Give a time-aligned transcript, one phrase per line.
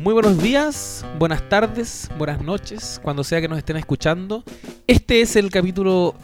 [0.00, 4.42] Muy buenos días, buenas tardes, buenas noches, cuando sea que nos estén escuchando.
[4.86, 6.14] Este es el capítulo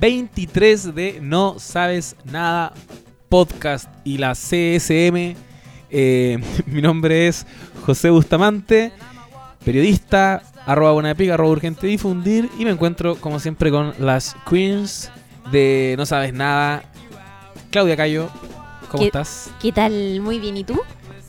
[0.00, 2.72] 23 de No Sabes Nada
[3.28, 5.36] Podcast y la CSM.
[5.90, 7.46] Eh, mi nombre es
[7.84, 8.90] José Bustamante,
[9.62, 15.10] periodista, arroba buena pica, arroba urgente difundir y me encuentro como siempre con las queens
[15.52, 16.84] de No Sabes Nada.
[17.70, 18.30] Claudia Cayo,
[18.90, 19.50] ¿cómo ¿Qué- estás?
[19.60, 20.22] ¿Qué tal?
[20.22, 20.56] Muy bien.
[20.56, 20.80] ¿Y tú?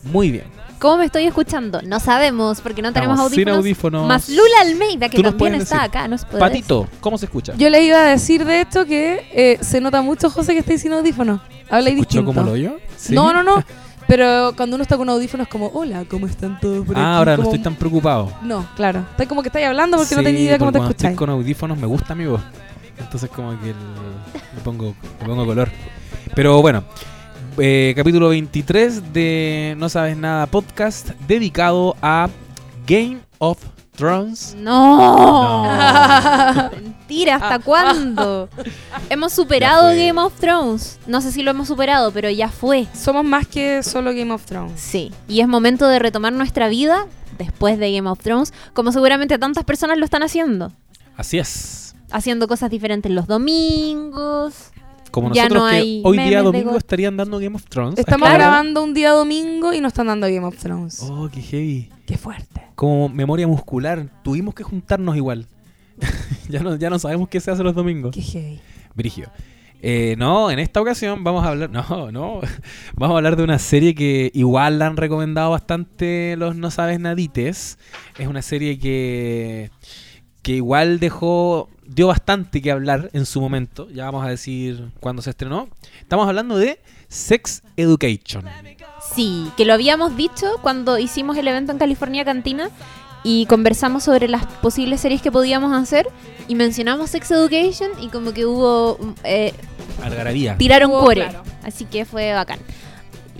[0.03, 0.45] Muy bien.
[0.79, 1.81] ¿Cómo me estoy escuchando?
[1.83, 3.57] No sabemos porque no tenemos Estamos sin audífonos.
[3.57, 4.07] audífonos.
[4.07, 5.89] Más Lula Almeida, que también está decir.
[5.89, 6.07] acá.
[6.07, 7.53] Nos Patito, ¿cómo se escucha?
[7.57, 10.81] Yo le iba a decir de esto que eh, se nota mucho, José, que estáis
[10.81, 11.41] sin audífonos.
[11.69, 12.25] Habla ¿Escuchó distinto.
[12.25, 12.77] como lo yo?
[12.95, 13.15] ¿Sí?
[13.15, 13.63] No, no, no.
[14.07, 17.03] Pero cuando uno está con audífonos como, hola, ¿cómo están todos por aquí?
[17.05, 18.31] Ah, ahora no Como- estoy tan preocupado.
[18.41, 19.03] No, claro.
[19.11, 21.11] Está como que estáis hablando porque no Sí, tenéis idea cómo te cuando escucháis.
[21.13, 22.41] estoy con audífonos me gusta mi voz.
[22.99, 23.75] Entonces como que el-
[24.55, 25.69] le, pongo, le pongo color.
[26.35, 26.83] Pero bueno,
[27.59, 32.29] eh, capítulo 23 de No Sabes Nada podcast dedicado a
[32.85, 33.57] Game of
[33.95, 34.55] Thrones.
[34.57, 35.63] No.
[35.65, 36.69] No.
[36.71, 38.49] Mentira, ¿hasta cuándo?
[39.09, 39.89] hemos superado.
[39.89, 40.99] Game of Thrones.
[41.07, 42.85] No sé si lo hemos superado, pero ya fue.
[42.93, 44.79] Somos más que solo Game of Thrones.
[44.79, 45.11] Sí.
[45.27, 49.63] Y es momento de retomar nuestra vida después de Game of Thrones, como seguramente tantas
[49.63, 50.71] personas lo están haciendo.
[51.15, 51.95] Así es.
[52.11, 54.71] Haciendo cosas diferentes los domingos.
[55.17, 56.77] Como Ya nosotros no que hoy día domingo God.
[56.77, 57.97] estarían dando Game of Thrones.
[57.97, 58.43] Estamos Claro.
[58.43, 61.01] grabando un día domingo y nos están dando Game of Thrones.
[61.09, 61.89] Oh, qué heavy.
[62.05, 62.61] Qué fuerte.
[62.75, 65.47] Como memoria muscular, tuvimos que juntarnos igual.
[66.49, 68.13] ya, no, ya no sabemos qué se hace los domingos.
[68.13, 68.59] Qué heavy.
[68.93, 69.31] Brigio.
[69.81, 71.69] Eh, no, en esta ocasión vamos a hablar.
[71.89, 72.41] No, no.
[72.95, 76.99] Vamos a hablar de una serie que igual la han recomendado bastante los No Sabes
[76.99, 77.79] Nadites.
[78.19, 79.71] Es una serie que.
[80.43, 81.69] que igual dejó.
[81.87, 83.89] Dio bastante que hablar en su momento.
[83.89, 85.69] Ya vamos a decir cuándo se estrenó.
[86.01, 88.43] Estamos hablando de Sex Education.
[89.15, 92.69] Sí, que lo habíamos dicho cuando hicimos el evento en California Cantina
[93.23, 96.07] y conversamos sobre las posibles series que podíamos hacer
[96.47, 99.53] y mencionamos Sex Education y como que hubo eh,
[100.03, 100.57] Algarabía.
[100.57, 101.43] tiraron Hubo, core, claro.
[101.63, 102.59] así que fue bacán.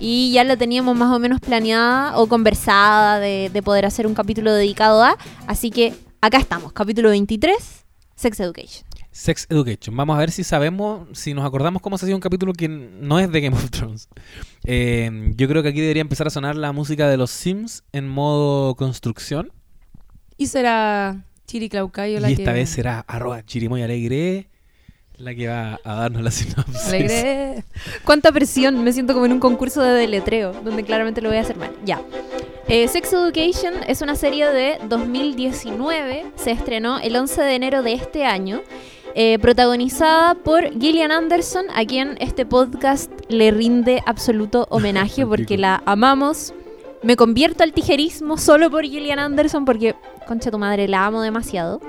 [0.00, 4.14] Y ya la teníamos más o menos planeada o conversada de, de poder hacer un
[4.14, 7.84] capítulo dedicado a, así que acá estamos, capítulo 23,
[8.18, 8.84] Sex Education.
[9.12, 9.96] Sex Education.
[9.96, 13.20] Vamos a ver si sabemos, si nos acordamos cómo se hacía un capítulo que no
[13.20, 14.08] es de Game of Thrones.
[14.64, 18.08] Eh, yo creo que aquí debería empezar a sonar la música de los Sims en
[18.08, 19.52] modo construcción.
[20.36, 22.58] Y será Chiriclaucayo la y esta que...
[22.58, 24.50] vez será arroba chirimoy alegre
[25.18, 26.88] la que va a darnos la sinopsis.
[26.88, 27.64] Alegre.
[28.04, 31.42] Cuánta presión, me siento como en un concurso de deletreo, donde claramente lo voy a
[31.42, 31.72] hacer mal.
[31.84, 32.00] Ya.
[32.68, 37.94] Eh, Sex Education es una serie de 2019, se estrenó el 11 de enero de
[37.94, 38.60] este año,
[39.14, 45.82] eh, protagonizada por Gillian Anderson, a quien este podcast le rinde absoluto homenaje porque la
[45.86, 46.52] amamos.
[47.02, 49.94] Me convierto al tijerismo solo por Gillian Anderson porque,
[50.26, 51.80] concha tu madre, la amo demasiado.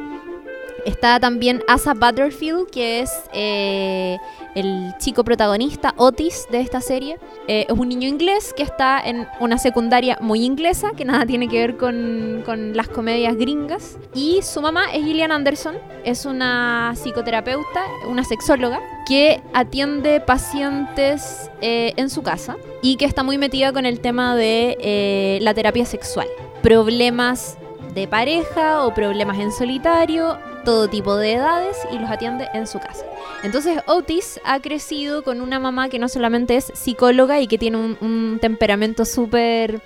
[0.85, 4.17] Está también Asa Butterfield, que es eh,
[4.55, 7.17] el chico protagonista, Otis, de esta serie.
[7.47, 11.47] Eh, es un niño inglés que está en una secundaria muy inglesa, que nada tiene
[11.47, 13.97] que ver con, con las comedias gringas.
[14.13, 21.93] Y su mamá es Gillian Anderson, es una psicoterapeuta, una sexóloga, que atiende pacientes eh,
[21.97, 25.85] en su casa y que está muy metida con el tema de eh, la terapia
[25.85, 26.27] sexual.
[26.61, 27.57] Problemas
[27.93, 32.79] de pareja o problemas en solitario, todo tipo de edades y los atiende en su
[32.79, 33.05] casa.
[33.43, 37.77] Entonces Otis ha crecido con una mamá que no solamente es psicóloga y que tiene
[37.77, 39.81] un, temperamento súper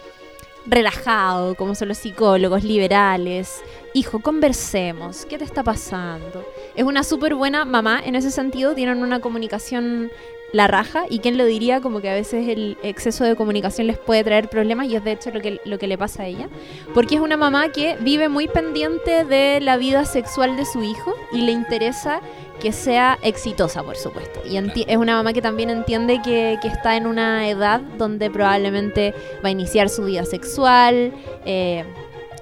[0.65, 3.61] relajado, como son los psicólogos liberales.
[3.93, 6.45] Hijo, conversemos, ¿qué te está pasando?
[6.75, 10.11] Es una súper buena mamá en ese sentido, tienen una comunicación
[10.53, 13.97] la raja y quién lo diría como que a veces el exceso de comunicación les
[13.97, 16.47] puede traer problemas y es de hecho lo que, lo que le pasa a ella
[16.93, 21.15] porque es una mamá que vive muy pendiente de la vida sexual de su hijo
[21.31, 22.21] y le interesa
[22.61, 24.39] que sea exitosa, por supuesto.
[24.47, 29.13] Y es una mamá que también entiende que, que está en una edad donde probablemente
[29.43, 31.11] va a iniciar su vida sexual,
[31.45, 31.83] eh,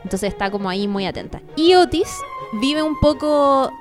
[0.04, 1.42] entonces está como ahí muy atenta.
[1.56, 2.10] Y Otis
[2.60, 3.72] vive un poco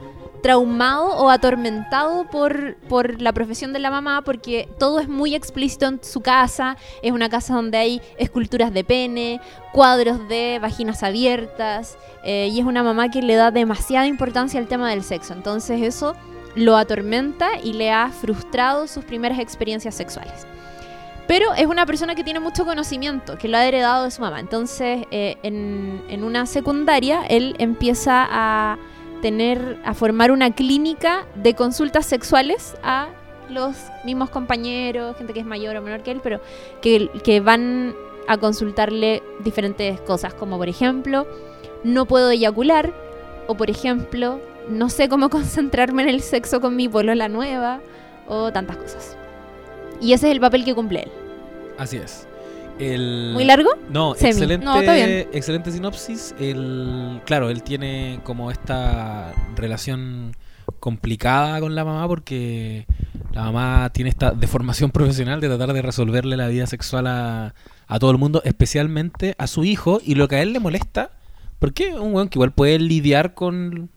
[0.42, 5.86] traumado o atormentado por, por la profesión de la mamá porque todo es muy explícito
[5.86, 9.40] en su casa, es una casa donde hay esculturas de pene,
[9.72, 14.66] cuadros de vaginas abiertas eh, y es una mamá que le da demasiada importancia al
[14.66, 16.14] tema del sexo, entonces eso
[16.54, 20.46] lo atormenta y le ha frustrado sus primeras experiencias sexuales.
[21.28, 24.40] Pero es una persona que tiene mucho conocimiento, que lo ha heredado de su mamá.
[24.40, 28.78] Entonces, eh, en, en una secundaria, él empieza a
[29.20, 33.08] tener, a formar una clínica de consultas sexuales a
[33.48, 36.40] los mismos compañeros, gente que es mayor o menor que él, pero
[36.80, 37.94] que, que van
[38.28, 41.26] a consultarle diferentes cosas, como por ejemplo,
[41.82, 42.92] no puedo eyacular,
[43.46, 47.80] o por ejemplo, no sé cómo concentrarme en el sexo con mi polola nueva,
[48.28, 49.16] o tantas cosas.
[50.00, 51.10] Y ese es el papel que cumple él.
[51.76, 52.26] Así es.
[52.80, 53.30] El...
[53.34, 53.68] ¿Muy largo?
[53.90, 54.30] No, Semi.
[54.30, 56.34] excelente, No, excelente sinopsis.
[56.40, 60.34] El, claro, él tiene como esta relación
[60.78, 62.86] complicada con la mamá porque
[63.32, 67.54] la mamá tiene esta deformación profesional de tratar de resolverle la vida sexual a,
[67.86, 70.00] a todo el mundo, especialmente a su hijo.
[70.02, 71.10] Y lo que a él le molesta,
[71.58, 73.90] porque un weón que igual puede lidiar con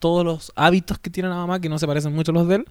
[0.00, 2.56] todos los hábitos que tiene la mamá, que no se parecen mucho a los de
[2.56, 2.64] él.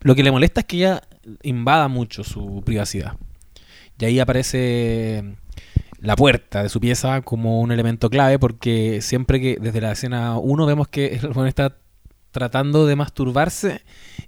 [0.00, 1.02] Lo que le molesta es que ella
[1.42, 3.16] invada mucho su privacidad.
[3.98, 5.36] Y ahí aparece
[5.98, 10.38] la puerta de su pieza como un elemento clave porque siempre que desde la escena
[10.38, 11.76] 1 vemos que el weón está
[12.30, 13.82] tratando de masturbarse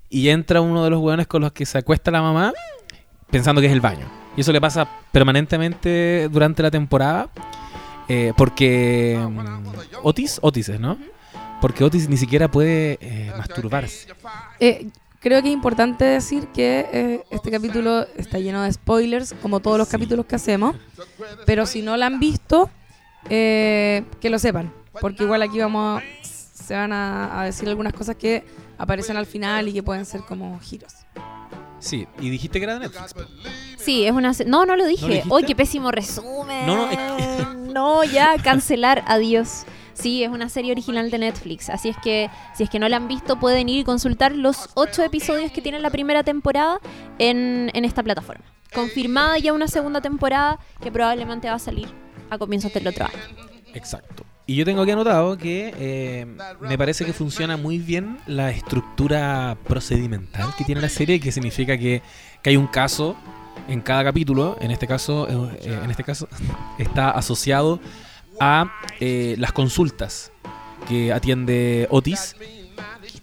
[0.09, 2.53] y entra uno de los weones con los que se acuesta la mamá
[3.31, 4.07] pensando que es el baño.
[4.37, 7.29] Y eso le pasa permanentemente durante la temporada
[8.09, 9.67] eh, porque mm,
[10.03, 10.99] Otis, Otis es, ¿no?
[11.61, 14.09] Porque Otis ni siquiera puede eh, masturbarse.
[14.61, 14.89] Eh,
[15.21, 19.79] creo que es importante decir que eh, este capítulo está lleno de spoilers, como todos
[19.79, 19.93] los Sí.
[19.93, 20.77] capítulos que hacemos.
[21.47, 22.71] Pero si no la han visto,
[23.29, 24.73] eh, que lo sepan.
[25.01, 28.45] Porque igual aquí vamos a- se van a, a decir algunas cosas que
[28.79, 30.93] aparecen al final y que pueden ser como giros.
[31.81, 33.15] Sí, y dijiste que era de Netflix.
[33.15, 33.21] po.
[33.77, 34.33] Sí, es una...
[34.47, 35.23] No, no lo ¿No dije.
[35.25, 35.37] lo?
[35.37, 36.67] ¡Ay, qué pésimo resumen!
[36.67, 39.65] No, no, es No, ya, cancelar, adiós.
[39.99, 42.97] Sí, es una serie original de Netflix, así es que si es que no la
[42.97, 46.81] han visto pueden ir y consultar los ocho episodios que tiene la primera temporada
[47.19, 48.45] en, en esta plataforma.
[48.73, 51.89] Confirmada ya una segunda temporada que probablemente va a salir
[52.31, 53.49] a comienzos del otro año.
[53.75, 54.25] Exacto.
[54.47, 56.27] Y yo tengo aquí anotado que eh,
[56.61, 61.77] me parece que funciona muy bien la estructura procedimental que tiene la serie, que significa
[61.77, 62.01] que,
[62.43, 63.15] que hay un caso
[63.69, 64.57] en cada capítulo.
[64.61, 66.29] En este caso, eh, en este caso
[66.79, 67.79] está asociado
[68.41, 70.33] a eh, las consultas
[70.89, 72.37] que atiende Otis,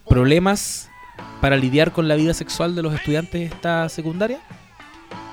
[0.08, 0.88] problemas
[1.40, 4.40] para lidiar con la vida sexual de los estudiantes de esta secundaria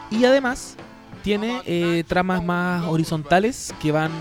[0.10, 0.76] y además
[1.24, 4.12] tiene eh, tramas más horizontales que van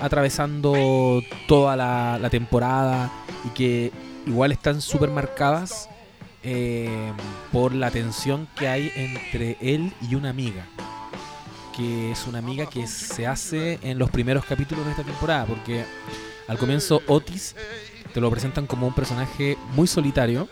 [0.00, 3.10] atravesando toda la, temporada
[3.44, 3.92] y que
[4.26, 5.88] igual están súper marcadas
[6.42, 7.12] eh,
[7.52, 10.66] por la tensión que hay entre él y una amiga.
[11.76, 15.46] Que es una amiga que se hace en los primeros capítulos de esta temporada.
[15.46, 15.84] Porque
[16.48, 17.54] al comienzo Otis
[18.12, 20.48] te lo presentan como un personaje muy solitario,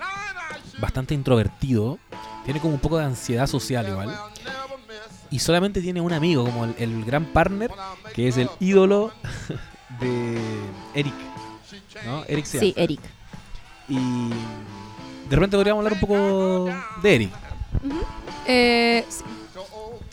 [0.81, 1.99] bastante introvertido,
[2.45, 4.17] tiene como un poco de ansiedad social igual.
[5.31, 7.71] Y solamente tiene un amigo, como el, el gran partner,
[8.15, 9.13] que es el ídolo
[10.01, 10.41] de
[10.95, 11.15] Eric.
[12.07, 12.25] ¿No?
[12.27, 12.75] Eric se Sí.
[12.77, 13.01] Eric.
[13.89, 14.31] Y
[15.29, 16.69] de repente podríamos hablar un poco
[17.03, 17.31] de Eric.
[18.47, 19.23] Eh, sí.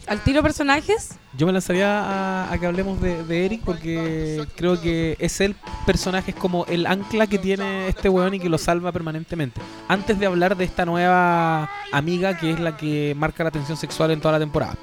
[0.07, 5.18] Al tiro personajes, Yo me lanzaría a, que hablemos de, de Eric porque creo que
[5.19, 5.56] es el
[5.86, 9.59] personaje, es como el ancla que tiene este weón y que lo salva permanentemente.
[9.89, 14.12] Antes de hablar de esta nueva amiga que es la que marca la tensión sexual
[14.12, 14.77] en toda la temporada.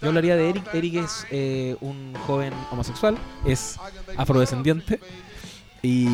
[0.00, 0.72] Yo hablaría de Eric.
[0.72, 3.76] Eric es eh, un joven homosexual, es
[4.16, 5.00] afrodescendiente
[5.82, 6.08] y,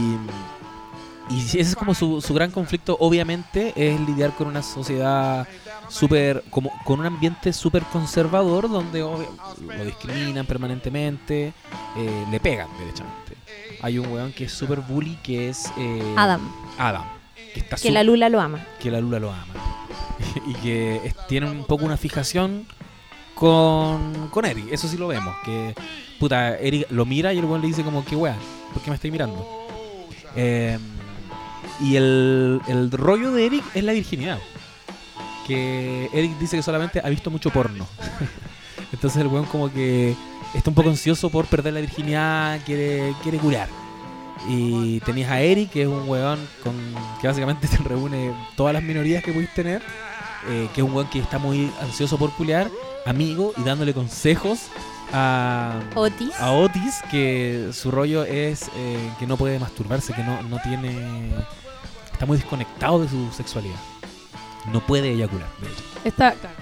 [1.31, 2.97] y ese es como su, su gran conflicto.
[3.01, 5.47] Obviamente es lidiar con una sociedad
[5.89, 9.29] súper como con un ambiente súper conservador donde obvio-
[9.61, 11.53] lo discriminan permanentemente
[11.97, 13.35] eh, le pegan derechamente
[13.83, 16.41] hay un weón que es súper bully que es eh, Adam,
[16.79, 17.05] Adam
[17.53, 18.65] que está que su- la Lula lo ama.
[18.81, 19.53] que la Lula lo ama
[20.47, 22.67] y que es- tiene un poco una fijación
[23.35, 25.75] con, con Eric eso sí lo vemos que
[26.19, 28.37] puta Eric lo mira y el weón le dice como que weón
[28.73, 29.47] ¿por qué me estoy mirando?
[30.35, 30.79] Eh,
[31.81, 34.39] y el, el rollo de Eric es la virginidad
[35.47, 37.87] que Eric dice que solamente ha visto mucho porno.
[38.93, 40.17] Entonces el weón como que
[40.55, 43.69] está un poco ansioso por perder la virginidad, quiere, quiere curar.
[44.49, 46.75] Y tenías a Eric, que es un weón con,
[47.21, 49.83] que básicamente te reúne todas las minorías que pudiste tener,
[50.49, 52.71] eh, que es un weón que está muy ansioso por culiar,
[53.07, 54.69] amigo, y dándole consejos
[55.13, 56.33] a, Otis.
[56.41, 61.31] a Otis, que su rollo es eh, que no puede masturbarse, que no, no tiene...
[62.15, 63.75] Está muy desconectado de su sexualidad.
[64.73, 65.83] No puede eyacular, de hecho.
[66.05, 66.33] está.
[66.35, 66.57] Claro.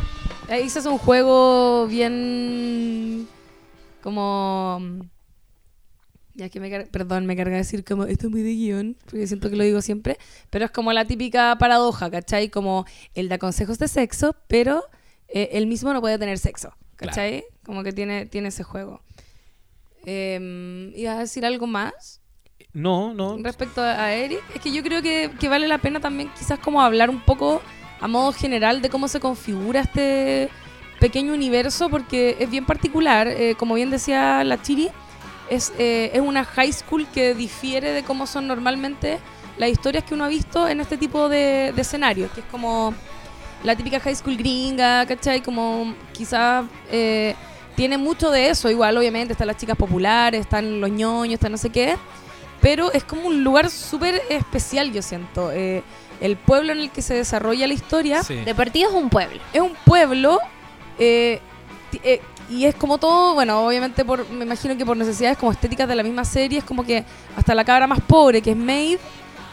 [0.48, 3.28] Ahí se hace un juego bien.
[4.02, 4.80] como.
[6.34, 9.26] Ya que me carga, perdón, me carga decir como esto es muy de guion, porque
[9.26, 10.16] siento que lo digo siempre,
[10.48, 12.48] pero es como la típica paradoja, ¿cachai?
[12.48, 14.82] Como él da consejos de sexo, pero
[15.28, 17.44] eh, él mismo no puede tener sexo, ¿cachai?
[17.62, 19.02] Como que tiene, tiene ese juego.
[20.06, 22.21] Eh, ¿Ibas a decir algo más
[22.74, 23.36] No, no.
[23.42, 24.40] respecto a Eric?
[24.54, 27.60] Es que yo creo que, que vale la pena también quizás como hablar un poco
[28.00, 30.48] a modo general de cómo se configura este
[30.98, 33.28] pequeño universo porque es bien particular.
[33.28, 34.88] eh, como bien decía la Chiri,
[35.50, 39.18] es, eh, es una high school que difiere de cómo son normalmente
[39.58, 42.94] las historias que uno ha visto en este tipo de, de escenarios, que es como
[43.62, 45.42] la típica high school gringa, ¿cachai?
[45.42, 47.34] Como quizás eh,
[47.76, 51.58] tiene mucho de eso, igual obviamente están las chicas populares, están los ñoños, están no
[51.58, 51.96] sé qué,
[52.62, 55.50] pero es como un lugar súper especial, yo siento.
[55.52, 55.82] Eh,
[56.20, 58.36] el pueblo en el que se desarrolla la historia Sí.
[58.36, 59.40] De partido es un pueblo.
[59.52, 60.38] es un pueblo
[60.98, 61.40] eh,
[62.04, 65.88] eh, y es como todo, bueno, obviamente por, me imagino que por necesidades como estéticas
[65.88, 67.04] de la misma serie, es como que
[67.36, 68.98] hasta la cabra más pobre, que es Maeve,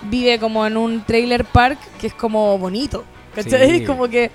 [0.03, 3.03] vive como en un trailer park que es como bonito,
[3.35, 3.79] ¿cachai?
[3.79, 3.85] Sí.
[3.87, 4.31] Como que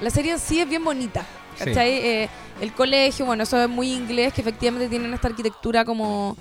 [0.00, 1.24] la serie en sí es bien bonita,
[1.58, 1.64] Sí.
[1.66, 1.90] ¿cachai?
[1.90, 2.28] Eh,
[2.60, 6.36] el colegio, bueno, eso es muy inglés, que efectivamente tienen esta arquitectura como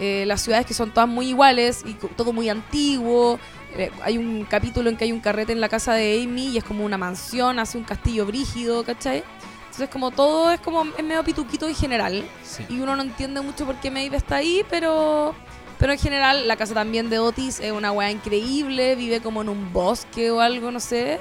[0.00, 3.38] eh, las ciudades que son todas muy iguales y todo muy antiguo.
[3.76, 6.58] Eh, hay un capítulo en que hay un carrete en la casa de Amy y
[6.58, 9.22] es como una mansión, hace un castillo brígido, ¿cachai?
[9.64, 12.64] Entonces como todo es como es medio pituquito en general Sí.
[12.68, 15.34] y uno no entiende mucho por qué Maeve está ahí, pero
[15.78, 19.48] pero en general la casa también de Otis es una weá increíble, vive como en
[19.48, 21.14] un bosque o algo, no sé.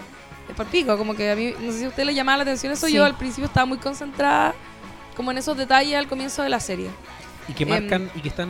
[0.50, 2.44] Es por pico, como que a mí, no sé si a usted le llamaba la
[2.44, 2.94] atención eso, Sí.
[2.94, 4.54] yo al principio estaba muy concentrada
[5.16, 6.90] como en esos detalles al comienzo de la serie.
[7.48, 8.50] Y que Em, marcan y que están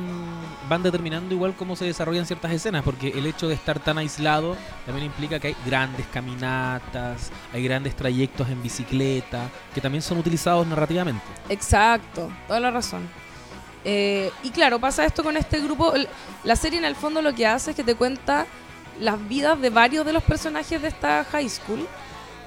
[0.70, 4.56] van determinando igual cómo se desarrollan ciertas escenas, porque el hecho de estar tan aislado
[4.86, 10.66] también implica que hay grandes caminatas, hay grandes trayectos en bicicleta, que también son utilizados
[10.68, 11.24] narrativamente.
[11.50, 13.08] Exacto, toda la razón.
[13.84, 15.94] Eh, y claro, pasa esto con este grupo.
[16.44, 18.46] La serie en el fondo lo que hace es que te cuenta
[19.00, 21.88] las vidas de varios de los personajes de esta high school.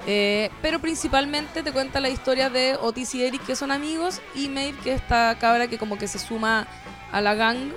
[0.05, 4.49] Eh, pero principalmente te cuenta la historia de Otis y Eric, que son amigos, y
[4.49, 6.67] Maeve, que es esta cabra que como que se suma
[7.11, 7.71] a la gang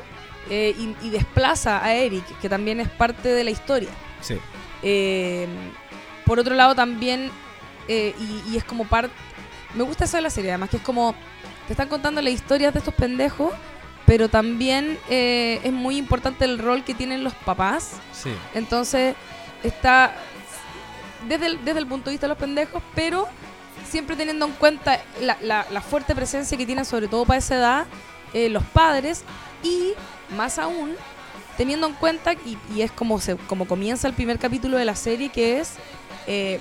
[0.51, 3.91] eh, y, y desplaza a Eric, que también es parte de la historia.
[4.21, 4.39] Sí.
[4.83, 5.47] Eh,
[6.25, 7.31] por otro lado también,
[7.89, 9.15] y, y es como parte...
[9.75, 11.15] Me gusta eso de la serie, además que es como...
[11.67, 13.53] Te están contando las historias de estos pendejos,
[14.07, 17.93] pero también es muy importante el rol que tienen los papás.
[18.13, 18.31] Sí.
[18.55, 19.15] Entonces
[19.63, 20.15] está
[21.27, 23.27] desde el, desde el punto de vista de los pendejos, pero
[23.89, 27.87] siempre teniendo en cuenta la, la- fuerte presencia que tienen, sobre todo para esa edad,
[28.35, 29.23] eh, los padres
[29.63, 29.93] y
[30.37, 30.95] más aún
[31.57, 34.95] teniendo en cuenta, y, y es como, se, como comienza el primer capítulo de la
[34.95, 35.73] serie, que es,
[36.29, 36.61] eh,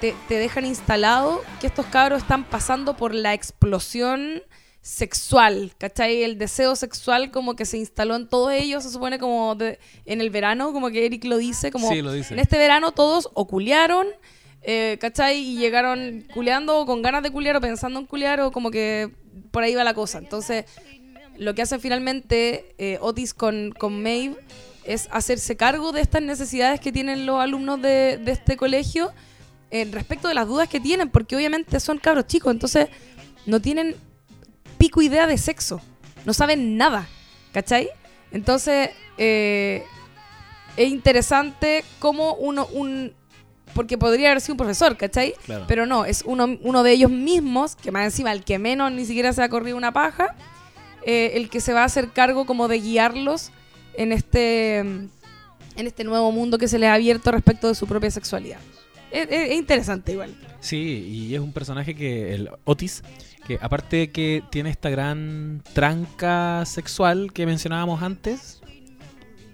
[0.00, 4.42] te, te dejan instalado que estos cabros están pasando por la explosión
[4.84, 6.22] sexual, ¿cachai?
[6.24, 10.20] El deseo sexual como que se instaló en todos ellos, se supone como de- en
[10.20, 12.34] el verano, como que Eric lo dice, como Sí, lo dice.
[12.34, 14.06] en este verano todos o culiaron,
[14.62, 15.38] eh, ¿cachai?
[15.38, 19.10] Y llegaron culeando o con ganas de culiar o pensando en culiar o como que
[19.50, 20.18] por ahí va la cosa.
[20.18, 20.66] Entonces,
[21.38, 24.36] lo que hace finalmente eh, Otis con, con Maeve
[24.84, 29.12] es hacerse cargo de estas necesidades que tienen los alumnos de, de este colegio
[29.70, 32.88] eh, respecto de las dudas que tienen, porque obviamente son cabros chicos, entonces
[33.46, 33.96] no tienen
[34.84, 35.80] pico idea de sexo,
[36.26, 37.08] no saben nada,
[37.52, 37.88] ¿cachai?
[38.32, 39.82] Entonces, eh,
[40.76, 43.14] es interesante cómo uno, un,
[43.72, 45.32] porque podría haber sido un profesor, ¿cachai?
[45.46, 45.64] Claro.
[45.66, 49.06] Pero no, es uno, uno de ellos mismos, que más encima el que menos ni
[49.06, 50.36] siquiera se ha corrido una paja,
[51.06, 53.52] eh, el que se va a hacer cargo como de guiarlos
[53.94, 55.10] en este, en
[55.76, 58.58] este nuevo mundo que se les ha abierto respecto de su propia sexualidad.
[59.14, 60.34] Es, es- es interesante igual.
[60.60, 60.78] Sí,
[61.28, 63.02] y es un personaje que, el Otis,
[63.46, 68.60] que aparte de que tiene esta gran tranca sexual que mencionábamos antes,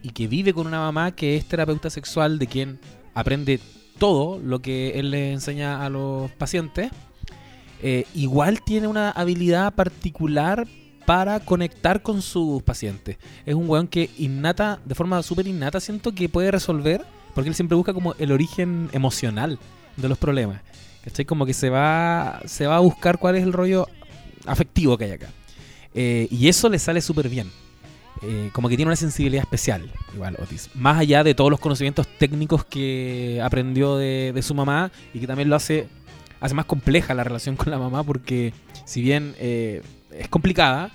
[0.02, 2.78] y que vive con una mamá que es terapeuta sexual de quien
[3.12, 3.60] aprende
[3.98, 6.90] todo lo que él le enseña a los pacientes,
[7.82, 10.66] eh, igual tiene una habilidad particular
[11.04, 13.18] para conectar con sus pacientes.
[13.44, 17.54] Es un weón que innata, de forma súper innata, siento que puede resolver, porque él
[17.54, 19.58] siempre busca como el origen emocional
[19.96, 20.60] de los problemas.
[21.04, 21.24] ¿Cachai?
[21.24, 23.86] Como que se va, se va a buscar cuál es el rollo
[24.46, 25.28] afectivo que hay acá.
[25.94, 27.50] Eh, y eso le sale súper bien.
[28.22, 30.68] Eh, como que tiene una sensibilidad especial, igual Otis.
[30.74, 35.26] Más allá de todos los conocimientos técnicos que aprendió de, de su mamá y que
[35.26, 35.88] también lo hace,
[36.38, 38.52] hace más compleja la relación con la mamá porque
[38.84, 39.82] si bien eh,
[40.12, 40.90] es complicada,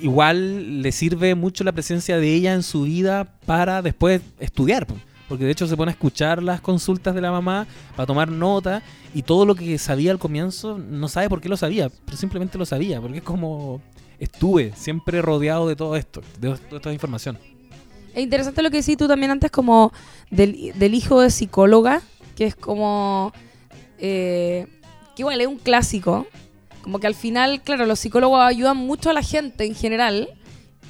[0.00, 4.86] igual le sirve mucho la presencia de ella en su vida para después estudiar.
[5.32, 5.38] Po.
[5.38, 8.82] Porque de hecho se pone a escuchar las consultas de la mamá para tomar nota
[9.14, 12.58] y todo lo que sabía al comienzo no sabe por qué lo sabía, pero simplemente
[12.58, 13.80] lo sabía, porque es como
[14.18, 17.38] estuve siempre rodeado de todo esto, de toda esta información.
[18.14, 19.92] Es interesante lo que decís tú también antes como
[20.30, 22.02] del, del hijo de psicóloga,
[22.36, 23.32] que es como...
[23.98, 24.66] eh,
[25.16, 26.26] que igual es un clásico.
[26.82, 30.28] Como que al final, claro, los psicólogos ayudan mucho a la gente en general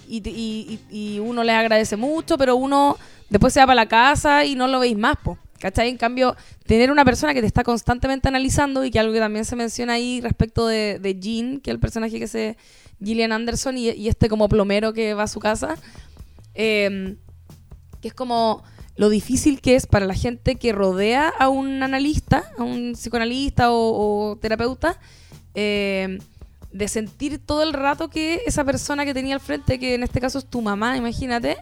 [0.09, 2.99] y uno les agradece mucho, pero uno
[3.33, 5.89] después se va para la casa y no lo veis más, po, ¿Cachai?
[5.89, 6.37] En cambio,
[6.67, 9.95] tener una persona que te está constantemente analizando y que algo que también se menciona
[9.95, 12.57] ahí respecto de, de Jean, que es el personaje que se
[13.03, 15.77] Gillian Anderson y, este como plomero que va a su casa,
[16.55, 17.17] eh,
[18.01, 18.65] que es como
[18.97, 23.69] lo difícil que es para la gente que rodea a un analista, a un psicoanalista
[23.71, 24.99] o, terapeuta,
[25.55, 26.19] eh,
[26.73, 30.21] de sentir todo el rato que esa persona que tenía al frente, que en este
[30.21, 31.57] caso es tu mamá, imagínate,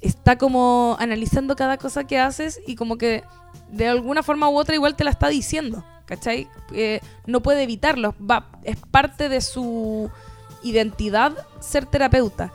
[0.00, 3.22] está como analizando cada cosa que haces y como que
[3.70, 6.48] de alguna forma u otra igual te la está diciendo, ¿cachai?
[6.72, 10.10] Eh, no puede evitarlo, va, es parte de su
[10.62, 12.52] identidad ser terapeuta.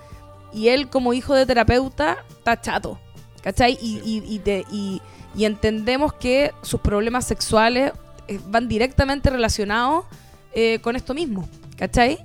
[0.54, 3.00] Y él como hijo de terapeuta está chato,
[3.44, 3.78] ¿cachai?
[3.82, 5.02] Y, y, y, te- y-
[5.36, 7.92] y entendemos que sus problemas sexuales
[8.28, 10.06] eh, van directamente relacionados
[10.54, 11.48] eh, con esto mismo,
[11.78, 12.20] ¿cachai?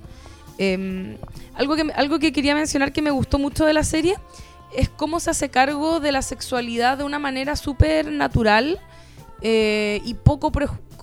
[0.59, 1.17] Em,
[1.55, 4.17] algo, que, algo que quería mencionar que me gustó mucho de la serie
[4.77, 8.79] es cómo se hace cargo de la sexualidad de una manera súper natural
[9.43, 10.53] eh, y poco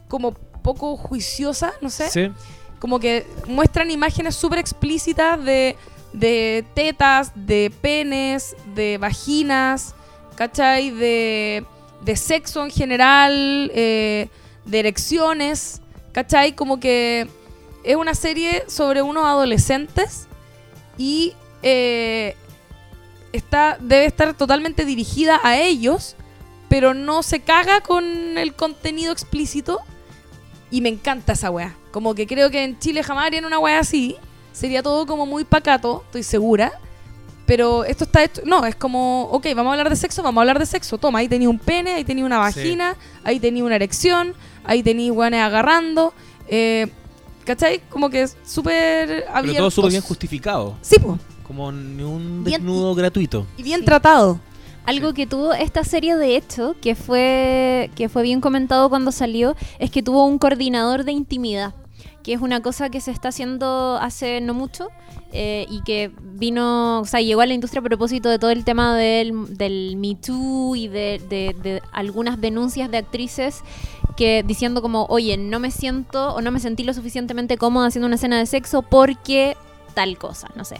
[0.07, 2.31] como poco juiciosa, no sé Sí.
[2.79, 5.75] como que muestran imágenes súper explícitas de,
[6.13, 9.95] de tetas, de penes, de vaginas,
[10.35, 10.91] ¿cachai?
[10.91, 11.65] De,
[12.03, 14.27] de sexo en general, eh,
[14.65, 15.81] de erecciones,
[16.11, 16.53] ¿cachai?
[16.53, 17.27] Como que
[17.83, 20.27] es una serie sobre unos adolescentes
[20.97, 21.33] y
[21.63, 22.35] eh,
[23.37, 26.15] está, debe estar totalmente dirigida a ellos,
[26.69, 29.79] pero no se caga con el contenido explícito.
[30.69, 31.75] Y me encanta esa weá.
[31.91, 34.17] Como que creo que en Chile jamás harían una weá así.
[34.51, 36.73] Sería todo como muy pacato, estoy segura.
[37.45, 38.41] Pero esto está hecho.
[38.43, 40.97] No, es como, ok, vamos a hablar de sexo, vamos a hablar de sexo.
[40.97, 42.59] Toma, ahí tenía un pene, ahí tenía una Sí.
[42.59, 44.33] vagina, ahí tenía una erección,
[44.65, 46.13] ahí tenía weones agarrando.
[46.49, 46.87] Eh,
[47.45, 47.79] ¿Cachai?
[47.89, 49.41] Como que es súper abierto.
[49.43, 50.75] Pero todo súper bien justificado.
[50.81, 51.17] Sí, pues.
[51.47, 53.45] Como ni un Bien- desnudo gratuito.
[53.57, 53.85] Y bien Sí.
[53.85, 54.39] tratado.
[54.85, 59.55] Algo que tuvo esta serie, de hecho, que fue, que fue bien comentado cuando salió,
[59.79, 61.73] es que tuvo un coordinador de intimidad,
[62.23, 64.87] que es una cosa que se está haciendo hace no mucho
[65.33, 68.63] eh, y que vino, o sea, llegó a la industria a propósito de todo el
[68.63, 73.63] tema del, del Me Too y de, de- de algunas denuncias de actrices
[74.15, 78.05] que diciendo como, oye, no me siento o no me sentí lo suficientemente cómoda haciendo
[78.07, 79.57] una escena de sexo porque
[79.93, 80.77] tal cosa, no sé.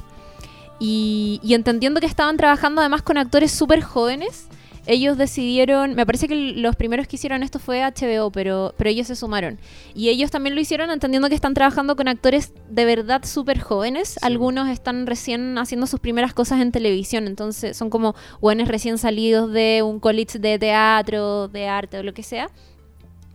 [0.80, 4.48] Y, y entendiendo que estaban trabajando además con actores súper jóvenes,
[4.88, 9.08] ellos decidieron, me parece que los primeros que hicieron esto fue HBO, pero, pero ellos
[9.08, 9.60] se sumaron.
[9.94, 14.18] Y ellos también lo hicieron entendiendo que están trabajando con actores de verdad súper jóvenes.
[14.22, 19.52] Algunos están recién haciendo sus primeras cosas en televisión, entonces son como buenos recién salidos
[19.52, 22.50] de un college de teatro, de arte o lo que sea.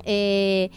[0.05, 0.71] Eh,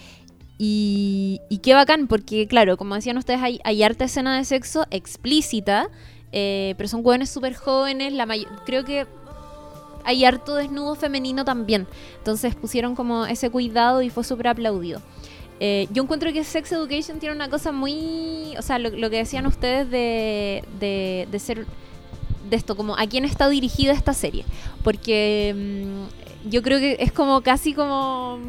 [0.57, 4.85] y, y qué bacán, porque claro, como decían ustedes, hay, hay harta escena de sexo
[4.91, 5.89] explícita,
[6.37, 8.27] eh, pero son jóvenes súper jóvenes, la
[8.65, 9.07] creo que
[10.03, 11.87] hay harto desnudo femenino también.
[12.17, 15.01] Entonces pusieron como ese cuidado y fue súper aplaudido.
[15.61, 18.53] Eh, yo encuentro que Sex Education tiene una cosa muy...
[18.57, 21.65] O sea, lo, lo que decían ustedes de, de, de ser...
[22.49, 24.43] De esto, como a quién está dirigida esta serie.
[24.83, 28.39] Porque mm, yo creo que es como casi como...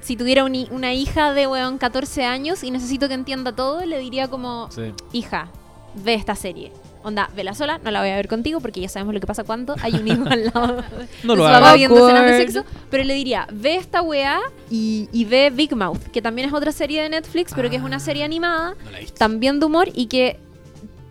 [0.00, 3.98] Si tuviera un una hija de, weón, 14 años y necesito que entienda todo, le
[3.98, 4.92] diría como, Sí.
[5.12, 5.50] hija,
[5.94, 6.72] ve esta serie.
[7.06, 9.44] Onda, vela sola, no la voy a ver contigo porque ya sabemos lo que pasa
[9.44, 10.82] cuando hay un hijo al lado
[11.22, 12.64] No de lo su papá viendo escenas de sexo.
[12.90, 14.40] Pero le diría, ve esta weá
[14.70, 17.82] y, y ve Big Mouth, que también es otra serie de Netflix, pero que es
[17.84, 20.40] una serie animada, No también de humor y que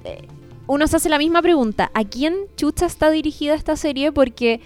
[0.04, 0.28] eh,
[0.68, 4.12] uno se hace la misma pregunta, ¿a quién chucha está dirigida esta serie?
[4.12, 4.60] Porque,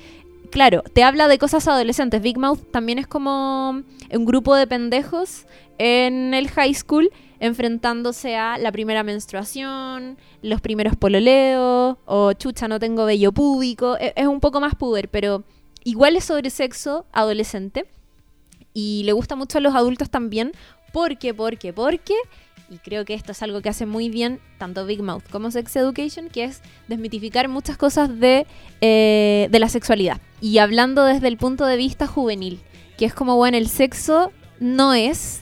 [0.51, 2.21] claro, te habla de cosas adolescentes.
[2.21, 3.69] Big Mouth también es como
[4.12, 5.45] un grupo de pendejos
[5.77, 7.09] en el high school
[7.39, 13.97] enfrentándose a la primera menstruación, los primeros pololeos, o chucha, no tengo vello púbico.
[13.97, 15.43] E- Es un poco más puber, pero
[15.85, 17.85] igual es sobre sexo adolescente.
[18.73, 20.51] Y le gusta mucho a los adultos también.
[20.91, 22.13] Porque, porque, porque.
[22.69, 25.75] Y creo que esto es algo que hace muy bien tanto Big Mouth como Sex
[25.75, 28.45] Education, que es desmitificar muchas cosas de,
[28.82, 30.21] eh, de la sexualidad.
[30.39, 32.60] Y hablando desde el punto de vista juvenil,
[32.97, 35.41] que es como, bueno, el sexo no es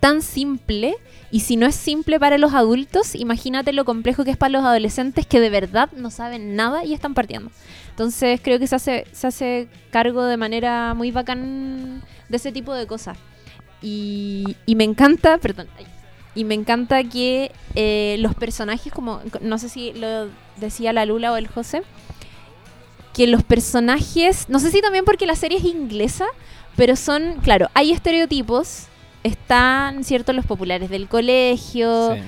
[0.00, 0.96] tan simple.
[1.30, 4.64] Y si no es simple para los adultos, imagínate lo complejo que es para los
[4.64, 7.50] adolescentes que de verdad no saben nada y están partiendo.
[7.90, 12.74] Entonces creo que se hace, se hace cargo de manera muy bacán de ese tipo
[12.74, 13.16] de cosas.
[13.82, 15.68] Y, y me encanta, perdón,
[16.36, 21.32] y me encanta que eh, los personajes, como no sé si lo decía la Lula
[21.32, 21.82] o el José,
[23.12, 26.26] que los personajes, no sé si también porque la serie es inglesa,
[26.76, 28.84] pero son, claro, hay estereotipos,
[29.24, 30.32] están, ¿cierto?
[30.32, 32.20] Los populares del colegio, Sí.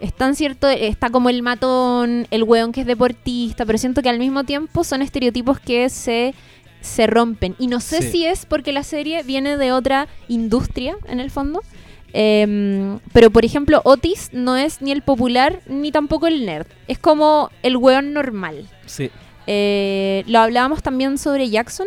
[0.00, 4.18] están cierto, está como el matón, el weón que es deportista, pero siento que al
[4.20, 6.34] mismo tiempo son estereotipos que se,
[6.80, 7.56] se rompen.
[7.58, 8.10] Y no sé Sí.
[8.12, 11.62] si es porque la serie viene de otra industria, en el fondo.
[12.12, 16.66] Em, pero, por ejemplo, Otis no es ni el popular ni tampoco el nerd.
[16.88, 18.68] Es como el weón normal.
[18.86, 19.10] Sí.
[19.46, 21.86] Eh, lo hablábamos también sobre Jackson,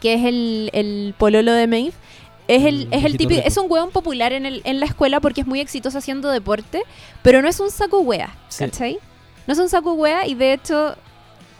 [0.00, 1.92] que es el, el pololo de Maeve.
[2.48, 5.42] Es el, es el típico, es un weón popular en, el, en la escuela porque
[5.42, 6.82] es muy exitoso haciendo deporte,
[7.22, 8.64] pero no es un saco wea, Sí.
[8.64, 8.98] ¿cachai?
[9.46, 10.96] No es un saco wea y de hecho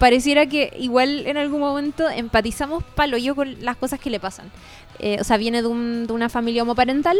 [0.00, 4.50] pareciera que igual en algún momento empatizamos palo yo con las cosas que le pasan.
[4.98, 7.16] Eh, o sea, viene de, un- de una familia homoparental.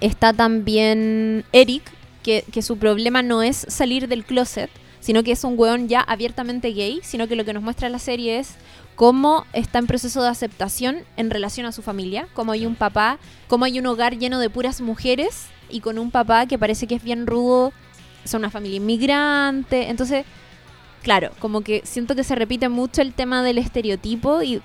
[0.00, 1.82] Está también Eric,
[2.22, 6.00] que, que su problema no es salir del closet, sino que es un weón ya
[6.00, 8.56] abiertamente gay, sino que lo que nos muestra la serie es
[8.94, 13.18] cómo está en proceso de aceptación en relación a su familia, cómo hay un papá,
[13.48, 16.96] cómo hay un hogar lleno de puras mujeres y con un papá que parece que
[16.96, 17.72] es bien rudo,
[18.24, 20.26] son una familia inmigrante, entonces,
[21.02, 24.60] claro, como que siento que se repite mucho el tema del estereotipo y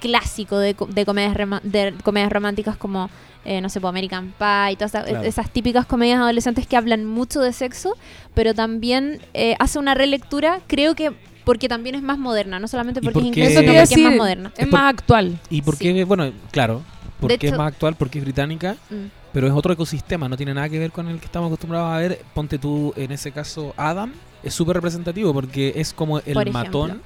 [0.00, 3.10] clásico de, co- de comedias, rema- de comedias románticas como,
[3.44, 5.24] eh, no sé, American Pie, y todas esas, Claro.
[5.24, 7.94] esas típicas comedias adolescentes que hablan mucho de sexo,
[8.34, 11.12] pero también eh, hace una relectura, creo que
[11.44, 14.16] porque también es más moderna, no solamente porque es porque- inglesa, sino porque es más
[14.16, 14.52] moderna.
[14.56, 15.38] Es Es por- más actual.
[15.48, 16.04] ¿Y por qué?
[16.04, 16.82] Bueno, claro.
[17.20, 19.06] Porque es más actual, porque es británica, Mm.
[19.32, 21.98] pero es otro ecosistema, no tiene nada que ver con el que estamos acostumbrados a
[21.98, 22.20] ver.
[22.34, 27.00] Ponte tú, en ese caso, Adam, es súper representativo porque es como el Por matón.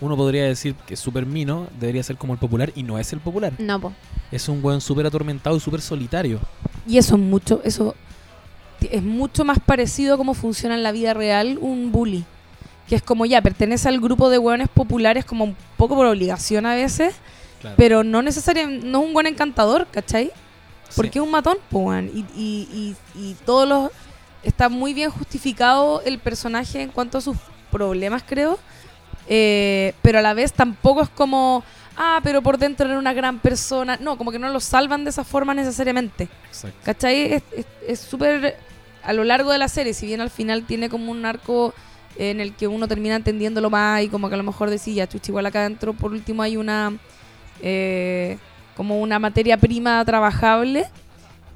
[0.00, 3.12] Uno podría decir que es súper mino, debería ser como el popular, y no es
[3.12, 3.52] el popular.
[3.58, 3.92] No, po.
[4.30, 6.38] Es un buen súper atormentado y súper solitario.
[6.86, 7.94] Y eso es mucho, eso
[8.80, 12.24] es mucho más parecido a cómo funciona en la vida real un bully.
[12.88, 16.64] Que es como ya, pertenece al grupo de hueones populares como un poco por obligación
[16.66, 17.14] a veces,
[17.60, 17.74] Claro.
[17.76, 20.26] pero no necesariamente, no es un buen encantador, ¿cachai?
[20.26, 20.92] Sí.
[20.94, 22.06] Porque es un matón, pues, weón.
[22.14, 22.68] y, y,
[23.16, 23.90] y, y todos los...
[24.44, 27.36] Está muy bien justificado el personaje en cuanto a sus
[27.72, 28.58] problemas, creo.
[29.28, 31.62] Eh, pero a la vez tampoco es como,
[31.96, 33.98] ah, pero por dentro era una gran persona.
[34.00, 36.28] No, como que no lo salvan de esa forma necesariamente.
[36.48, 36.78] Exacto.
[36.84, 37.42] ¿Cachai?
[37.86, 38.56] Es- súper...
[39.02, 41.74] a lo largo de la serie, si bien al final tiene como un arco
[42.16, 45.30] en el que uno termina entendiéndolo más y como que a lo mejor decía, chuchi,
[45.30, 46.92] igual acá adentro por último hay una...
[47.62, 48.38] eh,
[48.76, 50.86] como una materia prima trabajable.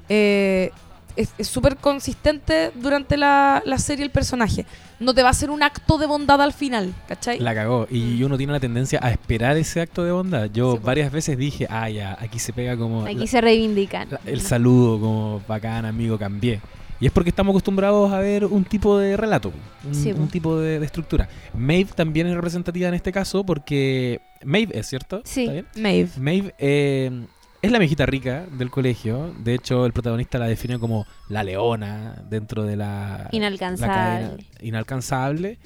[0.09, 0.71] eh,
[1.15, 4.65] es es súper consistente durante la, la serie el personaje.
[5.03, 7.39] No te va a hacer un acto de bondad al final, ¿cachai?
[7.39, 7.87] La cagó.
[7.91, 8.25] Y Mm.
[8.25, 10.49] uno tiene la tendencia a esperar ese acto de bondad.
[10.53, 14.07] Yo Sí, varias veces dije, ah, ya, aquí se pega como Aquí la- se reivindican.
[14.11, 16.61] la- el saludo, como bacán, amigo, cambié.
[16.99, 19.51] Y es porque estamos acostumbrados a ver un tipo de relato,
[19.85, 21.27] un, Sí, un tipo de, de estructura.
[21.53, 25.21] Maeve también es representativa en este caso porque Maeve es cierto.
[25.25, 25.41] Sí.
[25.41, 25.65] ¿Está bien?
[25.75, 26.09] Maeve.
[26.17, 27.25] Maeve eh,
[27.63, 29.33] es la viejita rica del colegio.
[29.43, 33.87] De hecho, el protagonista la define como la leona dentro de la, la Inalcanzable.
[33.95, 35.57] cadena inalcanzable.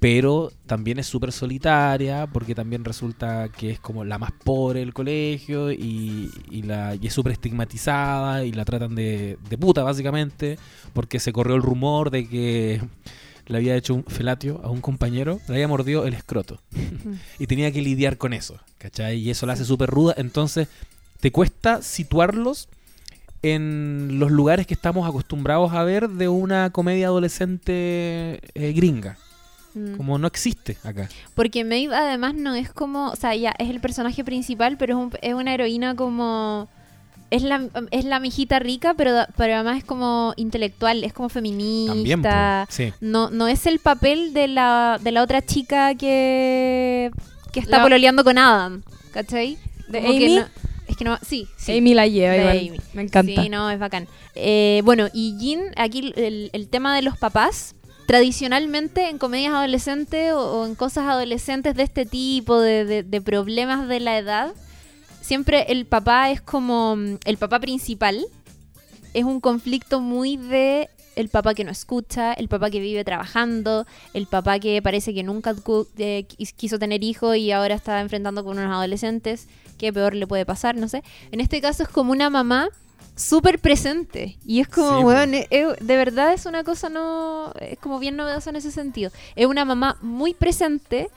[0.00, 4.92] Pero también es súper solitaria porque también resulta que es como la más pobre del
[4.92, 10.58] colegio y, y la, y es súper estigmatizada y la tratan de, de puta básicamente
[10.92, 12.82] porque se corrió el rumor de que
[13.46, 16.60] le había hecho un felatio a un compañero, le había mordido el escroto
[17.38, 19.18] y tenía que lidiar con eso, ¿cachai?
[19.18, 20.68] Y eso la hace súper ruda, entonces
[21.20, 22.68] te cuesta situarlos
[23.42, 29.16] en los lugares que estamos acostumbrados a ver de una comedia adolescente eh, gringa,
[29.74, 29.96] Mm.
[29.96, 31.08] como no existe acá.
[31.34, 35.04] Porque Maeve además no es como, o sea, ya es el personaje principal, pero es,
[35.04, 36.66] un- es una heroína como
[37.30, 41.92] es la es la mijita rica, pero pero además es como intelectual, es como feminista.
[41.94, 42.92] También, po, sí.
[43.02, 47.10] No no es el papel de la de la otra chica que
[47.52, 49.58] que está La- pololeando con Adam, ¿cachai?
[49.88, 50.36] ¿De Amy?
[50.36, 50.46] no-
[50.96, 51.76] es que no, sí, sí.
[51.78, 52.58] Amy la lleva de igual.
[52.58, 52.80] Amy.
[52.94, 53.42] Me encanta.
[53.42, 54.08] Sí, no, es bacán.
[54.34, 57.74] Eh, bueno, y Jin, aquí el, el tema de los papás,
[58.06, 63.20] tradicionalmente en comedias adolescentes o, o en cosas adolescentes de este tipo, de, de- de
[63.20, 64.52] problemas de la edad,
[65.20, 68.24] siempre el papá es como mm, el papá principal.
[69.12, 73.86] Es un conflicto muy de el papá que no escucha, el papá que vive trabajando,
[74.12, 75.52] el papá que parece que nunca
[75.96, 79.48] eh, quis- quiso tener hijos y ahora está enfrentando con unos adolescentes.
[79.78, 80.76] ¿Qué peor le puede pasar?
[80.76, 81.02] No sé.
[81.30, 82.68] En este caso es como una mamá
[83.14, 84.36] súper presente.
[84.44, 87.52] Y es como, Sí, weón, eh, eh, de verdad es una cosa no.
[87.60, 89.10] Es como bien novedosa en ese sentido.
[89.34, 91.08] Es una mamá muy presente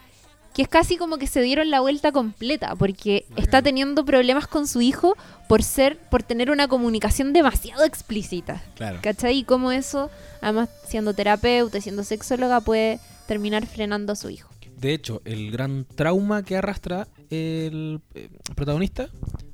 [0.53, 3.43] que es casi como que se dieron la vuelta completa porque Bacán.
[3.43, 5.15] está teniendo problemas con su hijo
[5.47, 8.97] por ser por tener una comunicación demasiado explícita Claro.
[9.03, 9.37] ¿cachai?
[9.37, 10.09] y cómo eso
[10.41, 15.51] además siendo terapeuta y siendo sexóloga puede terminar frenando a su hijo De hecho, el
[15.51, 19.09] gran trauma que arrastra el eh, protagonista,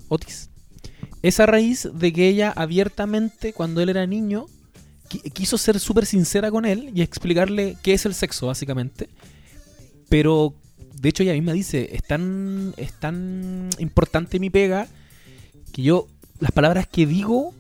[0.08, 0.50] Otis,
[1.22, 4.46] es a raíz de que ella abiertamente, cuando él era niño,
[5.10, 9.10] qui- quiso ser súper sincera con él y explicarle qué es el sexo, básicamente.
[10.10, 10.54] Pero
[11.02, 14.88] de hecho ella misma dice, es tan, es tan importante mi pega
[15.72, 16.08] que yo,
[16.40, 17.54] las palabras que digo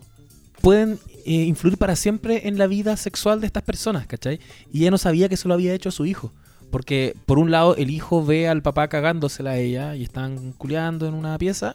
[0.61, 4.39] pueden eh, influir para siempre en la vida sexual de estas personas, ¿cachai?
[4.71, 6.31] Y ella no sabía que eso lo había hecho a su hijo.
[6.75, 11.07] Porque por un lado el hijo ve al papá cagándosela a ella y están culeando
[11.07, 11.73] en una pieza.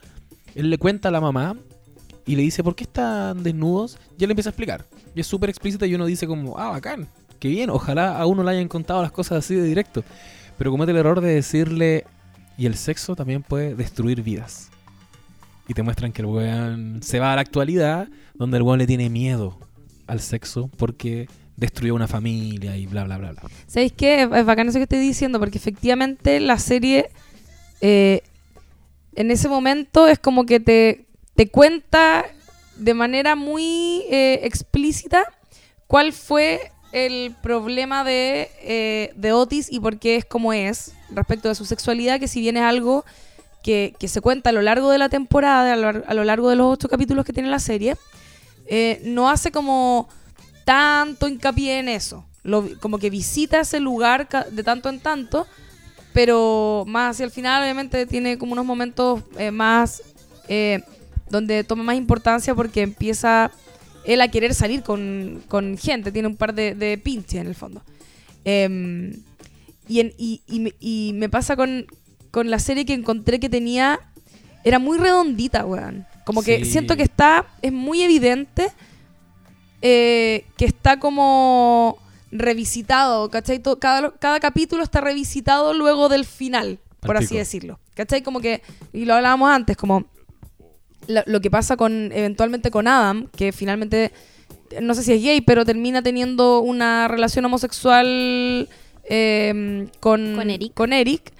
[0.53, 1.55] Él le cuenta a la mamá
[2.23, 3.97] y le dice, ¿por qué están desnudos?
[4.19, 4.85] Y él le empieza a explicar.
[5.15, 7.07] Y es súper explícita y uno dice como, ah, bacán,
[7.39, 10.03] qué bien, ojalá a uno le hayan contado las cosas así de directo.
[10.59, 12.05] Pero comete el error de decirle,
[12.55, 14.69] y el sexo también puede destruir vidas.
[15.67, 18.85] Y te muestran que el weón se va a la actualidad, donde el weón le
[18.85, 19.57] tiene miedo
[20.05, 21.27] al sexo porque
[21.61, 23.43] destruyó una familia y bla, bla, bla, bla.
[23.67, 24.23] ¿Sabéis qué?
[24.23, 27.11] Es bacán eso que estoy diciendo, porque efectivamente la serie
[27.81, 28.23] eh,
[29.15, 32.25] en ese momento es como que te, te cuenta
[32.77, 35.23] de manera muy eh, explícita
[35.85, 41.47] cuál fue el problema de, eh, de Otis y por qué es como es respecto
[41.47, 43.05] de su sexualidad, que si bien es algo
[43.61, 46.49] que, que se cuenta a lo largo de la temporada, a lo, a lo largo
[46.49, 47.97] de los ocho capítulos que tiene la serie,
[49.03, 50.07] no hace como
[50.65, 52.25] tanto hincapié en eso.
[52.43, 55.45] Lo- como que visita ese lugar de tanto en tanto,
[56.13, 60.01] pero más hacia el final obviamente tiene como unos momentos eh, más
[60.47, 60.81] eh,
[61.29, 63.51] donde toma más importancia porque empieza
[64.03, 67.55] él a querer salir con, con gente, tiene un par de, de pinches en el
[67.55, 67.83] fondo.
[68.43, 69.13] Em,
[69.87, 71.85] y, en- y- y me- y me pasa con,
[72.31, 73.99] con la serie que encontré que tenía,
[74.63, 76.05] era muy redondita, weón.
[76.25, 76.71] Como que Sí.
[76.71, 78.69] siento que está, es muy evidente
[79.81, 81.97] eh, que está como
[82.31, 83.61] revisitado, ¿cachai?
[83.79, 87.79] Cada, cada capítulo está revisitado luego del final, por así decirlo.
[87.93, 88.21] ¿Cachai?
[88.21, 88.61] Como que,
[88.93, 90.05] y lo hablábamos antes, como
[91.07, 94.11] lo, lo que pasa con eventualmente con Adam, que finalmente,
[94.81, 98.69] no sé si es gay, pero termina teniendo una relación homosexual
[99.03, 100.73] eh, con, Con Eric.
[100.73, 101.33] Con Eric.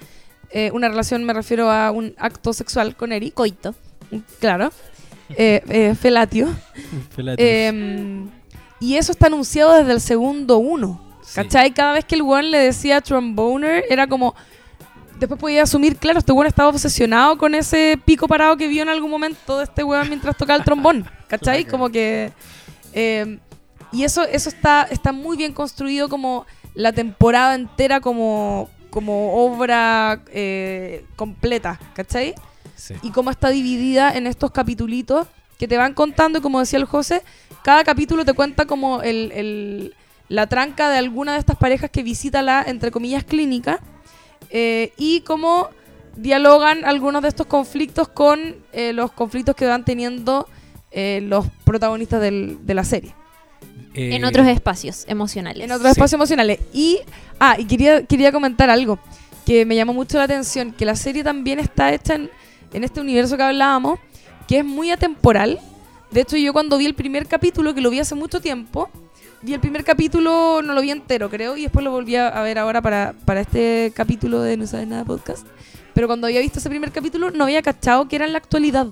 [0.50, 3.74] Eh, una relación, me refiero a un acto sexual con Eric, Coito.
[4.40, 4.72] claro.
[5.38, 6.50] Eh, eh, felatio.
[7.38, 8.26] Eh,
[8.80, 11.02] y eso está anunciado desde el segundo uno.
[11.22, 11.36] Sí.
[11.36, 11.72] ¿Cachai?
[11.72, 14.34] Cada vez que el weón le decía tromboner, era como.
[15.20, 18.90] Después podía asumir, claro, este weón estaba obsesionado con ese pico parado que vio en
[18.90, 21.08] algún momento de este weón mientras tocaba el trombón.
[21.28, 21.66] ¿Cachai?
[21.66, 22.32] Como que.
[22.94, 23.38] eh,
[23.92, 30.22] y eso, eso está, está muy bien construido como la temporada entera como, como obra
[30.32, 31.80] eh, completa.
[31.94, 32.34] ¿Cachai?
[32.82, 32.96] Sí.
[33.04, 35.28] y cómo está dividida en estos capitulitos
[35.60, 37.22] que te van contando y como decía el José,
[37.64, 39.96] cada capítulo te cuenta como el, el-
[40.30, 43.80] la tranca de alguna de estas parejas que visita la, entre comillas, clínica
[44.50, 45.70] eh, y cómo
[46.16, 50.48] dialogan algunos de estos conflictos con eh, los conflictos que van teniendo
[50.92, 53.14] eh, los protagonistas del- de la serie.
[53.94, 55.64] Eh, En otros espacios emocionales.
[55.64, 55.92] En otros Sí.
[55.92, 56.60] espacios emocionales.
[56.74, 57.00] Y,
[57.40, 59.00] ah, y quería, quería comentar algo
[59.46, 62.30] que me llamó mucho la atención, que la serie también está hecha en,
[62.74, 64.00] en este universo que hablábamos,
[64.48, 65.60] que es muy atemporal.
[66.12, 68.90] De hecho, yo cuando vi el primer capítulo, que lo vi hace mucho tiempo,
[69.42, 72.60] vi el primer capítulo, no lo vi entero, creo, y después lo volví a ver
[72.60, 75.48] ahora para, para este capítulo de No Sabes Nada Podcast.
[75.94, 78.88] Pero cuando había visto ese primer capítulo, no había cachado que era en la actualidad.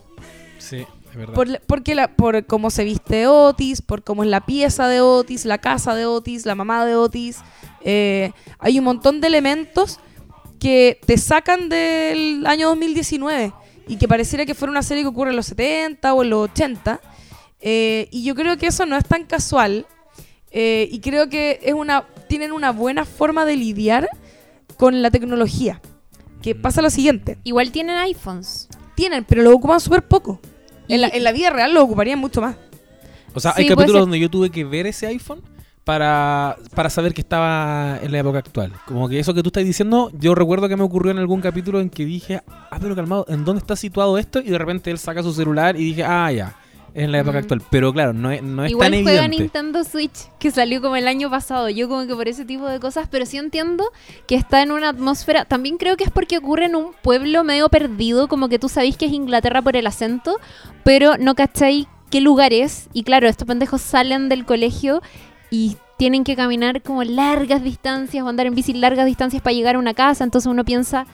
[0.57, 1.33] Sí, es verdad.
[1.33, 5.45] Por, porque la, por cómo se viste Otis, por cómo es la pieza de Otis,
[5.45, 7.39] la casa de Otis, la mamá de Otis.
[7.81, 9.99] eh, hay un montón de elementos
[10.59, 13.53] que te sacan del año 2019
[13.89, 16.49] y que pareciera que fuera una serie que ocurre en los 70 o en los
[16.51, 17.01] 80.
[17.59, 19.85] eh, y yo creo que eso no es tan casual
[20.51, 24.07] eh, y creo que es una, tienen una buena forma de lidiar
[24.77, 25.81] con la tecnología.
[26.41, 28.69] Que pasa lo siguiente Igual tienen iPhones.
[28.95, 30.39] tienen, pero lo ocupan súper poco.
[30.87, 32.55] En la, en la vida real lo ocuparían mucho más.
[33.33, 35.41] O sea, Sí, hay capítulos donde yo tuve que ver ese iPhone
[35.83, 38.73] para, para saber que estaba en la época actual.
[38.85, 41.79] Como que eso que tú estás diciendo, yo recuerdo que me ocurrió en algún capítulo
[41.81, 44.39] en que dije, ah, pero calmado, ¿en dónde está situado esto?
[44.39, 46.55] Y de repente él saca su celular y dije, ah, ya,
[46.93, 47.41] es en la época Mm.
[47.41, 47.61] actual.
[47.71, 49.43] Pero claro, no es, no es Igual tan juega evidente.
[49.43, 51.69] Nintendo Switch, que salió como el año pasado.
[51.69, 53.85] Yo como que por ese tipo de cosas, pero sí entiendo
[54.27, 55.45] que está en una atmósfera.
[55.45, 58.95] También creo que es porque ocurre en un pueblo medio perdido, como que tú sabéis
[58.97, 60.37] que es Inglaterra por el acento,
[60.83, 62.89] pero no cacháis qué lugar es.
[62.91, 65.01] Y claro, estos pendejos salen del colegio
[65.49, 69.75] y tienen que caminar como largas distancias o andar en bici largas distancias para llegar
[69.75, 70.23] a una casa.
[70.23, 71.05] Entonces uno piensa,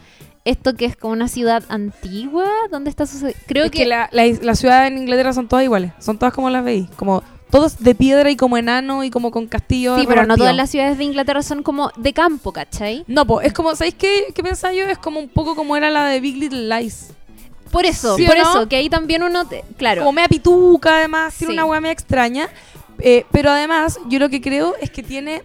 [0.43, 3.39] esto que es como una ciudad antigua, ¿dónde está sucediendo?
[3.47, 5.91] Creo es que, que, la, la, las ciudades en Inglaterra son todas iguales.
[5.99, 6.87] Son todas como las veis.
[6.97, 9.99] Como todos de piedra y como enano y como con castillos.
[9.99, 13.05] Sí, pero no todas las ciudades de Inglaterra son como de campo, ¿cachai?
[13.07, 14.85] No, pues es como, ¿sabéis qué, qué pensaba yo?
[14.85, 17.11] Es como un poco como era la de Big Little Lies.
[17.71, 18.41] Por eso, ¿Sí o por no?
[18.43, 21.33] eso, que ahí también uno, te- claro, Como media pituca, además.
[21.37, 21.57] Tiene Sí.
[21.57, 22.49] una hueá media extraña.
[22.99, 25.43] Eh, pero además, yo lo que creo es que tiene.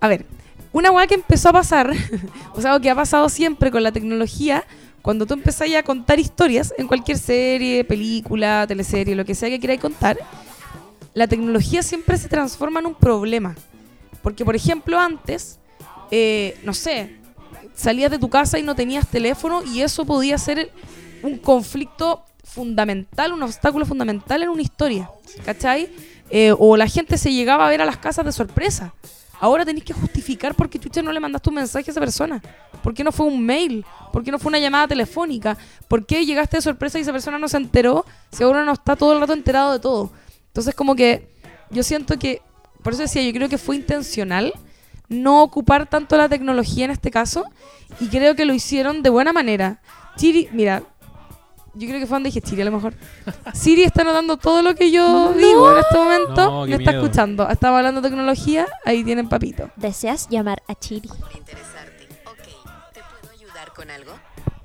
[0.00, 0.26] A ver,
[0.72, 1.92] una weá que empezó a pasar,
[2.54, 4.64] o sea, que ha pasado siempre con la tecnología,
[5.02, 9.58] cuando tú empezás a contar historias en cualquier serie, película, teleserie, lo que sea que
[9.58, 10.18] queráis contar,
[11.14, 13.56] la tecnología siempre se transforma en un problema.
[14.22, 15.58] Porque, por ejemplo, antes,
[16.10, 17.16] eh, no sé,
[17.74, 20.70] salías de tu casa y no tenías teléfono y eso podía ser
[21.22, 25.10] un conflicto fundamental, un obstáculo fundamental en una historia,
[25.44, 25.88] ¿cachai?
[26.30, 28.94] Eh, o la gente se llegaba a ver a las casas de sorpresa.
[29.40, 32.42] Ahora tenéis que justificar por qué chucha no le mandaste un mensaje a esa persona.
[32.82, 33.84] ¿Por qué no fue un mail?
[34.12, 35.56] ¿Por qué no fue una llamada telefónica?
[35.88, 38.96] ¿Por qué llegaste de sorpresa y esa persona no se enteró si ahora no está
[38.96, 40.12] todo el rato enterado de todo?
[40.48, 41.30] Entonces como que
[41.70, 42.42] yo siento que,
[42.82, 44.52] por eso decía, yo creo que fue intencional
[45.08, 47.44] no ocupar tanto la tecnología en este caso
[47.98, 49.80] y creo que lo hicieron de buena manera.
[50.16, 50.82] Chiri, mira,
[51.74, 52.94] yo creo que fue donde dije Chiri a lo mejor.
[53.54, 56.50] Siri está notando todo lo que yo digo en este momento.
[56.50, 57.04] No, qué me está miedo.
[57.04, 57.48] escuchando.
[57.48, 59.70] Estaba hablando de tecnología, ahí tienen papito.
[59.76, 61.08] ¿Deseas llamar a Chiri?
[61.08, 62.08] por interesarte.
[62.26, 64.12] Ok, ¿te puedo ayudar con algo?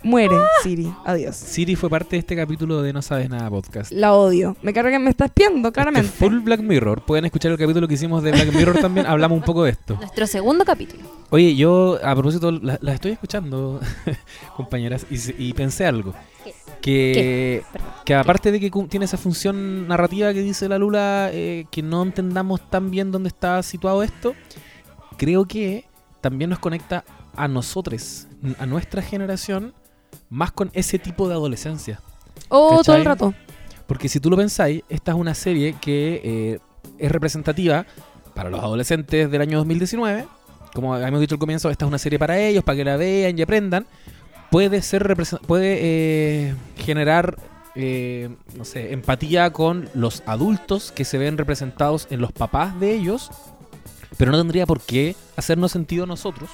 [0.03, 0.93] Muere Siri.
[1.03, 1.35] Adiós.
[1.35, 3.91] Siri fue parte de este capítulo de No Sabes Nada podcast.
[3.91, 4.55] La odio.
[4.61, 6.07] Me carga que me está espiando, claramente.
[6.09, 7.03] Este full Black Mirror.
[7.03, 9.07] Pueden escuchar el capítulo que hicimos de Black Mirror también.
[9.07, 9.95] Hablamos un poco de esto.
[9.95, 11.01] Nuestro segundo capítulo.
[11.31, 13.79] Oye, yo a propósito, las la estoy escuchando,
[14.55, 16.13] compañeras, y, y pensé algo.
[16.43, 16.53] ¿Qué?
[16.85, 17.63] Que,
[18.05, 22.03] que aparte de que tiene esa función narrativa que dice la Lula, eh, que no
[22.03, 24.35] entendamos tan bien dónde está situado esto,
[25.17, 25.85] creo que
[26.21, 27.03] también nos conecta
[27.35, 28.27] a nosotros,
[28.59, 29.73] a nuestra generación,
[30.29, 32.01] más con ese tipo de adolescencia.
[32.49, 33.33] Oh, todo el rato.
[33.87, 36.59] Porque si tú lo pensáis, esta es una serie que eh,
[36.99, 37.87] es representativa
[38.35, 40.27] para los adolescentes del año 2019.
[40.71, 43.39] Como habíamos dicho al comienzo, esta es una serie para ellos, para que la vean
[43.39, 43.87] y aprendan.
[44.51, 45.15] Puede ser
[45.47, 47.37] puede eh, generar
[47.75, 48.29] eh,
[48.73, 53.31] empatía con los adultos que se ven representados en los papás de ellos,
[54.17, 56.49] pero no tendría por qué hacernos sentido a nosotros,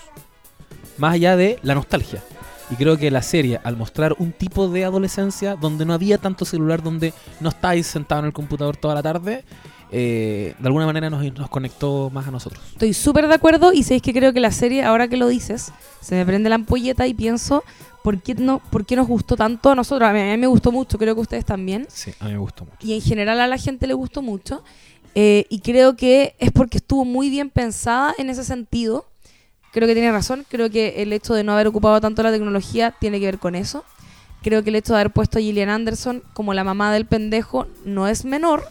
[0.98, 2.24] más allá de la nostalgia.
[2.72, 6.46] Y creo que la serie, al mostrar un tipo de adolescencia donde no había tanto
[6.46, 9.44] celular, donde no estáis sentado en el computador toda la tarde,
[9.92, 12.64] eh, de alguna manera nos, nos conectó más a nosotros.
[12.72, 15.72] Estoy súper de acuerdo y sabéis que creo que la serie, ahora que lo dices,
[16.00, 17.64] se me prende la ampolleta y pienso,
[18.04, 20.10] ¿por qué, no, ¿por qué nos gustó tanto a nosotros?
[20.10, 21.86] A mí, a mí me gustó mucho, creo que a ustedes también.
[21.90, 22.78] Sí, a mí me gustó mucho.
[22.82, 24.64] y en general a la gente le gustó mucho.
[25.14, 29.06] eh, y creo que es porque estuvo muy bien pensada en ese sentido.
[29.74, 30.46] Creo que tiene razón.
[30.50, 33.56] Creo que el hecho de no haber ocupado tanto la tecnología tiene que ver con
[33.56, 33.84] eso.
[34.42, 37.68] Creo que el hecho de haber puesto a Gillian Anderson como la mamá del pendejo
[37.86, 38.68] no es menor.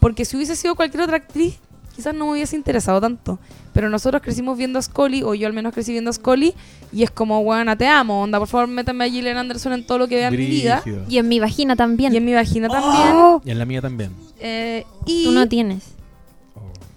[0.00, 1.58] Porque si hubiese sido cualquier otra actriz,
[1.94, 3.38] quizás no me hubiese interesado tanto.
[3.72, 6.54] Pero nosotros crecimos viendo a Scully, o yo al menos crecí viendo a Scully,
[6.92, 9.98] y es como, bueno, te amo, onda, por favor, métame a Gillian Anderson en todo
[9.98, 10.82] lo que vea en mi vida.
[11.08, 12.12] Y en mi vagina también.
[12.12, 13.40] Y en mi vagina también.
[13.44, 14.12] Y en la mía también.
[14.40, 15.84] Eh, y Tú no tienes.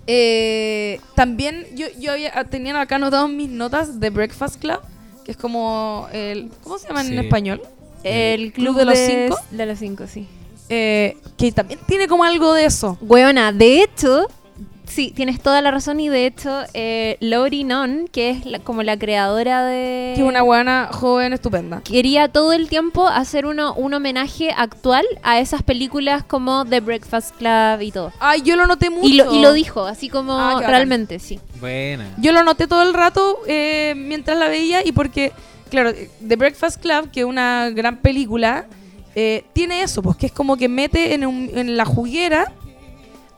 [0.07, 4.79] eh, también yo, yo había, ah, tenía acá anotado mis notas de Breakfast Club,
[5.25, 6.49] que es como el...
[6.63, 7.13] ¿Cómo se llama Sí.
[7.13, 7.61] en español?
[8.03, 9.37] El Club de los cinco.
[9.51, 10.27] De los cinco, sí.
[10.73, 12.97] Eh, que también tiene como algo de eso.
[13.01, 14.25] Weona, de hecho,
[14.85, 18.81] sí, tienes toda la razón y de hecho, eh, Lori Non, que es la- como
[18.83, 20.13] la creadora de...
[20.15, 21.81] Que es una buena joven estupenda.
[21.81, 27.35] Quería todo el tiempo hacer uno, un homenaje actual a esas películas como The Breakfast
[27.37, 28.11] Club y todo.
[28.19, 29.07] Ay, yo lo noté mucho.
[29.07, 30.69] Y lo, y lo dijo, así como Ah, qué bacán.
[30.71, 31.39] realmente, sí.
[31.59, 32.05] Buena.
[32.17, 35.31] Yo lo noté todo el rato eh, mientras la veía y porque,
[35.69, 35.91] claro,
[36.27, 38.67] The Breakfast Club, que es una gran película,
[39.15, 42.51] eh, tiene eso, pues que es como que mete en, un- en la juguera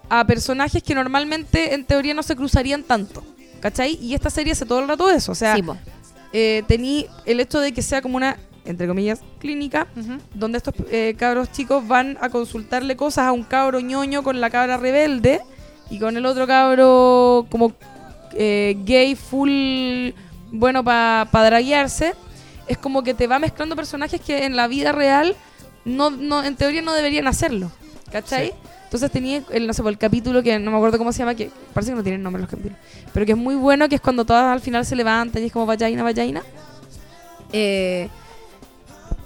[0.09, 3.23] a personajes que normalmente en teoría no se cruzarían tanto.
[3.59, 3.97] ¿Cachai?
[4.01, 5.31] Y esta serie hace todo el rato eso.
[5.31, 5.61] O sea, sí,
[6.33, 9.87] eh, tení el hecho de que sea como una, entre comillas, clínica,
[10.33, 14.49] donde estos eh, cabros chicos van a consultarle cosas a un cabro ñoño con la
[14.49, 15.39] cabra rebelde
[15.89, 17.71] y con el otro cabro como
[18.33, 20.11] eh, gay full
[20.51, 22.13] bueno para draguearse.
[22.67, 25.35] Es como que te va mezclando personajes que en la vida real
[25.85, 27.71] no, no en teoría no deberían hacerlo.
[28.11, 28.49] ¿Cachai?
[28.49, 28.53] Sí.
[28.93, 31.33] Entonces tenía el, no sé, por el capítulo que no me acuerdo cómo se llama,
[31.33, 32.77] que parece que no tienen nombre los capítulos,
[33.11, 35.51] pero que es muy bueno, que es cuando todas al final se levantan y es
[35.51, 36.43] como vallaina, vallaina.
[37.51, 38.07] Eh,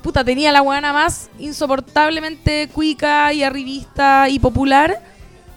[0.02, 5.02] puta, tenía la buena más insoportablemente cuica y arribista y popular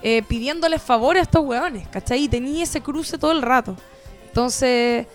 [0.03, 2.25] eh, pidiéndoles favores a estos hueones, ¿cachai?
[2.25, 3.77] Y tenía ese cruce todo el rato.
[4.27, 5.07] Entonces,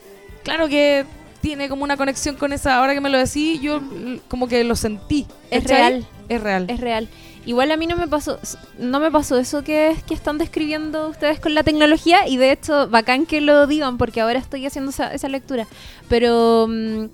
[0.42, 1.06] claro que
[1.46, 3.80] tiene como una conexión con esa, ahora que me lo decís, yo
[4.28, 5.28] como que lo sentí.
[5.52, 5.78] Es ¿cachai?
[5.78, 6.08] real.
[6.28, 6.66] Es real.
[6.68, 7.08] Es real.
[7.46, 8.40] Igual a mí no me pasó,
[8.80, 12.90] no me pasó eso que, que están describiendo ustedes con la tecnología y de hecho
[12.90, 15.68] bacán que lo digan porque ahora estoy haciendo esa, esa lectura.
[16.10, 17.06] Pero mm,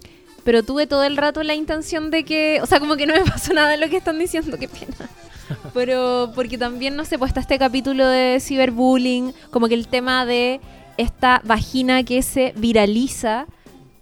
[0.45, 3.21] pero tuve todo el rato la intención de que, o sea, como que no me
[3.29, 4.95] pasó nada de lo que están diciendo, qué pena.
[5.73, 10.25] Pero porque también, no sé, pues está este capítulo de ciberbullying, como que el tema
[10.25, 10.61] de
[10.95, 13.47] esta vagina que se viraliza.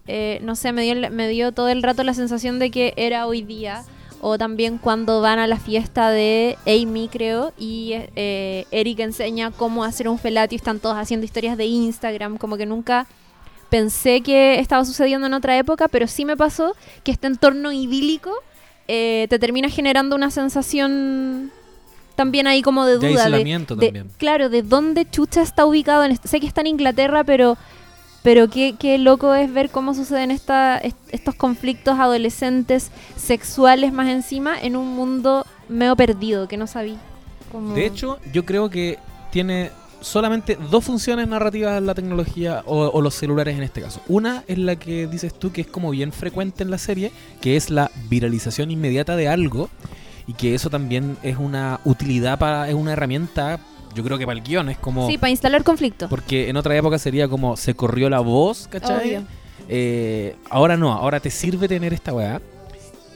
[0.09, 3.27] Eh, no sé, me dio, me dio todo el rato la sensación de que era
[3.27, 3.83] hoy día.
[4.21, 9.85] O también cuando van a la fiesta de Amy, creo, y eh, Eric enseña cómo
[9.85, 13.07] hacer un felatio y están todos haciendo historias de Instagram, como que nunca
[13.69, 18.31] pensé que estaba sucediendo en otra época, pero sí me pasó que este entorno idílico
[18.89, 21.51] eh, te termina generando una sensación
[22.15, 23.07] también ahí como de duda.
[23.07, 24.09] de- aislamiento de- también.
[24.17, 26.03] Claro, de dónde Chucha está ubicado.
[26.03, 27.57] En est- sé que está en Inglaterra, pero,
[28.23, 34.09] pero qué, qué loco es ver cómo suceden esta, est- estos conflictos adolescentes sexuales más
[34.09, 36.97] encima en un mundo medio perdido que no sabía.
[37.51, 38.97] Como- De hecho, yo creo que
[39.31, 44.01] tiene solamente dos funciones narrativas la tecnología o, o los celulares en este caso.
[44.07, 47.11] Una es la que dices tú que es como bien frecuente en la serie,
[47.41, 49.69] que es la viralización inmediata de algo
[50.25, 53.59] y que eso también es una utilidad para es una herramienta,
[53.95, 56.07] yo creo que para el guion es como sí, para instalar conflicto.
[56.09, 59.25] porque en otra época sería como se corrió la voz, ¿cachai?
[59.67, 62.41] Eh, ahora no, ahora te sirve tener esta weá.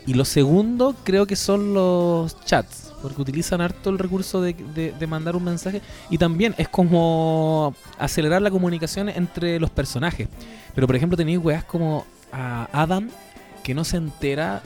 [0.06, 4.92] Y lo segundo creo que son los chats, porque utilizan harto el recurso de, de-
[4.92, 5.82] de mandar un mensaje.
[6.10, 10.28] Y también es como acelerar la comunicación entre los personajes.
[10.76, 13.10] Pero por ejemplo tenéis weas como a Adam,
[13.64, 14.62] que no se entera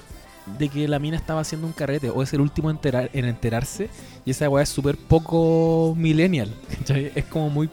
[0.57, 3.25] de que la mina estaba haciendo un carrete, o es el último en, enterar- en
[3.25, 3.89] enterarse.
[4.25, 6.53] Y esa weá es súper poco millennial.
[6.79, 7.11] ¿cachai?
[7.15, 7.69] Es como muy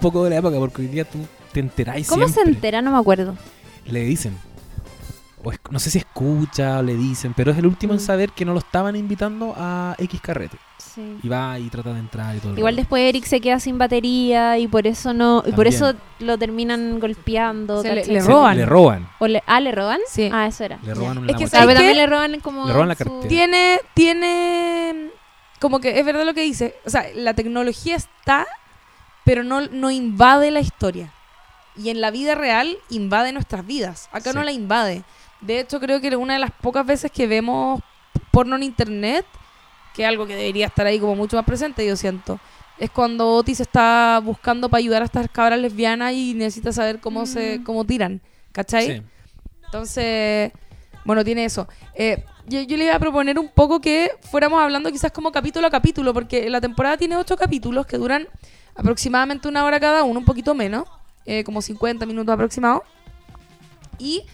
[0.00, 1.18] poco de la época, porque hoy día tú
[1.52, 2.82] te enteráis ¿Cómo se entera?
[2.82, 3.34] No me acuerdo.
[3.86, 4.36] le dicen.
[5.44, 8.02] O es- no sé si escucha o le dicen, pero es el último en Mm.
[8.02, 10.56] saber que no lo estaban invitando a X carrete.
[10.96, 11.18] Sí.
[11.22, 12.56] Y va y trata de entrar y todo.
[12.56, 15.74] Igual después Eric se queda sin batería y por eso no y por También.
[15.74, 17.82] eso lo terminan golpeando.
[17.82, 18.56] Se le- le Se- roban.
[18.56, 19.08] Le roban.
[19.18, 20.00] O le- ah, ¿le roban?
[20.08, 20.28] Sí.
[20.32, 20.78] Ah, eso era.
[20.82, 21.50] Le roban una Es que mochila.
[21.50, 21.74] Claro, ¿Sabes pero qué?
[21.86, 23.28] también le roban como Le roban la su- cartera.
[23.28, 25.10] Tiene, tiene,
[25.60, 26.74] como que es verdad lo que dice.
[26.84, 28.46] O sea, la tecnología está,
[29.24, 31.12] pero no, no invade la historia.
[31.76, 34.08] Y en la vida real invade nuestras vidas.
[34.12, 34.36] Acá Sí.
[34.36, 35.02] no la invade.
[35.42, 37.82] De hecho, creo que una de las pocas veces que vemos
[38.30, 39.26] porno en internet,
[39.96, 42.38] que es algo que debería estar ahí como mucho más presente, yo siento,
[42.78, 47.24] es cuando Otis está buscando para ayudar a estas cabras lesbianas y necesita saber cómo
[47.24, 47.64] se Mm.
[47.64, 48.20] cómo tiran.
[48.52, 48.86] ¿Cachai?
[48.98, 49.02] Sí.
[49.64, 50.52] Entonces,
[51.04, 51.66] bueno, tiene eso.
[51.94, 55.66] Eh, yo, yo le iba a proponer un poco que fuéramos hablando quizás como capítulo
[55.66, 58.28] a capítulo, porque la temporada tiene ocho capítulos que duran
[58.74, 60.86] aproximadamente una hora cada uno, un poquito menos,
[61.24, 62.82] eh, como 50 minutos aproximados.
[63.98, 64.24] Y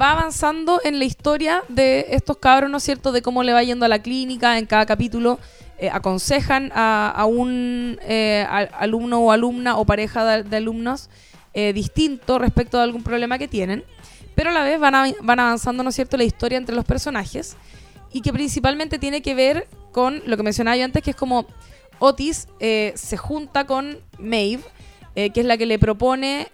[0.00, 3.62] va avanzando en la historia de estos cabros, ¿no es cierto?, de cómo le va
[3.62, 5.38] yendo a la clínica en cada capítulo.
[5.78, 11.10] eh, aconsejan a, un eh, al- alumno o alumna o pareja de, alumnos
[11.54, 13.82] eh, distinto respecto de algún problema que tienen
[14.36, 17.56] pero a la vez van, van avanzando, ¿no es cierto?, la historia entre los personajes
[18.12, 21.46] y que principalmente tiene que ver con lo que mencionaba yo antes, que es como
[21.98, 24.62] Otis eh, se junta con Maeve,
[25.14, 26.48] que es la que le propone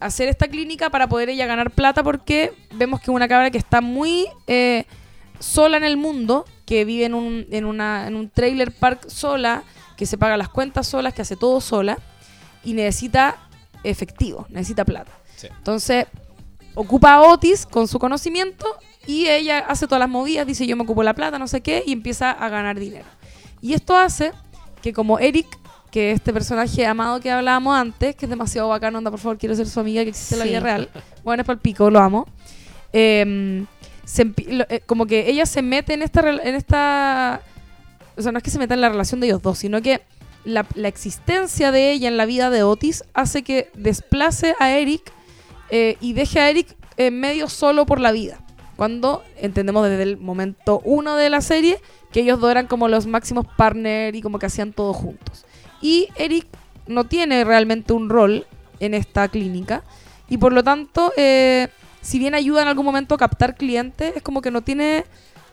[0.00, 3.58] hacer esta clínica para poder ella ganar plata porque vemos que es una cabra que
[3.58, 4.84] está muy eh,
[5.38, 9.62] sola en el mundo, que vive en un, en, una, en un trailer park sola,
[9.96, 11.98] que se paga las cuentas solas, que hace todo sola
[12.64, 13.36] y necesita
[13.84, 15.12] efectivo, necesita plata.
[15.36, 15.48] Sí.
[15.56, 16.06] Entonces,
[16.74, 18.66] ocupa a Otis con su conocimiento
[19.06, 21.82] y ella hace todas las movidas, dice yo me ocupo la plata, no sé qué,
[21.84, 23.06] y empieza a ganar dinero.
[23.60, 24.32] Y esto hace
[24.82, 25.46] que como Eric,
[25.90, 29.38] que es este personaje amado que hablábamos antes, que es demasiado bacano, anda por favor,
[29.38, 30.88] quiero ser su amiga que existe en la vida real,
[31.24, 32.26] bueno, es para el pico, lo amo.
[32.92, 33.66] Em,
[34.04, 37.42] se eh, como que ella se mete en esta, en esta...
[38.16, 40.00] O sea, no es que se meta en la relación de ellos dos, sino que
[40.44, 45.12] la, la existencia de ella en la vida de Otis hace que desplace a Eric
[45.70, 48.40] eh, y deje a Eric eh, medio solo por la vida.
[48.76, 51.80] Cuando entendemos desde el momento uno de la serie
[52.12, 55.44] que ellos dos eran como los máximos partners y como que hacían todo juntos.
[55.80, 56.46] Y Eric
[56.86, 58.46] no tiene realmente un rol
[58.80, 59.82] en esta clínica
[60.28, 61.68] y por lo tanto, eh,
[62.00, 65.04] si bien ayuda en algún momento a captar clientes, es como que no tiene,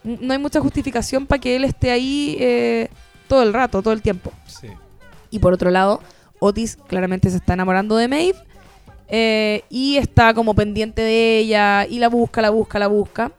[0.03, 2.89] no hay mucha justificación para que él esté ahí eh,
[3.27, 4.31] todo el rato, todo el tiempo.
[4.45, 4.67] Sí.
[5.31, 6.01] Y por otro lado,
[6.39, 8.37] Otis claramente se está enamorando de Maeve
[9.07, 13.31] eh, y está como pendiente de ella y la busca, la busca, la busca.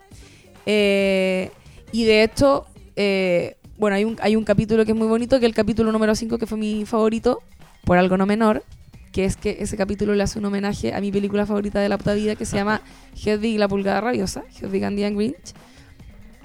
[0.65, 1.51] Eh,
[1.93, 2.67] y de hecho,
[2.97, 5.93] eh, bueno, hay un, hay un capítulo que es muy bonito, que es el capítulo
[5.93, 7.43] número 5, que fue mi favorito,
[7.85, 8.65] por algo no menor,
[9.13, 11.97] que es que ese capítulo le hace un homenaje a mi película favorita de la
[11.99, 12.83] puta vida, que se llama
[13.25, 15.55] Hedwig y la pulgada rabiosa, Hedwig and the Angry Inch.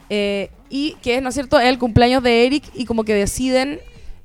[0.09, 3.13] Eh, y que es, ¿no es cierto?, es el cumpleaños de Eric y como que
[3.13, 3.79] deciden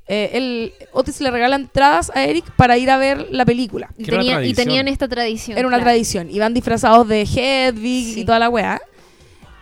[0.09, 3.89] eh, el, Otis le regala entradas a Eric para ir a ver la película.
[3.97, 5.57] Y, tenía- tenían esta tradición.
[5.57, 5.89] Era una claro.
[5.91, 6.29] tradición.
[6.29, 8.21] Iban disfrazados de Hedwig Sí.
[8.21, 8.81] y toda la weá.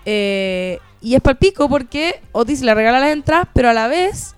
[0.05, 4.35] Eh, y es palpico porque Otis le regala las entradas, pero a la vez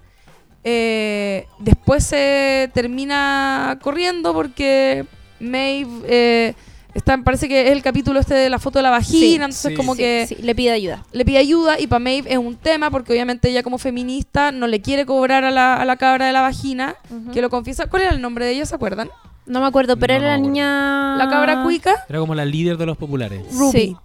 [0.63, 5.05] eh, después se termina corriendo porque
[5.39, 6.53] Maeve eh,
[6.93, 9.71] está, parece que es el capítulo este de la foto de la vagina, Sí, entonces
[9.71, 9.75] sí.
[9.75, 11.05] como Sí, que sí, le pide ayuda.
[11.13, 14.67] le pide ayuda y para Maeve es un tema porque obviamente ella como feminista no
[14.67, 16.95] le quiere cobrar a la, a la cabra de la vagina,
[17.33, 17.87] que lo confiesa.
[17.87, 18.65] ¿Cuál era el nombre de ella?
[18.65, 19.09] ¿Se acuerdan?
[19.45, 20.51] No me acuerdo, pero No era la acuerdo.
[20.51, 21.15] niña...
[21.17, 23.41] La cabra cuica, Era como la líder de los populares.
[23.53, 23.71] Ruby.
[23.71, 23.95] Sí.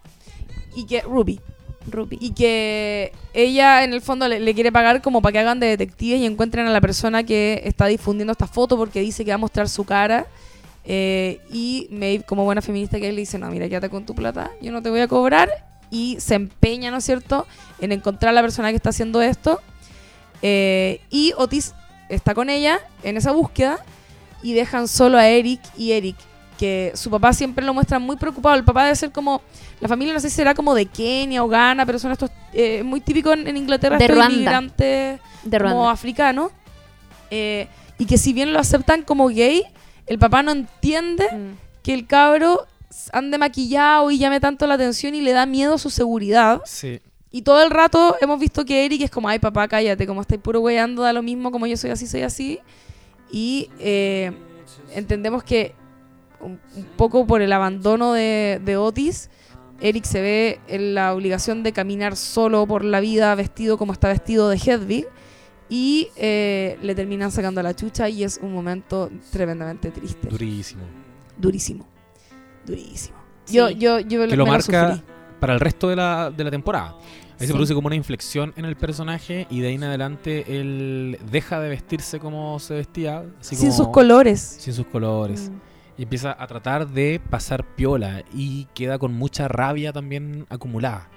[0.77, 1.41] Y que Ruby.
[2.11, 5.67] Y que ella en el fondo le, le quiere pagar como para que hagan de
[5.67, 9.37] detectives y encuentren a la persona que está difundiendo esta foto porque dice que va
[9.37, 10.27] a mostrar su cara.
[10.85, 14.15] Eh, y Maeve, como buena feminista que es, le dice, no, mira, quédate con tu
[14.15, 15.51] plata, yo no te voy a cobrar.
[15.91, 17.47] Y se empeña, ¿no es cierto?,
[17.81, 19.61] en encontrar a la persona que está haciendo esto.
[20.41, 21.75] Eh, y Otis
[22.09, 23.79] está con ella en esa búsqueda
[24.43, 26.17] y dejan solo a Eric y Eric,
[26.59, 28.55] que su papá siempre lo muestra muy preocupado.
[28.57, 29.41] El papá debe ser como,
[29.81, 32.83] la familia no sé si será como de Kenia o Ghana, pero son estos, eh,
[32.83, 34.35] muy típico en, en Inglaterra, De estos Ruanda.
[34.35, 36.53] inmigrantes De como africanos.
[37.31, 39.63] eh, y que si bien lo aceptan como gay,
[40.07, 41.57] el papá no entiende Mm.
[41.83, 42.67] que el cabro
[43.13, 46.61] ande maquillado y llame tanto la atención y le da miedo su seguridad.
[46.65, 47.01] Sí.
[47.31, 50.41] Y todo el rato hemos visto que Eric es como, ay papá, cállate, como estáis
[50.41, 52.59] puro weyando, da lo mismo, como yo soy así, soy así.
[53.31, 54.33] Y eh,
[54.95, 55.75] entendemos que
[56.43, 59.31] un, un poco por el abandono de, de Otis,
[59.81, 64.09] Eric se ve en la obligación de caminar solo por la vida vestido como está
[64.09, 65.07] vestido de Hedwig.
[65.69, 70.29] Y eh, le terminan sacando la chucha y es un momento tremendamente triste.
[70.29, 70.83] Durísimo.
[71.39, 71.87] Durísimo.
[72.67, 73.17] Durísimo.
[73.45, 73.57] Sí.
[73.57, 75.03] Yo, yo, yo Que lo marca
[75.41, 76.97] para el resto de la, de la temporada.
[77.33, 77.47] Ahí Sí.
[77.47, 81.59] se produce como una inflexión en el personaje y de ahí en adelante él deja
[81.59, 83.25] de vestirse como se vestía.
[83.41, 84.41] así Sin como- sus colores.
[84.61, 85.51] Sin sus colores.
[85.51, 85.72] Mm.
[85.99, 91.09] Y empieza a tratar de pasar piola y queda con mucha rabia también acumulada.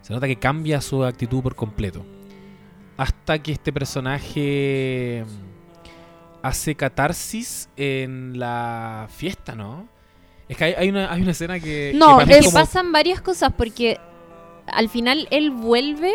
[0.00, 2.04] Se nota que cambia su actitud por completo.
[2.96, 9.88] Hasta que este personaje mm, hace catarsis en la fiesta, ¿no?
[10.48, 11.92] Es que hay, hay una, hay una escena que...
[11.94, 13.98] No, que como- pasan varias cosas porque
[14.66, 16.12] al final él vuelve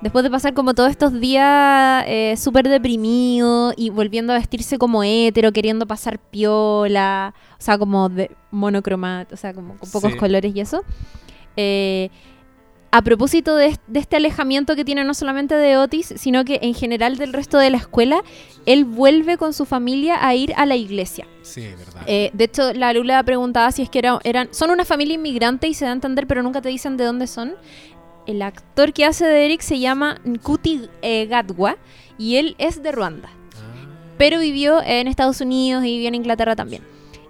[0.00, 5.02] después de pasar como todos estos días eh, súper deprimido y volviendo a vestirse como
[5.02, 10.18] hétero, queriendo pasar piola, o sea, como de monocromat, o sea, como con pocos Sí.
[10.18, 10.82] colores y eso.
[11.56, 12.10] Eh,
[12.90, 16.58] a propósito de, est- de este alejamiento que tiene no solamente de Otis, sino que
[16.62, 18.22] en general del resto de la escuela,
[18.64, 21.26] él vuelve con su familia a ir a la iglesia.
[21.42, 22.02] Sí, verdad.
[22.06, 24.48] Eh, de hecho, la Lula preguntaba si es que era- eran.
[24.52, 27.26] Son una familia inmigrante y se da a entender, pero nunca te dicen de dónde
[27.26, 27.52] son.
[28.28, 31.76] El actor que hace de Eric se llama Nkuti eh, Gatwa
[32.18, 34.14] y él es de Ruanda, Ah.
[34.18, 36.82] pero vivió en Estados Unidos y vivió en Inglaterra también.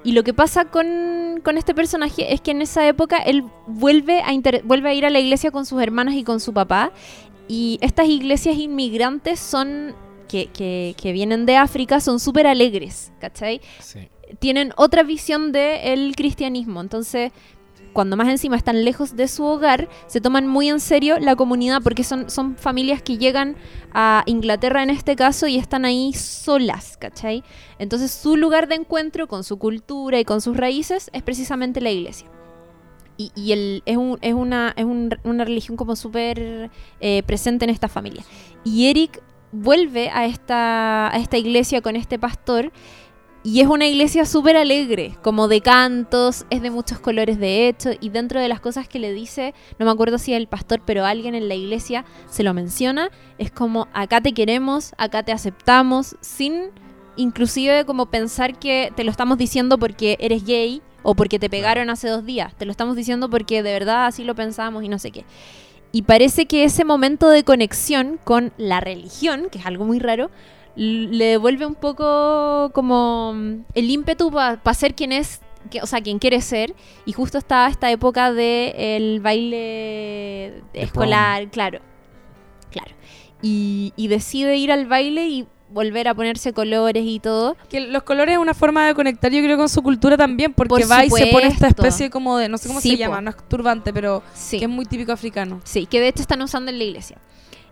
[0.04, 4.20] Y lo que pasa con, con este personaje es que en esa época él vuelve
[4.20, 4.28] a,
[4.64, 6.92] vuelve a ir a la iglesia con sus hermanas y con su papá.
[7.48, 9.94] Y estas iglesias inmigrantes son.
[10.28, 13.62] Que, que- que vienen de África son súper alegres, ¿cachai?
[13.80, 14.00] Sí.
[14.40, 16.82] tienen otra visión del cristianismo.
[16.82, 17.32] Entonces,
[17.92, 21.80] cuando más encima están lejos de su hogar, se toman muy en serio la comunidad
[21.82, 23.56] porque son, son familias que llegan
[23.92, 27.42] a Inglaterra en este caso y están ahí solas, ¿cachai?
[27.78, 31.90] Entonces su lugar de encuentro con su cultura y con sus raíces es precisamente la
[31.90, 32.28] iglesia.
[33.16, 36.70] Y, y el, es, un- es una, es un- una religión como súper
[37.00, 38.22] eh, presente en esta familia.
[38.64, 39.20] Y Eric
[39.50, 42.70] vuelve a esta, a esta iglesia con este pastor
[43.44, 47.90] y es una iglesia súper alegre, como de cantos, es de muchos colores de hecho,
[48.00, 51.04] y dentro de las cosas que le dice, no me acuerdo si el pastor, pero
[51.04, 56.16] alguien en la iglesia se lo menciona, es como acá te queremos, acá te aceptamos,
[56.20, 56.70] sin
[57.16, 61.90] inclusive como pensar que te lo estamos diciendo porque eres gay o porque te pegaron
[61.90, 64.98] hace dos días, te lo estamos diciendo porque de verdad así lo pensamos y no
[64.98, 65.24] sé qué.
[65.90, 70.30] Y parece que ese momento de conexión con la religión, que es algo muy raro,
[70.78, 73.34] le devuelve un poco como
[73.74, 76.74] el ímpetu para ser quien es, que- o sea, quien quiere ser.
[77.04, 81.80] Y justo está esta época del el baile escolar, claro.
[82.70, 82.92] Claro.
[83.42, 87.56] Y, y decide ir al baile y volver a ponerse colores y todo.
[87.68, 90.68] Que los colores es una forma de conectar, yo creo, con su cultura también, porque
[90.70, 93.20] Por va y se pone esta especie como de, no sé cómo Sí, se llama,
[93.20, 94.58] no es turbante, pero Sí.
[94.58, 95.60] que es muy típico africano.
[95.64, 97.18] Sí, que de hecho están usando en la iglesia.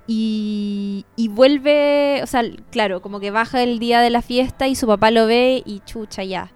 [0.07, 4.75] Y, y vuelve, o sea, claro, como que baja el día de la fiesta y
[4.77, 6.53] su papá lo ve y chucha ya.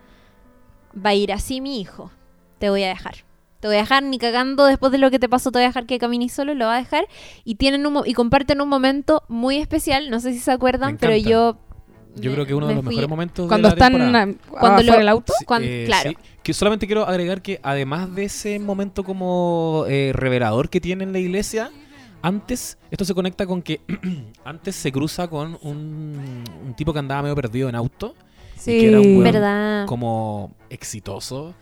[0.95, 2.11] Va a ir así mi hijo.
[2.59, 3.17] Te voy a dejar.
[3.59, 5.69] Te voy a dejar ni cagando después de lo que te pasó, te voy a
[5.69, 7.07] dejar que camines solo, lo va a dejar.
[7.45, 10.97] Y tienen un, mo- y comparten un momento muy especial, no sé si se acuerdan,
[10.99, 11.59] pero yo...
[12.17, 14.33] Yo me- creo que uno de los mejores momentos Cuando de la están temporada.
[14.49, 15.33] Cuando lo- del auto.
[15.39, 16.11] Sí, Cuan- eh, claro.
[16.11, 16.17] sí.
[16.43, 21.13] Que solamente quiero agregar que además de ese momento como eh, revelador que tiene en
[21.13, 21.71] la iglesia,
[22.23, 23.81] antes, esto se conecta con que
[24.45, 28.14] antes se cruza con un, un tipo que andaba medio perdido en auto,
[28.57, 28.79] Sí.
[28.79, 29.87] que era un ¿Verdad?
[29.87, 31.55] como exitoso,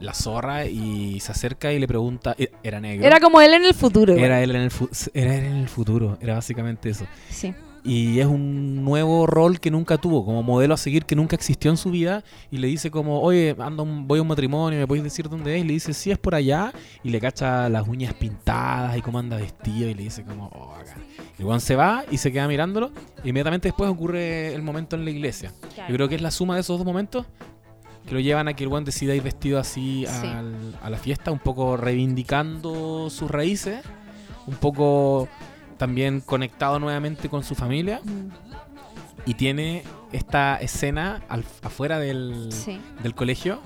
[0.00, 3.04] la zorra, y se acerca y le pregunta, e- era negro.
[3.06, 4.14] Era como él en el futuro.
[4.14, 7.06] Era él en el fu- era él en el futuro, era básicamente eso.
[7.30, 7.54] Sí.
[7.86, 11.70] Y es un nuevo rol que nunca tuvo, como modelo a seguir que nunca existió
[11.70, 12.24] en su vida.
[12.50, 15.54] Y le dice como, oye, ando, un- voy a un matrimonio, ¿me podéis decir dónde
[15.56, 15.62] es?
[15.62, 16.72] Y le dice, sí, es por allá.
[17.02, 19.90] Y le cacha las uñas pintadas y cómo anda vestido.
[19.90, 20.96] Y le dice como, oh, acá.
[21.38, 22.90] Y el weón se va y se queda mirándolo.
[23.22, 25.52] E inmediatamente después ocurre el momento en la iglesia.
[25.86, 27.26] Yo creo que es la suma de esos dos momentos
[28.06, 30.26] que lo llevan a que el weón decida ir vestido así Sí.
[30.26, 33.80] al- a la fiesta, un poco reivindicando sus raíces,
[34.46, 35.28] un poco
[35.76, 38.30] también conectado nuevamente con su familia Mm,
[39.26, 42.80] y tiene esta escena al- afuera del, Sí.
[43.02, 43.60] del colegio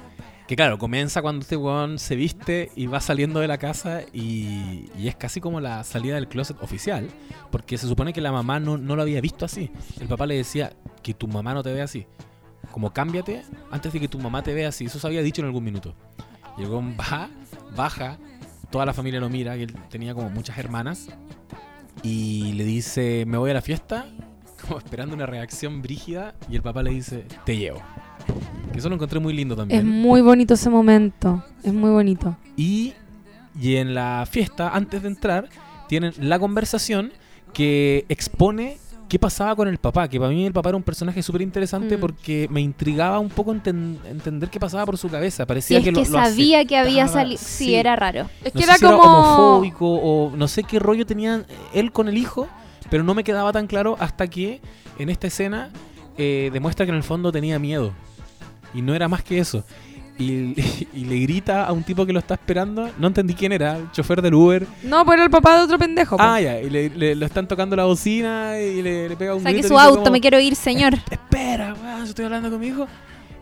[0.46, 4.88] que claro, comienza cuando este weón se viste y va saliendo de la casa y,
[4.98, 7.06] y es casi como la salida del closet oficial,
[7.50, 9.70] porque se supone que la mamá no, no lo había visto así.
[10.00, 12.06] El papá le decía que tu mamá no te ve así.
[12.72, 14.86] Como cámbiate antes de que tu mamá te vea así.
[14.86, 15.94] Eso se había dicho en algún minuto.
[16.56, 17.28] Y el weón va,
[17.76, 18.16] baja,
[18.70, 21.09] toda la familia lo mira, que él tenía como muchas hermanas,
[22.03, 24.07] y le dice, me voy a la fiesta,
[24.62, 27.82] como esperando una reacción brígida, y el papá le dice, te llevo.
[28.72, 29.80] Que eso lo encontré muy lindo también.
[29.80, 31.44] Es muy bonito ese momento.
[31.62, 32.36] Es muy bonito.
[32.57, 32.94] Y,
[33.61, 35.49] y en la fiesta, antes de entrar,
[35.88, 37.12] tienen la conversación
[37.53, 38.78] que expone
[39.09, 40.06] qué pasaba con el papá.
[40.09, 42.00] Que para mí el papá era un personaje súper interesante Mm.
[42.00, 45.44] porque me intrigaba un poco enten- entender qué pasaba por su cabeza.
[45.44, 47.38] Sí, Parecía es que que, lo, lo sabía que había salido.
[47.38, 47.74] Sí, Sí.
[47.74, 48.28] era raro.
[48.44, 49.02] Es No que sé era si como.
[49.02, 52.46] homofóbico o no sé qué rollo tenía él con el hijo,
[52.90, 54.61] pero no me quedaba tan claro hasta que
[54.98, 55.70] en esta escena
[56.16, 57.92] eh, demuestra que en el fondo tenía miedo.
[58.74, 59.64] Y no era más que eso.
[60.18, 60.54] Y,
[60.94, 63.90] y le grita a un tipo que lo está esperando, no entendí quién era, el
[63.92, 64.66] chofer del Uber.
[64.82, 66.16] No, pues era el papá de otro pendejo.
[66.16, 66.22] po.
[66.22, 69.42] Ah, ya, y le, le- lo están tocando la bocina y le, le pega un
[69.42, 70.94] Saque grito su auto, como, me quiero ir, señor.
[71.10, 72.88] Espera, weón, yo estoy hablando con mi hijo.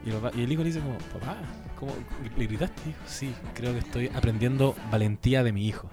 [0.05, 1.37] Y, el papá- y el hijo le dice como, papá,
[1.81, 1.93] ¿cómo
[2.37, 2.83] le gritaste?
[2.85, 5.89] Dijo, sí, creo que estoy aprendiendo valentía de mi hijo.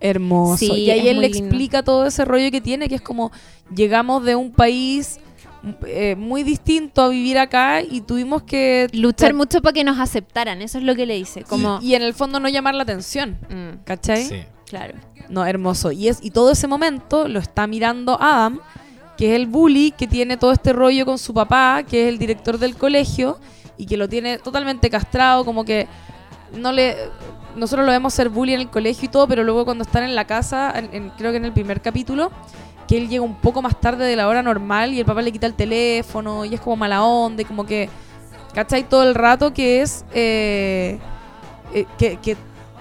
[0.00, 0.58] Hermoso.
[0.58, 1.38] Sí, y ahí él le lindo.
[1.46, 3.32] explica todo ese rollo que tiene, que es como
[3.74, 5.18] llegamos de un país
[5.86, 9.98] eh, muy distinto a vivir acá y tuvimos que Luchar Ter- mucho para que nos
[9.98, 11.42] aceptaran, eso es lo que le dice.
[11.44, 11.78] Como.
[11.82, 14.24] y, y en el fondo no llamar la atención, Mm, ¿cachai?
[14.24, 14.42] Sí.
[14.66, 14.94] claro.
[15.28, 15.92] No, hermoso.
[15.92, 18.60] Y es y todo ese momento lo está mirando Adam,
[19.18, 22.18] que es el bully que tiene todo este rollo con su papá, que es el
[22.18, 23.38] director del colegio
[23.76, 25.86] y que lo tiene totalmente castrado, como que
[26.56, 26.96] no le
[27.56, 30.14] nosotros lo vemos ser bully en el colegio y todo, pero luego cuando están en
[30.14, 32.30] la casa, en- en- creo que en el primer capítulo,
[32.88, 35.30] que él llega un poco más tarde de la hora normal y el papá le
[35.30, 37.88] quita el teléfono y es como mala onda y como que,
[38.54, 38.82] ¿cachai?
[38.88, 40.98] Todo el rato que es eh,
[41.74, 42.36] eh, que, que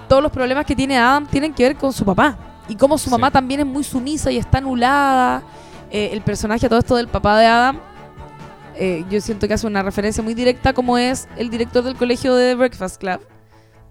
[0.07, 2.37] todos los problemas que tiene Adam tienen que ver con su papá.
[2.69, 3.11] Y como su Sí.
[3.11, 5.43] mamá también es muy sumisa y está anulada.
[5.91, 7.79] Eh, el personaje a todo esto del papá de Adam,
[8.75, 12.35] eh, yo siento que hace una referencia muy directa como es el director del colegio
[12.35, 13.19] de The Breakfast Club.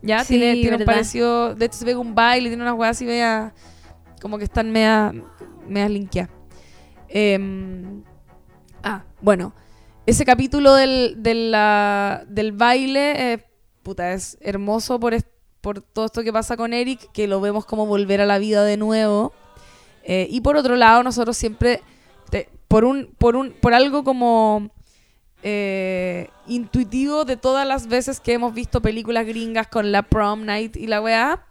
[0.02, 2.96] Ya, Sí, tiene, tiene un parecido, de hecho se ve un baile, tiene unas weas
[2.96, 3.52] así media,
[4.20, 5.12] como que están media,
[5.68, 6.30] media linkeadas.
[7.08, 8.02] Em,
[8.82, 9.54] ah, bueno,
[10.06, 13.44] ese capítulo del, del, baile,
[13.82, 15.14] puta, es hermoso por,
[15.60, 18.64] por todo esto que pasa con Eric, que lo vemos como volver a la vida
[18.64, 19.32] de nuevo.
[20.04, 21.82] Eh, y por otro lado, nosotros siempre,
[22.68, 24.70] por, un, por, un, por algo como
[25.42, 30.76] eh, intuitivo de todas las veces que hemos visto películas gringas con la prom night
[30.76, 31.46] y la weá,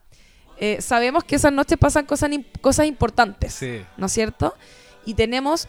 [0.57, 2.29] eh, sabemos que esas noches pasan cosas,
[2.61, 3.53] cosas importantes.
[3.53, 3.81] Sí.
[3.97, 4.55] ¿no es cierto?
[5.05, 5.67] Y tenemos,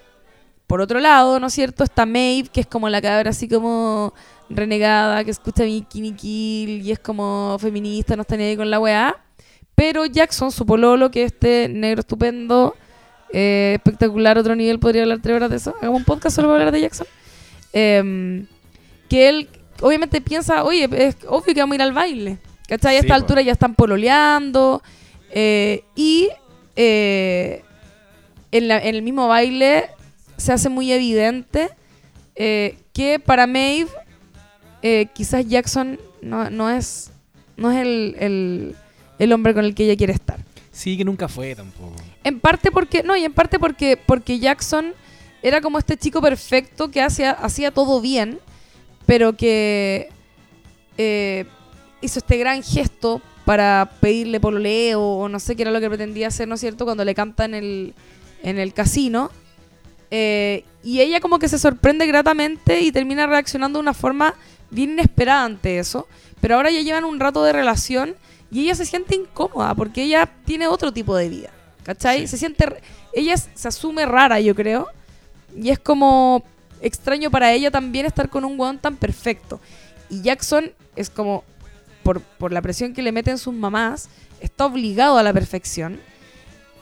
[0.67, 1.85] por otro lado, ¿no es cierto?
[1.85, 4.15] Está Maeve, que es como la cabra así como
[4.49, 8.79] renegada, que escucha Bikini Kill y es como feminista, no está ni ahí con la
[8.79, 9.17] weá.
[9.75, 12.75] Pero Jackson, su pololo, que este negro estupendo,
[13.33, 15.75] eh, espectacular, otro nivel, podría hablar tres horas de eso.
[15.79, 17.07] Hagamos un podcast solo para hablar de Jackson.
[17.73, 18.47] Em,
[19.11, 19.49] que él
[19.83, 22.39] obviamente piensa, oye, es obvio que vamos a ir al baile.
[22.69, 22.97] ¿Cachai?
[22.97, 23.21] A Sí, esta po.
[23.23, 24.83] altura ya están pololeando.
[25.31, 26.29] eh, y
[26.77, 27.63] eh,
[28.53, 29.91] en, la- en el mismo baile
[30.37, 31.71] se hace muy evidente
[32.37, 33.91] eh, que para Maeve
[35.15, 37.11] quizás Jackson no, no es,
[37.57, 38.77] no es el, el-
[39.19, 40.39] el hombre con el que ella quiere estar.
[40.71, 41.95] Sí, que nunca fue tampoco.
[42.23, 44.93] En parte porque, no, y en parte porque, porque Jackson
[45.43, 48.39] era como este chico perfecto que hacía, hacía todo bien,
[49.07, 50.09] pero que
[50.99, 51.47] eh,
[52.01, 56.29] hizo este gran gesto para pedirle pololeo o no sé qué era lo que pretendía
[56.29, 56.85] hacer, ¿no es cierto?
[56.85, 57.95] Cuando le canta en el,
[58.43, 59.31] en el casino.
[60.11, 64.35] Eh, y ella como que se sorprende gratamente y termina reaccionando de una forma
[64.71, 66.07] bien inesperada ante eso.
[66.41, 68.15] Pero ahora ya llevan un rato de relación
[68.51, 71.51] y ella se siente incómoda porque ella tiene otro tipo de vida.
[71.83, 72.23] ¿Cachai?
[72.23, 72.27] Sí.
[72.29, 72.67] Se siente.
[73.13, 74.89] Ella se asume rara, yo creo.
[75.57, 76.43] Y es como
[76.81, 79.61] extraño para ella también estar con un weón tan perfecto.
[80.11, 81.45] Y Jackson es como,
[82.07, 84.09] por, por la presión que le meten sus mamás,
[84.41, 85.99] está obligado a la perfección.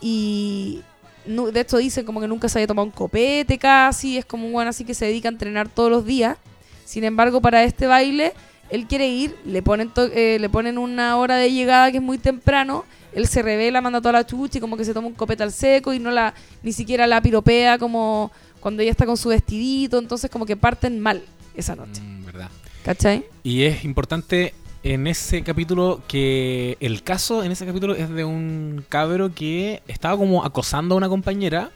[0.03, 0.83] Y
[1.25, 4.18] de hecho dicen como que nunca se había tomado un copete casi.
[4.18, 6.37] Es como un weón así que se dedica a entrenar todos los días.
[6.85, 8.35] Sin embargo, para este baile,
[8.68, 12.18] él quiere ir, le ponen, eh, le ponen una hora de llegada que es muy
[12.18, 12.85] temprano.
[13.14, 15.53] Él se revela, manda toda la chucha y como que se toma un copete al
[15.53, 19.99] seco y no la ni siquiera la piropea como cuando ella está con su vestidito.
[19.99, 21.22] Entonces como que parten mal
[21.55, 22.03] esa noche.
[22.03, 22.51] Mm, verdad.
[22.85, 23.25] ¿Cachai?
[23.43, 24.53] Y es importante
[24.85, 30.16] en ese capítulo que el caso en ese capítulo es de un cabro que estaba
[30.16, 31.70] como acosando a una compañera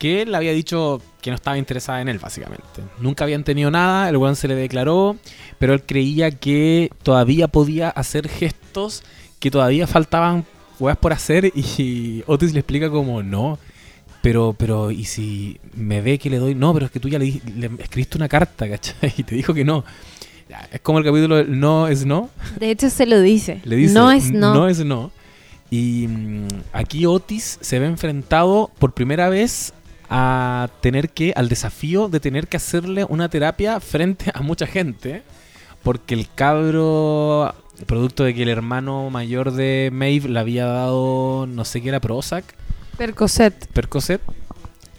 [0.00, 2.82] que le había dicho que no estaba interesada en él, básicamente.
[2.98, 5.16] Nunca habían tenido nada, el weón se le declaró,
[5.60, 9.04] pero él creía que todavía podía hacer gestos
[9.38, 10.44] que todavía faltaban
[10.80, 13.60] weas por hacer y Otis le explica como no.
[14.20, 16.54] Pero, pero, ¿y si me ve que le doy?
[16.56, 19.14] No, pero es que tú ya le, le escribiste una carta, ¿cachai?
[19.16, 19.84] Y te dijo que no.
[20.70, 22.30] Es como el capítulo del no es no.
[22.58, 23.60] De hecho, se lo dice.
[23.64, 24.54] Le dice, no es no.
[24.54, 25.10] No es no.
[25.70, 29.72] Y mm, aquí Otis se ve enfrentado por primera vez
[30.10, 35.22] a tener que, al desafío de tener que hacerle una terapia frente a mucha gente.
[35.82, 37.54] Porque el cabro,
[37.86, 42.00] producto de que el hermano mayor de Maeve le había dado, no sé qué era,
[42.00, 42.44] Prozac,
[42.96, 43.66] Percocet.
[43.72, 44.20] Percocet.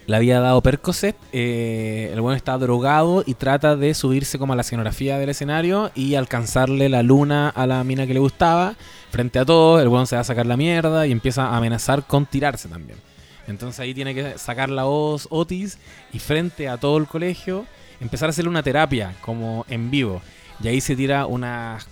[0.06, 1.16] Le había dado Percocet.
[1.32, 5.90] eh, el bueno está drogado y trata de subirse como a la escenografía del escenario
[5.94, 8.74] y alcanzarle la luna a la mina que le gustaba.
[9.10, 12.06] Frente a todos, el bueno se va a sacar la mierda y empieza a amenazar
[12.06, 12.98] con tirarse también.
[13.46, 15.78] Entonces ahí tiene que sacar la voz Otis
[16.12, 17.66] y frente a todo el colegio
[18.00, 20.20] empezar a hacerle una terapia como en vivo.
[20.62, 21.86] Y ahí se tira unas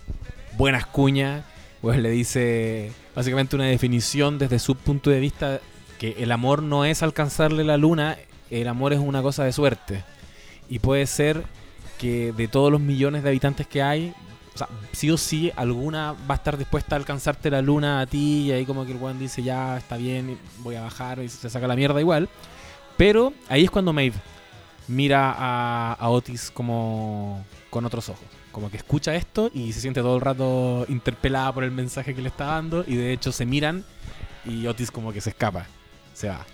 [0.57, 1.45] buenas cuñas.
[1.81, 5.61] Pues le dice básicamente una definición desde su punto de vista
[6.03, 8.19] que el amor no es alcanzarle la luna,
[8.51, 10.03] el amor es una cosa de suerte.
[10.69, 11.45] Y puede ser
[11.97, 14.13] que de todos los millones de habitantes que hay,
[14.53, 18.07] o sea, sí o sí, alguna va a estar dispuesta a alcanzarte la luna a
[18.07, 18.47] ti.
[18.47, 21.49] Y ahí como que el weón dice, ya, está bien, voy a bajar y se
[21.49, 22.29] saca la mierda igual.
[22.97, 24.17] Pero ahí es cuando Maeve
[24.89, 28.27] mira a, a Otis como con otros ojos.
[28.51, 32.23] Como que escucha esto y se siente todo el rato interpelada por el mensaje que
[32.23, 32.85] le está dando.
[32.89, 33.85] Y de hecho se miran
[34.45, 35.69] y Otis como que se escapa,
[36.15, 36.45] se va.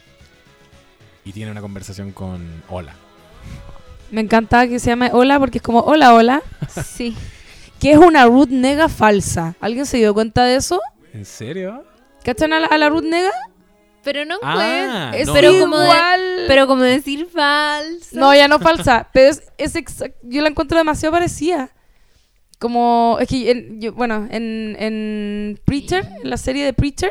[1.25, 2.95] Y tiene una conversación con Hola.
[4.11, 6.43] Me encanta que se llame Hola porque es como Hola, hola.
[6.85, 7.15] Sí.
[7.79, 9.55] Que es una Ruth Nega falsa.
[9.61, 10.81] ¿Alguien se dio cuenta de eso?
[11.13, 11.85] ¿En serio?
[12.25, 13.31] ¿Cachan a la, a la Ruth Nega?
[14.03, 15.33] Pero no Ah, no.
[15.35, 16.21] pero como de- igual.
[16.49, 18.09] pero como decir falso.
[18.19, 19.09] No, ya no falsa.
[19.13, 21.71] pero es, es exact- yo la encuentro demasiado parecida.
[22.59, 27.11] Como, es que, en- yo- bueno, en, en Preacher, en la serie de Preacher,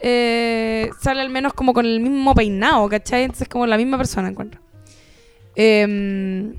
[0.00, 3.24] eh, sale al menos como con el mismo peinado, ¿cachai?
[3.24, 4.60] Entonces como la misma persona encuentro.
[5.56, 6.54] Em,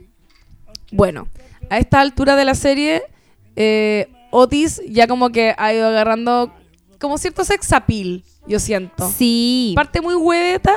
[0.91, 1.27] bueno,
[1.69, 3.01] a esta altura de la serie,
[3.55, 6.53] eh, Otis ya como que ha ido agarrando
[6.99, 9.73] como cierto sex appeal, yo siento Sí.
[9.75, 10.75] parte muy hueveta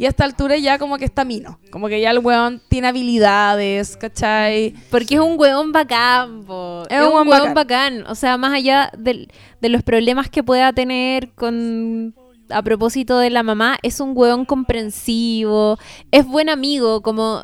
[0.00, 1.58] y a esta altura ya como que está mino.
[1.70, 4.72] Como que ya el weón tiene habilidades, ¿cachai?
[4.90, 6.84] Porque es un hueón bacán, po.
[6.88, 8.04] Es Es, un hueón hueón bacán.
[8.08, 9.30] O sea, más allá del-
[9.60, 12.14] de los problemas que pueda tener con
[12.48, 15.78] a propósito de la mamá, es un hueón comprensivo,
[16.10, 17.42] es buen amigo, como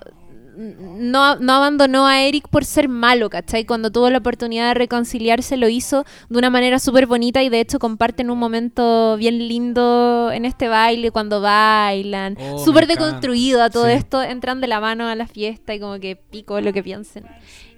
[0.57, 3.65] no, no abandonó a Eric por ser malo, ¿cachai?
[3.65, 7.61] Cuando tuvo la oportunidad de reconciliarse lo hizo de una manera súper bonita y de
[7.61, 12.37] hecho comparten un momento bien lindo en este baile cuando bailan.
[12.41, 13.93] Oh, súper deconstruido a todo Sí.
[13.93, 17.25] esto, entran de la mano a la fiesta y como que pico lo que piensen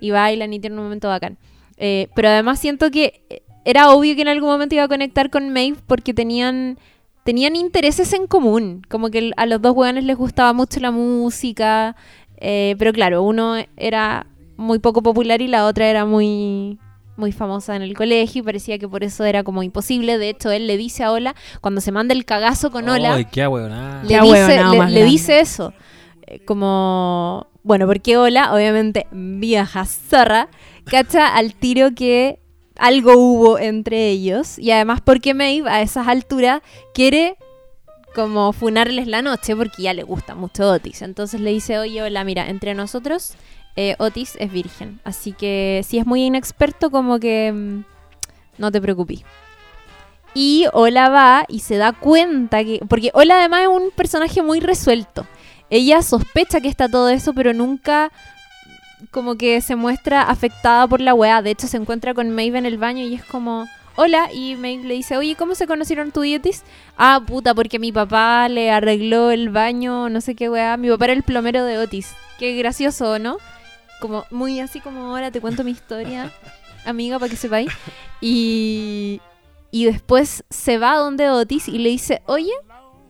[0.01, 1.39] y bailan y tienen un momento bacán.
[1.77, 5.51] Eh, pero además siento que era obvio que en algún momento iba a conectar con
[5.53, 6.79] Maeve porque tenían
[7.25, 11.95] tenían intereses en común, como que a los dos hueones les gustaba mucho la música,
[12.41, 14.27] eh, pero claro, uno era
[14.57, 16.79] muy poco popular y la otra era muy
[17.17, 20.19] muy famosa en el colegio y parecía que por eso era como imposible.
[20.19, 23.25] De hecho, él le dice a Ola, cuando se manda el cagazo con Ola, Ay,
[23.25, 25.73] qué le Qué dice, le, más le dice eso.
[26.23, 30.49] Eh, Como, bueno, porque Ola, obviamente, vieja zorra,
[30.85, 32.39] cacha al tiro que
[32.77, 34.57] algo hubo entre ellos.
[34.57, 36.63] Y además porque Maeve a esas alturas
[36.95, 37.37] quiere
[38.19, 41.03] como funarles la noche porque ya le gusta mucho Otis.
[41.03, 43.35] Entonces le dice, oye, Ola, mira, entre nosotros
[43.77, 44.99] eh, Otis es virgen.
[45.05, 47.85] Así que si es muy inexperto, como que mm,
[48.59, 49.21] no te preocupes.
[50.35, 52.81] Y Ola va y se da cuenta que.
[52.89, 55.25] Porque Ola además es un personaje muy resuelto.
[55.71, 58.11] Ella sospecha que está todo eso, pero nunca
[59.13, 61.41] como que se muestra afectada por la weá.
[61.41, 63.69] De hecho, se encuentra con Maeve en el baño y es como.
[63.99, 66.63] Hola, y Maeve le dice, oye, ¿cómo se conocieron tú y Otis?
[66.97, 70.77] Ah, puta, porque mi papá le arregló el baño, no sé qué weá.
[70.77, 72.15] Mi papá era el plomero de Otis.
[72.39, 73.39] Qué gracioso, ¿no?
[74.01, 76.33] Como muy así como ahora te cuento mi historia,
[76.87, 77.73] amiga, para que sepáis.
[78.21, 79.21] Y,
[79.73, 82.53] y después se va donde Otis y le dice, oye,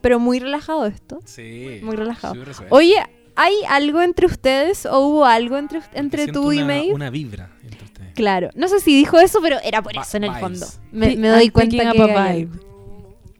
[0.01, 1.21] pero muy relajado esto.
[1.27, 1.81] Sí.
[1.83, 2.35] Muy relajado.
[2.71, 2.97] Oye,
[3.37, 6.95] ¿hay algo entre ustedes o hubo algo entre, entre tú y Maeve?
[6.95, 7.88] Una vibra entre.
[8.19, 8.51] Claro.
[8.55, 10.67] No sé si dijo eso, pero era por eso en el fondo.
[10.91, 12.59] Me, doy I'm cuenta que up a hay vibe.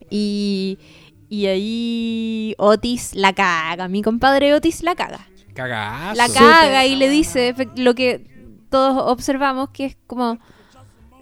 [0.09, 0.79] Y,
[1.27, 3.89] y ahí Otis la caga.
[3.89, 5.27] Mi compadre Otis la caga.
[5.53, 6.15] Cagazo.
[6.15, 8.25] La caga y le dice lo que
[8.69, 10.39] todos observamos, que es como...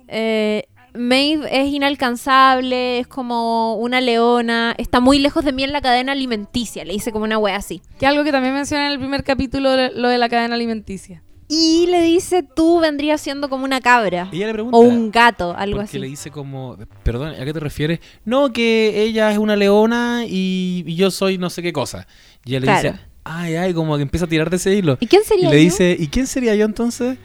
[0.08, 5.82] Eh, Maeve es inalcanzable, es como una leona, está muy lejos de mí en la
[5.82, 7.82] cadena alimenticia, le dice como una wea así.
[7.99, 11.22] Que algo que también menciona en el primer capítulo, lo de la cadena alimenticia.
[11.50, 14.30] Y le dice, tú vendrías siendo como una cabra.
[14.34, 14.78] Ella le pregunta.
[14.78, 15.98] O un gato, algo así.
[15.98, 18.00] le dice como, perdón, ¿a qué te refieres?
[18.26, 22.06] No, que ella es una leona y, y yo soy no sé qué cosa.
[22.43, 22.91] Y ella le Claro.
[22.91, 24.98] dice, ay, ay, como que empieza a tirar de ese hilo.
[25.00, 25.62] ¿Y quién Y sería le yo?
[25.64, 27.18] dice, ¿y quién sería yo entonces?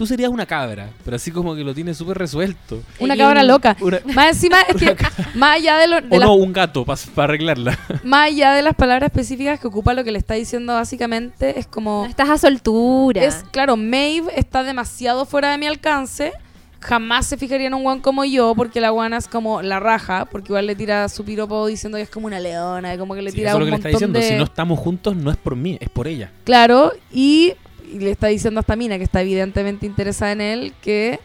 [0.00, 2.82] Tú serías una cabra, pero así como que lo tiene súper resuelto.
[3.00, 3.76] Una cabra loca.
[3.82, 4.96] Una- Más encima es que,
[5.34, 7.78] más allá de, lo- de o las no, un gato para arreglarla.
[8.02, 11.66] más allá de las palabras específicas que ocupa lo que le está diciendo básicamente es
[11.66, 13.22] como No estás a soltura.
[13.22, 16.32] es claro Maeve está demasiado fuera de mi alcance
[16.80, 20.24] jamás se fijaría en un guan como yo porque la guana es como la raja
[20.24, 23.32] porque igual le tira su piropo diciendo que es como una leona como que le
[23.32, 24.18] Sí, tira eso es lo un que le está montón diciendo.
[24.18, 26.30] de Si no estamos juntos, no es por mí, es por ella.
[26.44, 27.52] claro y,
[27.92, 31.18] y le está diciendo a esta mina que está evidentemente interesada en él que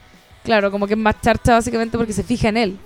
[0.43, 2.77] claro como que es más charcha básicamente porque se fija en él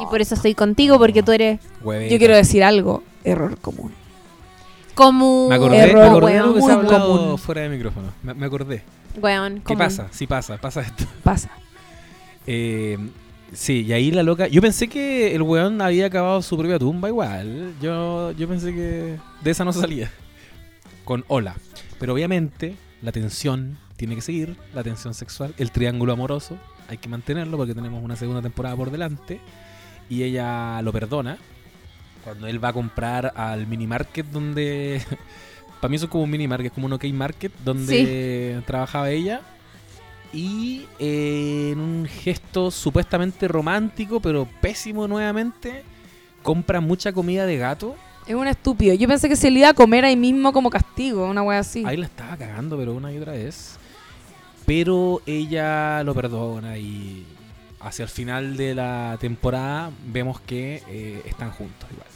[0.00, 3.92] Y por eso estoy contigo, porque tú eres yo quiero decir algo error común
[4.96, 5.50] como...
[5.50, 7.38] Me acordé, Error, me acordé de weón, lo que se muy ha hablado común.
[7.38, 8.12] fuera de micrófono.
[8.22, 8.82] Me, me acordé.
[9.20, 9.78] Weón, ¿Qué común.
[9.78, 10.08] pasa?
[10.10, 11.04] Sí pasa, pasa esto.
[11.22, 11.50] pasa
[12.46, 12.96] Eh,
[13.52, 14.48] sí, y ahí la loca.
[14.48, 17.74] Yo pensé que el weón había acabado su propia tumba igual.
[17.80, 20.10] Yo, yo pensé que de esa no se salía.
[21.04, 21.56] Con hola.
[22.00, 26.58] Pero obviamente la tensión tiene que seguir, la tensión sexual, el triángulo amoroso.
[26.88, 29.40] Hay que mantenerlo porque tenemos una segunda temporada por delante.
[30.08, 31.38] Y ella lo perdona
[32.22, 35.02] cuando él va a comprar al mini market donde.
[35.80, 39.42] Para mí eso es como un mini market, como un OK market donde trabajaba ella.
[40.32, 45.84] Y eh, en un gesto supuestamente romántico, pero pésimo nuevamente,
[46.42, 47.94] compra mucha comida de gato.
[48.26, 51.26] Es un estúpido yo pensé que se le iba a comer ahí mismo como castigo
[51.26, 53.76] una wea así Ahí la estaba cagando, pero una y otra vez.
[54.66, 57.24] Pero ella lo perdona y
[57.80, 62.08] hacia el final de la temporada vemos que eh, están juntos igual.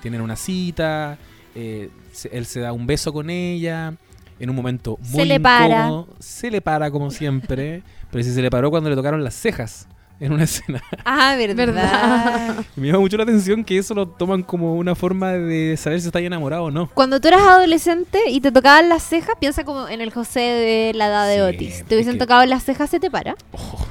[0.00, 1.18] Tienen una cita,
[1.56, 3.94] eh, se- él se da un beso con ella.
[4.38, 5.66] En un momento muy Se le para.
[5.86, 7.82] incómodo, Se le para como siempre.
[8.10, 9.86] pero si se le paró cuando le tocaron las cejas
[10.20, 10.82] en una escena.
[11.04, 11.56] Ah, verdad.
[11.66, 16.00] verdad me llama mucho la atención que eso lo toman como una forma de saber
[16.00, 16.88] si está enamorado o no.
[16.94, 20.92] Cuando tú eras adolescente y te tocaban las cejas, piensa como en el José de
[20.94, 21.84] la edad de Sí, Otis.
[21.86, 23.34] Te hubiesen que- tocado las cejas, se te para.
[23.52, 23.86] Oh,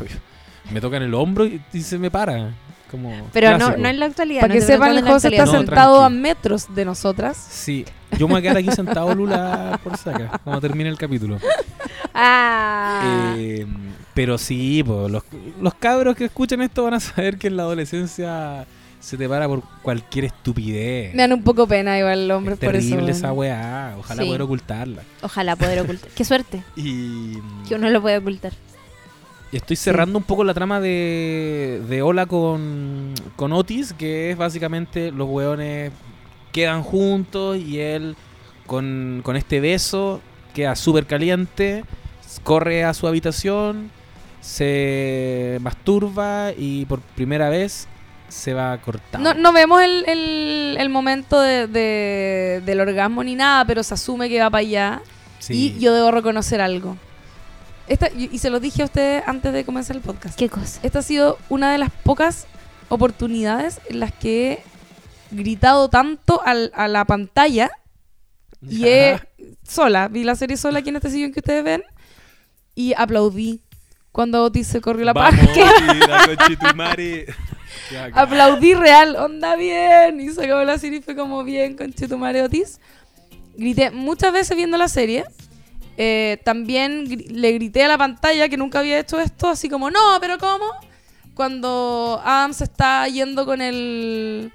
[0.72, 2.52] me tocan el hombro y, y se me para.
[2.90, 4.42] Como Pero no, no en la actualidad.
[4.42, 5.46] Para no que sepan, el José está.
[5.46, 7.38] No, sentado a metros de nosotras.
[7.38, 7.86] Sí,
[8.18, 11.38] yo me voy a quedar aquí sentado, Lula, por saca, cuando termine el capítulo.
[12.14, 13.34] Ah.
[13.38, 13.66] Eh,
[14.14, 15.24] pero sí, po, los,
[15.62, 18.66] los cabros que escuchan esto van a saber que en la adolescencia
[19.00, 21.14] se te para por cualquier estupidez.
[21.16, 22.90] Me dan un poco pena igual el hombre es por eso.
[22.90, 24.28] terrible esa weá, ojalá Sí.
[24.28, 25.02] poder ocultarla.
[25.24, 26.10] Ojalá poder ocultar.
[26.16, 27.34] Qué suerte Y,
[27.68, 28.54] que uno lo puede ocultar.
[29.52, 34.38] y estoy cerrando un poco la trama de, de Ola con, con Otis, que es
[34.38, 35.92] básicamente los weones
[36.52, 38.16] quedan juntos y él
[38.68, 40.22] con, con este beso
[40.54, 41.86] queda súper caliente,
[42.44, 43.90] corre a su habitación,
[44.42, 47.88] se masturba y por primera vez
[48.28, 49.20] se va a cortar.
[49.22, 53.94] No, no vemos el, el- el momento de- de- del orgasmo ni nada, pero se
[53.94, 55.02] asume que va para allá.
[55.40, 55.76] Sí.
[55.76, 56.98] Y yo debo reconocer algo.
[57.88, 60.38] Esta, y, y se lo dije a ustedes antes de comenzar el podcast.
[60.38, 60.80] ¿Qué cosa?
[60.84, 62.48] Esta ha sido una de las pocas
[62.90, 64.64] oportunidades en las que he
[65.36, 67.70] gritado tanto al- a la pantalla
[68.62, 69.20] y he
[69.68, 71.84] sola, vi la serie sola aquí en este sillón que ustedes ven
[72.76, 73.62] y aplaudí
[74.12, 75.40] cuando Otis se corrió la Vamos.
[77.92, 80.20] Ya, Aplaudí real, onda bien.
[80.20, 82.80] Y se acabó la serie y fue como bien con Chetumare Otis.
[83.56, 85.26] Grité muchas veces viendo la serie.
[85.98, 90.18] Eh, también le grité a la pantalla que nunca había hecho esto, así como, no,
[90.20, 90.66] pero ¿cómo?
[91.34, 94.52] Cuando Adam se está yendo con el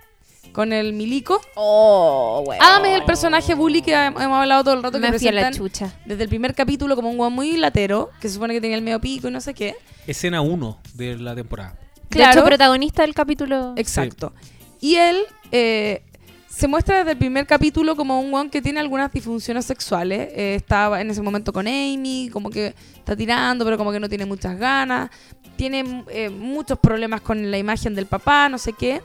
[0.53, 1.41] con el milico.
[1.55, 2.63] Oh, weón.
[2.63, 5.29] Adam es el personaje bully que hem- hemos hablado todo el rato que Me fui
[5.29, 5.93] a la chucha.
[6.05, 8.83] desde el primer capítulo como un guan muy latero, que se supone que tenía el
[8.83, 9.77] medio pico y no sé qué.
[10.07, 11.77] Escena 1 de la temporada.
[12.11, 13.75] De hecho, protagonista del capítulo.
[13.77, 14.33] Exacto.
[14.81, 15.19] Y él
[15.53, 16.03] eh,
[16.49, 20.29] se muestra desde el primer capítulo como un weón que tiene algunas disfunciones sexuales.
[20.33, 24.09] Eh, estaba en ese momento con Amy, como que está tirando, pero como que no
[24.09, 25.11] tiene muchas ganas.
[25.57, 29.03] Tiene eh, muchos problemas con la imagen del papá, no sé qué.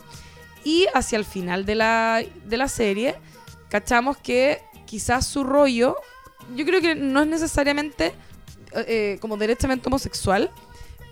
[0.64, 3.16] Y hacia el final de la, de la serie,
[3.70, 5.96] cachamos que quizás su rollo,
[6.56, 8.14] yo creo que no es necesariamente
[8.74, 10.52] eh, como derechamente homosexual,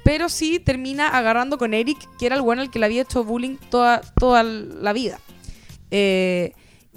[0.04, 3.24] pero sí termina agarrando con Eric, que era el bueno al que le había hecho
[3.24, 5.20] bullying toda, toda la vida.
[5.91, 6.54] Eh,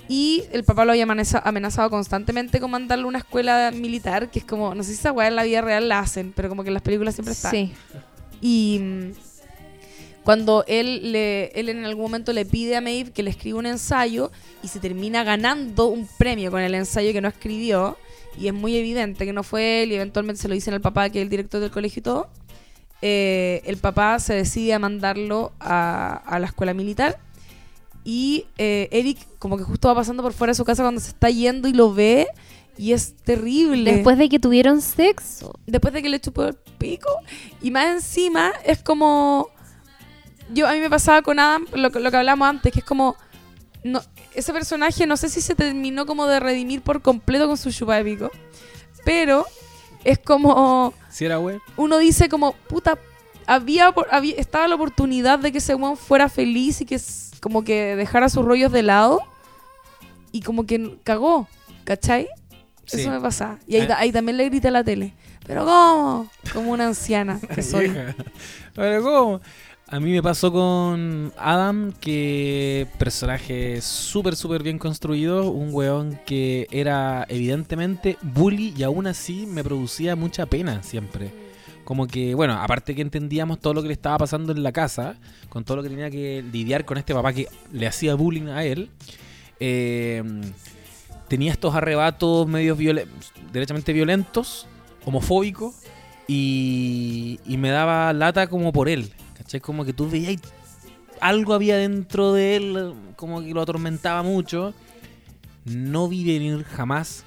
[0.08, 4.40] y el papá lo había amenaza- amenazado constantemente con mandarle a una escuela militar, que
[4.40, 6.62] es como, no sé si esa weá en la vida real la hacen, pero como
[6.64, 7.50] que en las películas siempre está.
[7.50, 7.72] Sí.
[8.40, 8.80] Y
[10.24, 13.66] cuando él, le, él en algún momento le pide a Maeve que le escriba un
[13.66, 14.30] ensayo
[14.62, 17.98] y se termina ganando un premio con el ensayo que no escribió,
[18.38, 21.10] y es muy evidente que no fue él, y eventualmente se lo dicen al papá,
[21.10, 22.28] que es el director del colegio y todo,
[23.02, 27.18] eh, el papá se decide a mandarlo a, a la escuela militar.
[28.04, 31.10] Y eh, Eric como que justo va pasando por fuera de su casa cuando se
[31.10, 32.26] está yendo y lo ve
[32.76, 35.52] y es terrible Después de que tuvieron sexo.
[35.66, 37.10] después de que le chupó el pico.
[37.60, 39.48] Y más encima es como.
[40.52, 42.84] Yo a mí me pasaba con Adam lo, que- lo que hablamos antes, que es
[42.84, 43.16] como.
[43.84, 44.00] No,
[44.34, 47.96] ese personaje no sé si se terminó como de redimir por completo con su chupa
[47.96, 48.30] de pico.
[49.04, 49.46] Pero
[50.04, 50.94] es como.
[51.10, 51.60] Si era weón.
[51.76, 52.98] Uno dice como, puta,
[53.46, 57.00] había, había estaba la oportunidad de que ese weón fuera feliz y que
[57.40, 59.20] como que dejara sus rollos de lado.
[60.30, 61.48] Y como que cagó,
[61.84, 62.28] ¿cachai?
[62.86, 63.00] Sí.
[63.00, 63.58] Eso me pasa.
[63.66, 63.96] Y ahí, Ah.
[63.98, 65.14] ahí también le grité a la tele.
[65.46, 66.30] ¿Pero cómo?
[66.54, 67.92] Como una anciana que soy.
[68.74, 69.40] Pero ¿cómo?
[69.92, 75.50] A mí me pasó con Adam, que personaje súper, súper bien construido.
[75.50, 81.30] Un weón que era evidentemente bully y aún así me producía mucha pena siempre.
[81.84, 85.16] Como que, bueno, aparte que entendíamos todo lo que le estaba pasando en la casa,
[85.50, 88.64] con todo lo que tenía que lidiar con este papá que le hacía bullying a
[88.64, 88.88] él,
[89.60, 90.22] eh,
[91.28, 93.08] tenía estos arrebatos medios violen-
[93.52, 94.66] derechamente violentos,
[95.04, 95.74] homofóbicos,
[96.26, 99.12] y, y me daba lata como por él.
[99.52, 99.60] ¿Cachai?
[99.60, 100.40] Como que tú veías
[101.20, 104.72] algo había dentro de él, como que lo atormentaba mucho.
[105.64, 107.24] No vi venir jamás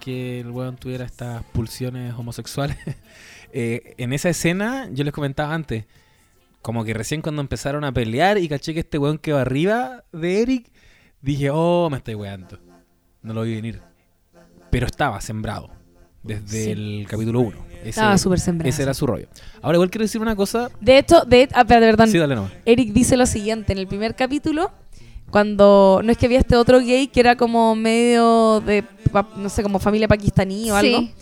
[0.00, 2.76] que el weón tuviera estas pulsiones homosexuales.
[3.52, 5.84] Eh, en esa escena, yo les comentaba antes,
[6.62, 10.04] como que recién cuando empezaron a pelear y caché que este weón que va arriba
[10.12, 10.70] de Eric,
[11.20, 12.60] dije, oh, me estoy weando.
[13.22, 13.82] No lo vi venir.
[14.70, 15.68] Pero estaba sembrado
[16.22, 16.70] desde Sí.
[16.70, 17.69] el capítulo 1.
[17.84, 18.68] Estaba súper sembrado.
[18.68, 19.26] Ese era su rollo.
[19.62, 20.70] Ahora igual quiero decir una cosa.
[20.80, 22.08] De hecho, de, ah, perdón.
[22.10, 22.52] Sí, dale nomás.
[22.64, 24.70] Eric dice lo siguiente en el primer capítulo.
[25.30, 28.84] Cuando no es que había este otro gay que era como medio de,
[29.36, 30.98] no sé, como familia pakistaní o algo.
[30.98, 31.14] Sí.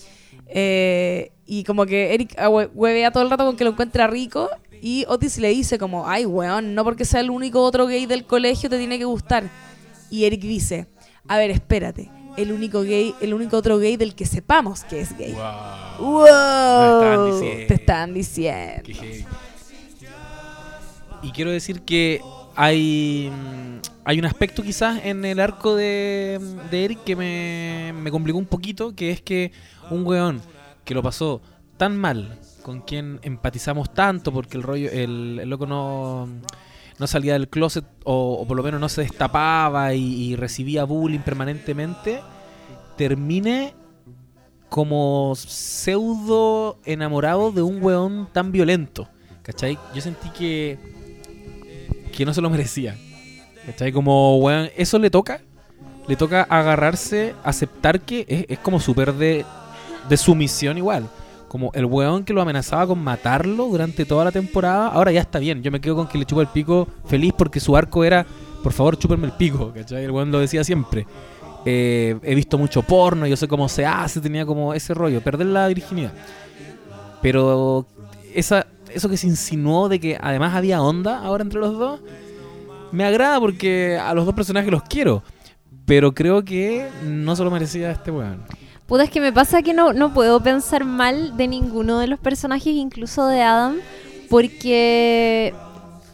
[0.46, 4.06] Eh, y como que Eric ah, hue- huevea todo el rato con que lo encuentra
[4.06, 4.48] rico.
[4.80, 8.24] Y Otis le dice como, ay, weón, no porque sea el único otro gay del
[8.24, 9.50] colegio te tiene que gustar.
[10.10, 10.86] Y Eric dice,
[11.26, 12.10] a ver, espérate.
[12.38, 15.34] El único gay, el único otro gay del que sepamos que es gay.
[15.98, 17.40] ¡Wow!
[17.40, 18.84] Te están diciendo.
[18.84, 19.26] Qué.
[21.20, 22.20] Y quiero decir que
[22.54, 28.12] hay, mm, hay un aspecto quizás en el arco de, de Eric que me, me
[28.12, 29.50] complicó un poquito, que es que
[29.90, 30.40] un weón
[30.84, 31.42] que lo pasó
[31.76, 36.28] tan mal, con quien empatizamos tanto, porque el rollo, el, el loco no,
[36.98, 41.20] no salía del closet, o, por lo menos no se destapaba y, y recibía bullying
[41.20, 42.20] permanentemente,
[42.96, 43.74] termine
[44.68, 49.08] como pseudo enamorado de un weón tan violento.
[49.42, 49.78] ¿Cachai?
[49.94, 50.78] Yo sentí que.
[52.14, 52.96] que no se lo merecía.
[53.66, 53.92] ¿Cachai?
[53.92, 54.68] Como weón.
[54.76, 55.40] Eso le toca.
[56.06, 59.44] Le toca agarrarse, aceptar que es, es como súper de,
[60.08, 61.08] de sumisión igual.
[61.48, 64.88] Como el weón que lo amenazaba con matarlo durante toda la temporada.
[64.88, 65.62] Ahora ya está bien.
[65.62, 68.26] Yo me quedo con que le chupa el pico feliz porque su arco era.
[68.62, 69.72] Por favor, chúpenme el pico.
[69.74, 70.04] ¿Cachai?
[70.04, 71.06] El weón lo decía siempre.
[71.64, 75.48] Eh, he visto mucho porno, yo sé cómo se hace, tenía como ese rollo, perder
[75.48, 76.12] la virginidad.
[77.20, 77.86] Pero
[78.34, 82.00] esa, eso que se insinuó de que además había onda ahora entre los dos,
[82.92, 85.22] me agrada porque a los dos personajes los quiero.
[85.84, 88.44] Pero creo que no se lo merecía este weón.
[88.88, 92.18] Puta, es que me pasa que no, no puedo pensar mal de ninguno de los
[92.18, 93.76] personajes, incluso de Adam,
[94.30, 95.52] porque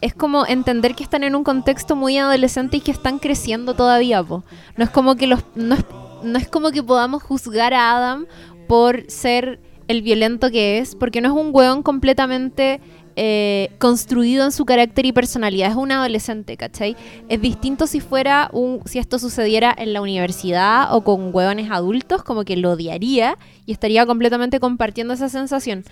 [0.00, 4.22] es como entender que están en un contexto muy adolescente y que están creciendo todavía.
[4.22, 4.42] No
[4.76, 5.84] es como que los no es,
[6.24, 8.26] no es como que podamos juzgar a Adam
[8.66, 12.80] por ser el violento que es, porque no es un weón completamente
[13.16, 16.96] eh, construido en su carácter y personalidad, es un adolescente, ¿cachai?
[17.28, 22.22] Es distinto si fuera un, si esto sucediera en la universidad o con hueones adultos,
[22.24, 23.36] como que lo odiaría
[23.66, 25.84] y estaría completamente compartiendo esa sensación.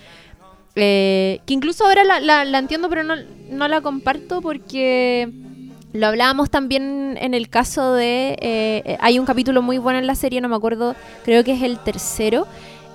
[0.74, 5.30] eh, que incluso ahora la, la- la entiendo, pero no, la comparto porque
[5.92, 8.36] lo hablábamos también en el caso de...
[8.40, 11.62] eh, hay un capítulo muy bueno en la serie, no me acuerdo, creo que es
[11.62, 12.46] el tercero,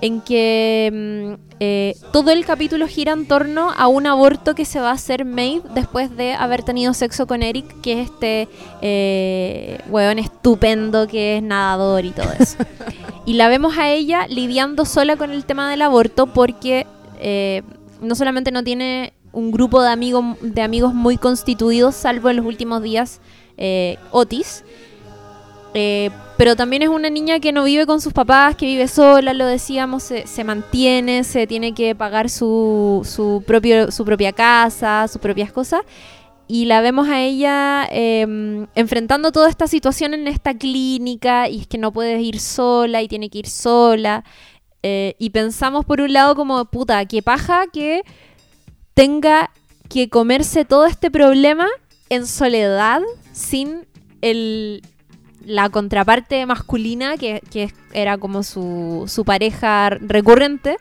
[0.01, 4.79] en que mm, eh, todo el capítulo gira en torno a un aborto que se
[4.79, 8.47] va a hacer Maeve después de haber tenido sexo con Eric, que es este
[8.81, 12.57] eh, weón estupendo que es nadador y todo eso.
[13.25, 16.85] y la vemos a ella lidiando sola con el tema del aborto porque
[17.19, 17.63] eh,
[18.01, 22.45] no solamente no tiene un grupo de, amigos de amigos muy constituidos, salvo en los
[22.45, 23.19] últimos días
[23.57, 24.63] eh, Otis,
[25.73, 29.33] eh, pero también es una niña que no vive con sus papás, que vive sola,
[29.33, 35.19] lo decíamos, se, mantiene, se tiene que pagar su, su, propio, su propia casa, sus
[35.19, 35.81] propias cosas.
[36.47, 41.67] Y la vemos a ella eh, enfrentando toda esta situación en esta clínica y es
[41.67, 44.23] que no puede ir sola y tiene que ir sola.
[44.83, 48.03] Eh, y pensamos por un lado como, puta, qué paja que
[48.93, 49.51] tenga
[49.89, 51.67] que comerse todo este problema
[52.09, 53.01] en soledad
[53.33, 53.87] sin
[54.21, 54.81] el,
[55.47, 60.77] la contraparte masculina que, que es- era como su, su pareja recurrente.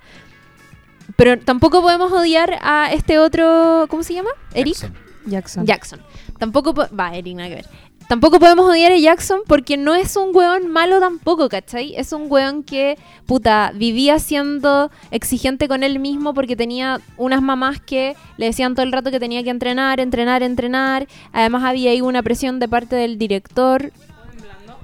[1.16, 4.30] Pero tampoco podemos odiar a este otro, ¿cómo se llama?
[4.54, 4.74] Eric.
[4.74, 4.92] Jackson.
[5.26, 5.66] Jackson.
[5.66, 6.00] Jackson.
[6.38, 7.66] Tampoco po- va, Eric, nada que ver.
[8.08, 11.96] Tampoco podemos odiar a Jackson porque no es un weón malo tampoco, ¿cachai?
[11.96, 12.96] Es un weón que,
[13.26, 18.84] puta, vivía siendo exigente con él mismo porque tenía unas mamás que le decían todo
[18.84, 21.08] el rato que tenía que entrenar, entrenar, entrenar.
[21.32, 23.90] Además había ahí una presión de parte del director.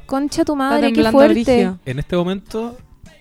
[0.06, 1.72] Concha tu madre, qué fuerte.
[1.86, 2.76] En este momento,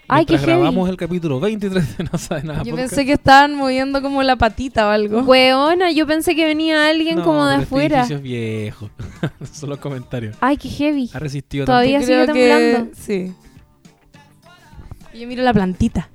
[0.07, 0.61] Ay, qué mientras heavy.
[0.61, 4.23] grabamos el capítulo 23 de No Sabe Nada Yo Podcast, pensé que estaban moviendo como
[4.23, 5.21] la patita o algo.
[5.21, 7.95] Weona, yo pensé que venía alguien no, como de pero este afuera.
[7.99, 8.89] edificio es viejo.
[9.53, 10.35] Son los comentarios.
[10.41, 11.09] Ay, qué heavy.
[11.13, 12.07] Ha resistido Todavía tanto.
[12.07, 12.91] sigue que- temblando.
[12.97, 13.33] Sí.
[15.13, 16.09] Y yo miro la plantita.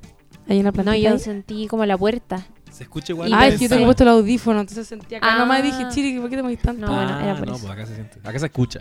[0.49, 0.97] Hay una No, plantita.
[1.09, 1.19] yo ahí.
[1.19, 2.47] sentí como la puerta.
[2.71, 3.33] Se escucha igual.
[3.33, 5.39] Ay, es que yo tengo puesto el audífono, entonces sentía acá Ah.
[5.39, 6.85] nomás dije, Chiri, ¿por qué te movís tanto?
[6.87, 7.63] No, bueno, Ah, era por no, eso.
[7.67, 8.19] pues acá se siente.
[8.23, 8.81] Acá se escucha.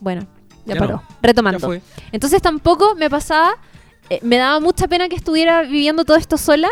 [0.00, 0.26] Bueno,
[0.66, 0.92] Ya, Ya paró.
[0.94, 1.02] no.
[1.22, 1.74] retomando.
[1.74, 1.80] Ya.
[2.12, 3.56] Entonces tampoco me pasaba,
[4.10, 6.68] eh, me daba mucha pena que estuviera viviendo todo esto sola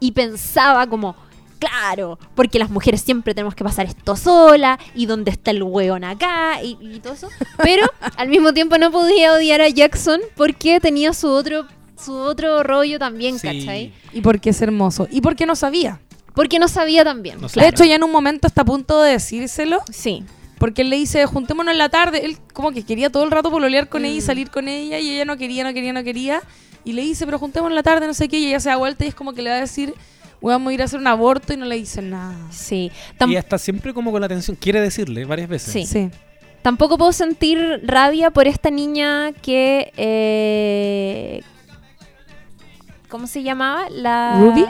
[0.00, 1.16] y pensaba como,
[1.58, 6.04] claro, porque las mujeres siempre tenemos que pasar esto sola y dónde está el hueón
[6.04, 7.28] acá y, y todo eso.
[7.62, 11.66] Pero al mismo tiempo no podía odiar a Jackson porque tenía su otro,
[11.98, 13.46] su otro rollo también, Sí.
[13.46, 13.94] ¿cachai?
[14.12, 15.08] Y porque es hermoso.
[15.10, 16.00] Y porque no sabía.
[16.34, 17.40] Porque no sabía también.
[17.40, 19.80] No De hecho, ya en un momento está a punto de decírselo.
[19.90, 20.22] Sí.
[20.58, 22.24] Porque él le dice, juntémonos en la tarde.
[22.24, 24.22] Él como que quería todo el rato pololear con ella y Mm.
[24.22, 24.98] salir con ella.
[24.98, 26.40] Y ella no quería, no quería, no quería.
[26.84, 28.38] Y le dice, pero juntémonos en la tarde, no sé qué.
[28.38, 29.92] Y ella se da vuelta y es como que le va a decir,
[30.40, 31.52] vamos a ir a hacer un aborto.
[31.52, 32.34] Y no le dice nada.
[32.50, 32.90] Sí.
[33.18, 34.56] Tam- Y está siempre como con la atención.
[34.58, 35.72] Quiere decirle varias veces.
[35.72, 35.84] Sí.
[35.84, 36.10] Sí.
[36.62, 39.92] Tampoco puedo sentir rabia por esta niña que.
[39.96, 41.42] eh,
[43.08, 43.88] ¿Cómo se llamaba?
[43.90, 44.36] La.
[44.40, 44.66] ¿Ruby?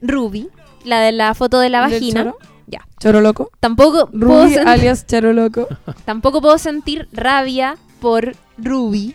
[0.00, 0.48] Ruby.
[0.84, 2.24] La de la foto de la ¿Del vagina.
[2.24, 2.38] choro?
[2.72, 2.86] Ya.
[2.98, 3.50] Choro loco.
[3.60, 5.68] Tampoco puedo, Ruby sen- alias Choro loco.
[6.06, 9.14] tampoco puedo sentir rabia por Ruby.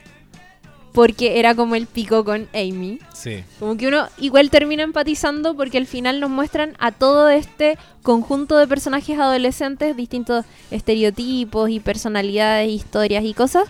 [0.94, 3.00] Porque era como el pico con Amy.
[3.14, 3.44] Sí.
[3.60, 8.58] Como que uno igual termina empatizando porque al final nos muestran a todo este conjunto
[8.58, 13.66] de personajes adolescentes, distintos estereotipos y personalidades, historias y cosas.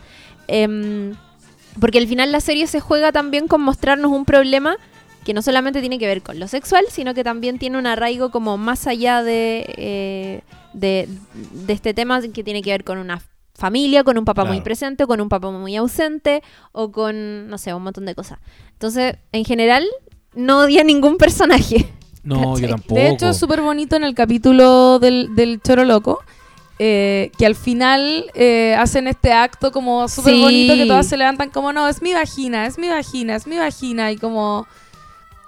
[0.47, 1.15] Em,
[1.81, 4.77] porque al final la serie se juega también con mostrarnos un problema
[5.25, 8.31] que no solamente tiene que ver con lo sexual, sino que también tiene un arraigo
[8.31, 10.41] como más allá de, eh,
[10.73, 11.07] de,
[11.65, 13.21] de este tema que tiene que ver con una
[13.53, 17.57] familia, con un papá muy presente, o con un papá muy ausente, o con, no
[17.57, 18.39] sé, un montón de cosas.
[18.73, 19.83] Entonces, en general,
[20.35, 21.89] no odia a ningún personaje.
[22.23, 22.61] No, ¿Cachai?
[22.61, 22.95] yo tampoco.
[22.95, 26.19] De hecho, es súper bonito en el capítulo del, del Choro Loco.
[26.79, 30.41] eh, que al final eh, hacen este acto como súper Sí.
[30.41, 33.57] bonito que todas se levantan como no, es mi vagina, es mi vagina, es mi
[33.57, 34.67] vagina y como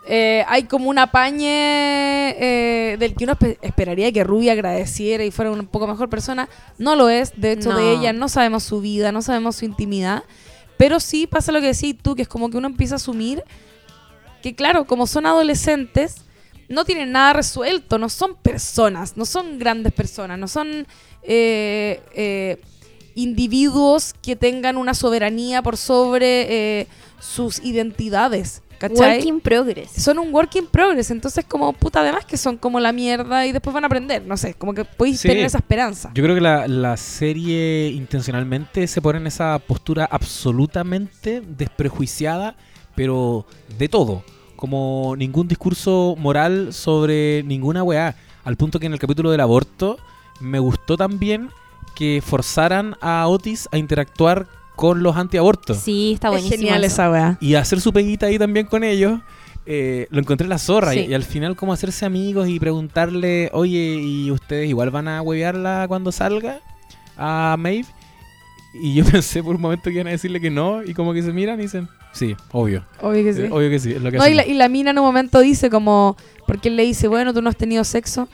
[0.06, 5.32] eh, hay como un apañe eh, del que uno espe- esperaría que Ruby agradeciera y
[5.32, 6.50] fuera un poco mejor persona.
[6.78, 7.78] No lo es, de hecho No.
[7.78, 10.24] de ella no sabemos su vida, no sabemos su intimidad,
[10.78, 13.44] pero sí pasa lo que decís tú, que es como que uno empieza a asumir
[14.42, 16.24] que claro, como son adolescentes,
[16.70, 20.88] no tienen nada resuelto, no son personas, no son grandes personas, no son
[21.24, 22.62] eh, eh,
[23.16, 26.88] individuos que tengan una soberanía por sobre eh,
[27.20, 29.18] sus identidades, ¿cachai?
[29.18, 29.91] Work in progress.
[29.91, 33.51] Son un work in progress, entonces como puta además que son como la mierda y
[33.51, 35.27] después van a aprender, no sé, como que podéis Sí.
[35.27, 36.10] tener esa esperanza.
[36.15, 42.56] Yo creo que la, la serie intencionalmente se pone en esa postura absolutamente desprejuiciada,
[42.95, 43.45] pero
[43.77, 44.23] de todo.
[44.56, 48.15] Como ningún discurso moral sobre ninguna weá.
[48.43, 49.97] Al punto que en el capítulo del aborto
[50.39, 51.49] me gustó también
[51.95, 54.47] que forzaran a Otis a interactuar
[54.80, 55.77] con los antiabortos.
[55.77, 56.57] Sí, está es buenísimo.
[56.61, 56.93] genial eso.
[56.93, 57.38] esa weá.
[57.41, 59.19] Y a hacer su peguita ahí también con ellos.
[59.65, 61.11] eh, lo encontré la zorra y, Sí.
[61.11, 65.85] y al final como hacerse amigos y preguntarle, oye, ¿y ustedes igual van a huevearla
[65.88, 66.60] cuando salga
[67.18, 67.85] a Maeve?
[68.81, 71.22] Y yo pensé por un momento que iban a decirle que no y como que
[71.22, 73.41] se miran y dicen, sí, obvio, Obvio que sí.
[73.41, 74.56] Eh, obvio que sí, es lo que No, y, la, hacemos".
[74.56, 76.15] y la mina en un momento dice como,
[76.47, 78.27] porque él le dice, bueno, tú no has tenido sexo.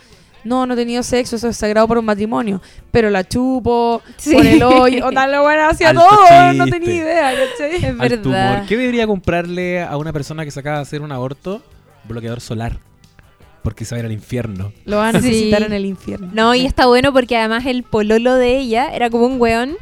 [0.46, 2.62] No, no he tenido sexo, eso es sagrado para un matrimonio.
[2.92, 4.34] Pero la chupo, Sí.
[4.34, 7.76] por el hoyo, onda, lo bueno hacia Alto todo, no tenía idea, ¿cachai?
[7.84, 8.26] Es verdad.
[8.26, 8.68] humor.
[8.68, 11.62] ¿Qué debería comprarle a una persona que se acaba de hacer un aborto?
[12.08, 12.78] Bloqueador solar.
[13.64, 14.72] Porque se va a ir al infierno.
[14.86, 15.28] Lo van a Sí.
[15.28, 16.30] necesitar en el infierno.
[16.32, 19.76] No, y está bueno porque además el pololo de ella era como un weón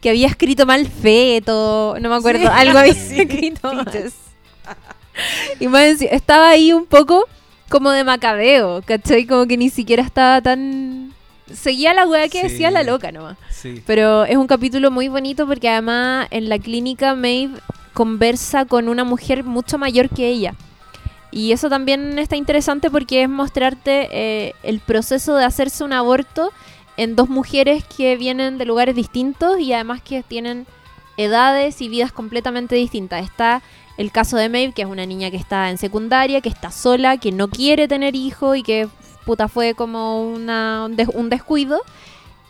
[0.00, 2.48] que había escrito mal feto, no me acuerdo, Sí.
[2.52, 3.20] algo había Sí.
[3.20, 3.86] escrito mal.
[5.58, 7.26] Y más estaba ahí un poco
[7.70, 9.24] como de macabeo, ¿cachai?
[9.26, 11.12] Como que ni siquiera estaba tan...
[11.50, 12.48] Seguía la weá que Sí.
[12.48, 13.36] decía la loca nomás.
[13.50, 13.82] Sí.
[13.86, 17.54] Pero es un capítulo muy bonito porque además en la clínica Maeve
[17.94, 20.54] conversa con una mujer mucho mayor que ella.
[21.32, 26.52] Y eso también está interesante porque es mostrarte eh, el proceso de hacerse un aborto
[26.96, 30.66] en dos mujeres que vienen de lugares distintos y además que tienen
[31.16, 33.24] edades y vidas completamente distintas.
[33.24, 33.62] Está
[34.00, 37.18] el caso de Maeve, que es una niña que está en secundaria, que está sola,
[37.18, 38.88] que no quiere tener hijo y que
[39.26, 41.80] puta fue como una, un, des- un descuido.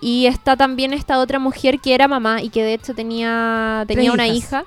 [0.00, 4.12] Y está también esta otra mujer que era mamá y que de hecho tenía, tenía
[4.12, 4.62] una hijas.
[4.62, 4.64] hija.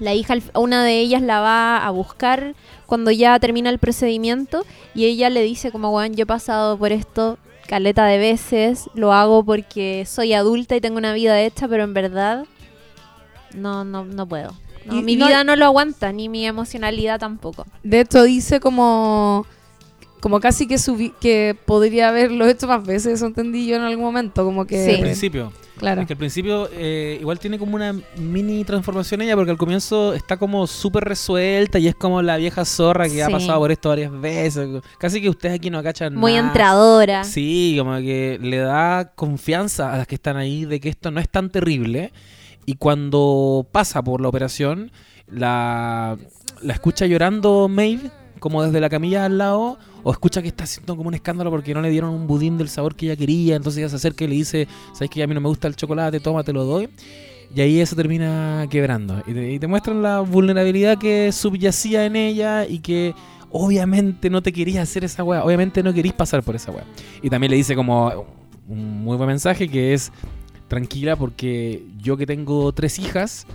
[0.00, 2.54] La hija, una de ellas la va a buscar
[2.86, 4.64] cuando ya termina el procedimiento
[4.94, 7.38] y ella le dice como, bueno, yo he pasado por esto
[7.68, 11.94] caleta de veces, lo hago porque soy adulta y tengo una vida hecha, pero en
[11.94, 12.46] verdad
[13.54, 14.54] no, no, no puedo.
[14.86, 17.66] No, Y- mi no- vida no lo aguanta, ni mi emocionalidad tampoco.
[17.82, 19.46] De hecho, dice como
[20.20, 24.04] como casi que subi- que podría haberlo hecho más veces, eso entendí yo en algún
[24.04, 24.84] momento, como que...
[24.84, 24.90] Sí.
[24.96, 25.50] Al principio.
[25.78, 26.02] Claro.
[26.02, 30.12] Es que al principio eh, igual tiene como una mini transformación ella, porque al comienzo
[30.12, 33.88] está como súper resuelta y es como la vieja zorra que ha pasado por esto
[33.88, 34.68] varias veces.
[34.98, 36.48] Casi que ustedes aquí no cachan Muy nada.
[36.48, 37.24] entradora.
[37.24, 41.18] Sí, como que le da confianza a las que están ahí de que esto no
[41.18, 42.12] es tan terrible.
[42.70, 44.92] Y cuando pasa por la operación,
[45.26, 46.16] la,
[46.62, 50.96] la escucha llorando Maeve, como desde la camilla al lado, o escucha que está haciendo
[50.96, 53.56] como un escándalo porque no le dieron un budín del sabor que ella quería.
[53.56, 55.74] Entonces ella se acerca y le dice: ¿Sabes que a mí no me gusta el
[55.74, 56.20] chocolate?
[56.20, 56.88] Toma, te lo doy.
[57.52, 59.20] Y ahí eso termina quebrando.
[59.26, 63.16] Y te, muestran la vulnerabilidad que subyacía en ella y que
[63.50, 65.42] obviamente no te querías hacer esa weá.
[65.42, 66.84] Obviamente no querís pasar por esa weá.
[67.20, 68.26] Y también le dice como
[68.68, 70.12] un muy buen mensaje que es
[70.70, 73.46] tranquila porque yo que tengo tres hijas,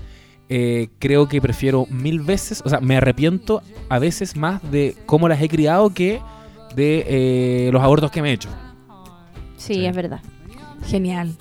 [0.50, 5.28] eh, creo que prefiero mil veces, o sea, me arrepiento a veces más de cómo
[5.28, 6.22] las he criado que
[6.76, 8.50] de eh, los abortos que me he hecho.
[9.58, 9.86] Sí, Sí.
[9.86, 10.20] es verdad.
[10.86, 11.36] Genial.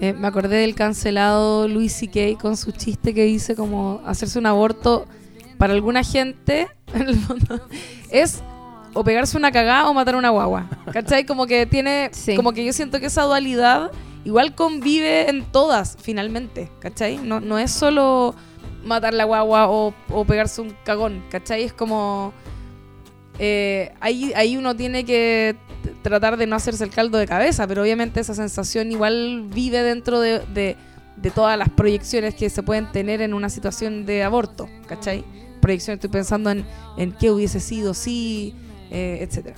[0.00, 2.38] Eh, me acordé del cancelado Louis C.K.
[2.40, 5.06] con su chiste que dice como hacerse un aborto
[5.58, 7.60] para alguna gente, en el fondo,
[8.10, 8.42] es
[8.94, 10.68] o pegarse una cagada o matar una guagua.
[10.92, 11.26] ¿Cachai?
[11.26, 12.36] Como que tiene, Sí.
[12.36, 13.90] como que yo siento que esa dualidad
[14.26, 16.68] igual convive en todas, finalmente.
[16.80, 17.16] ¿Cachai?
[17.18, 18.34] No, no es solo
[18.84, 21.24] matar la guagua o, o pegarse un cagón.
[21.30, 21.62] ¿Cachai?
[21.62, 22.32] Es como...
[23.38, 25.56] eh, ahí, ahí uno tiene que
[26.02, 30.20] tratar de no hacerse el caldo de cabeza, pero obviamente esa sensación igual vive dentro
[30.20, 30.76] de, de-
[31.16, 35.24] de todas las proyecciones que se pueden tener en una situación de aborto, ¿cachai?
[35.62, 36.66] Proyecciones, estoy pensando en,
[36.98, 38.54] en qué hubiese sido, sí,
[38.90, 39.56] eh, etcétera.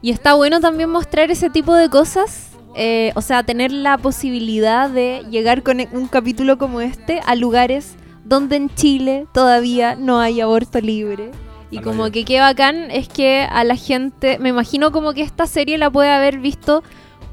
[0.00, 2.51] Y está bueno también mostrar ese tipo de cosas.
[2.74, 7.96] Eh, o sea, tener la posibilidad de llegar con un capítulo como este a lugares
[8.24, 11.30] donde en Chile todavía no hay aborto libre.
[11.70, 15.22] Y A como que qué bacán es que a la gente, me imagino como que
[15.22, 16.82] esta serie la puede haber visto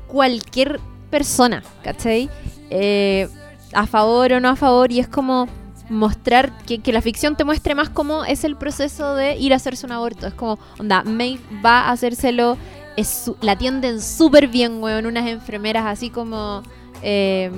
[0.08, 0.80] cualquier
[1.10, 2.30] persona, ¿cachai?
[2.70, 3.28] Eh,
[3.74, 5.48] a favor o no a favor, y es como
[5.90, 9.58] mostrar que, que la ficción te muestre más cómo es el proceso de ir a
[9.58, 10.28] hacerse un aborto.
[10.28, 12.58] Es como, onda, Maeve va a hacérselo,
[13.00, 16.62] es la atienden súper bien, weón, unas enfermeras así como
[17.02, 17.52] eh,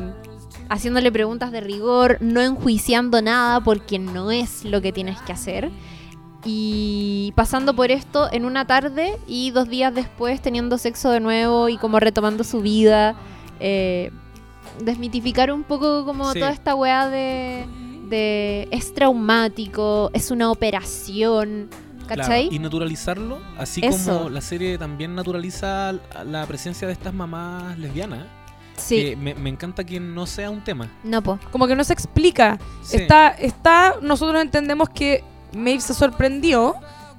[0.70, 5.70] haciéndole preguntas de rigor, no enjuiciando nada porque no es lo que tienes que hacer.
[6.44, 11.70] Y pasando por esto en una tarde y dos días después teniendo sexo de nuevo
[11.70, 13.16] y como retomando su vida.
[13.60, 14.12] eh,
[14.84, 16.40] desmitificar un poco como Sí.
[16.40, 17.66] toda esta weá de,
[18.10, 21.70] de es traumático, es una operación,
[22.16, 22.44] ¿cachai?
[22.44, 24.18] Claro, y naturalizarlo, así Eso.
[24.18, 25.94] como la serie también naturaliza
[26.26, 28.26] la presencia de estas mamás lesbianas.
[28.78, 30.90] sí, Que me, me encanta que no sea un tema.
[31.04, 31.40] no po.
[31.52, 32.60] Como que no se explica.
[32.84, 32.98] Sí.
[32.98, 35.24] Está, está, nosotros entendemos que
[35.56, 36.76] Maeve se sorprendió,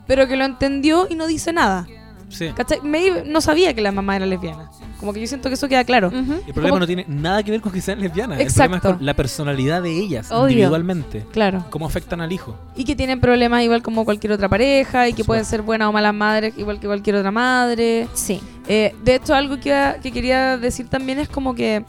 [0.07, 1.87] pero que lo entendió y no dice nada.
[2.29, 2.51] Sí.
[2.55, 2.81] ¿Cachai?
[2.83, 4.71] Maeve no sabía que la mamá era lesbiana.
[5.03, 6.11] Como que yo siento que eso queda claro.
[6.13, 8.39] El problema Como- no tiene nada que ver con que sean lesbianas.
[8.39, 8.71] El Exacto.
[8.71, 10.51] problema es con la personalidad de ellas, Obvio.
[10.51, 11.27] individualmente.
[11.33, 11.65] Claro.
[11.71, 12.57] Cómo afectan al hijo.
[12.77, 15.93] Y que tienen problemas igual como cualquier otra pareja y que pueden ser buenas o
[15.93, 18.07] malas madres igual que cualquier otra madre.
[18.15, 18.41] Sí.
[18.69, 21.85] Eh, de hecho, algo que, que quería decir también es como que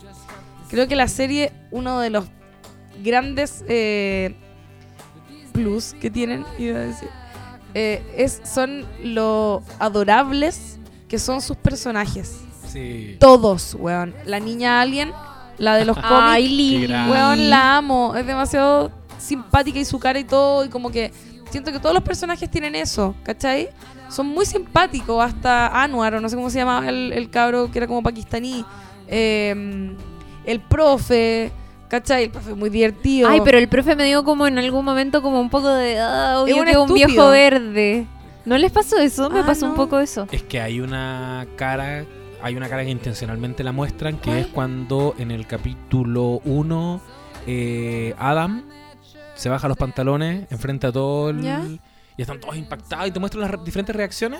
[0.71, 2.25] creo que la serie, uno de los
[3.03, 4.35] grandes eh,
[5.51, 7.09] plus que tienen, iba a decir,
[7.75, 12.39] eh, es, son lo adorables que son sus personajes.
[12.73, 13.17] Sí.
[13.19, 14.13] Todos, weón.
[14.25, 15.11] La niña alien,
[15.57, 16.87] la de los cómics, Ay, Lili.
[16.93, 18.15] weón, la amo.
[18.15, 20.65] Es demasiado simpática y su cara y todo.
[20.65, 21.11] Y como que
[21.51, 23.69] siento que todos los personajes tienen eso, ¿cachai?
[24.09, 27.77] Son muy simpáticos, hasta Anwar, o no sé cómo se llama el, el cabro que
[27.79, 28.65] era como pakistaní.
[29.07, 29.95] Eh,
[30.45, 31.51] el profe,
[31.87, 32.23] ¿cachai?
[32.25, 33.29] El profe es muy divertido.
[33.29, 35.99] Ay, pero el profe me dio como en algún momento como un poco de...
[35.99, 37.07] Ah, obvio Es un que un estúpido.
[37.07, 38.07] viejo verde.
[38.45, 39.29] ¿No les pasó eso?
[39.29, 40.27] Me Ah, pasó un poco eso.
[40.31, 42.03] Es que hay una cara,
[42.43, 44.37] hay una cara que intencionalmente la muestran, que ¿Cuál?
[44.37, 47.01] es cuando en el capítulo 1
[48.19, 48.63] Adam
[49.35, 51.41] se baja los pantalones enfrente a todo el...
[51.41, 51.63] ¿Ya?
[52.15, 54.39] Y están todos impactados y te muestran las re- diferentes reacciones.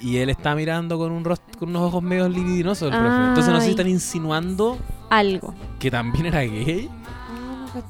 [0.00, 3.16] Y él está mirando con un rostro, con unos ojos medio libidinosos el profe.
[3.28, 4.76] Entonces no sé si están insinuando
[5.08, 5.54] Algo.
[5.78, 6.90] que también era gay.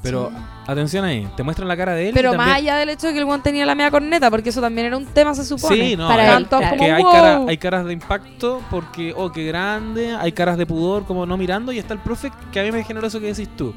[0.01, 0.31] Pero
[0.67, 2.09] atención ahí, te muestran la cara de él.
[2.09, 4.29] y Pero también- más allá del hecho de que el guan tenía la media corneta,
[4.29, 5.75] porque eso también era un tema, se supone.
[5.75, 6.67] Sí, no, Para él, claro.
[6.69, 7.11] como, que hay, wow.
[7.11, 11.37] cara- hay caras de impacto porque, oh, qué grande, hay caras de pudor como no
[11.37, 13.73] mirando y está el profe que a mí me generó eso que decís tú.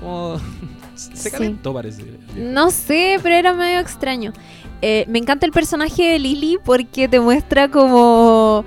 [0.00, 0.36] Como
[0.94, 1.30] se Sí.
[1.30, 2.04] calentó parece.
[2.36, 4.32] No sé, pero era medio extraño.
[4.84, 8.64] Eh, me encanta el personaje de Lily porque te muestra como...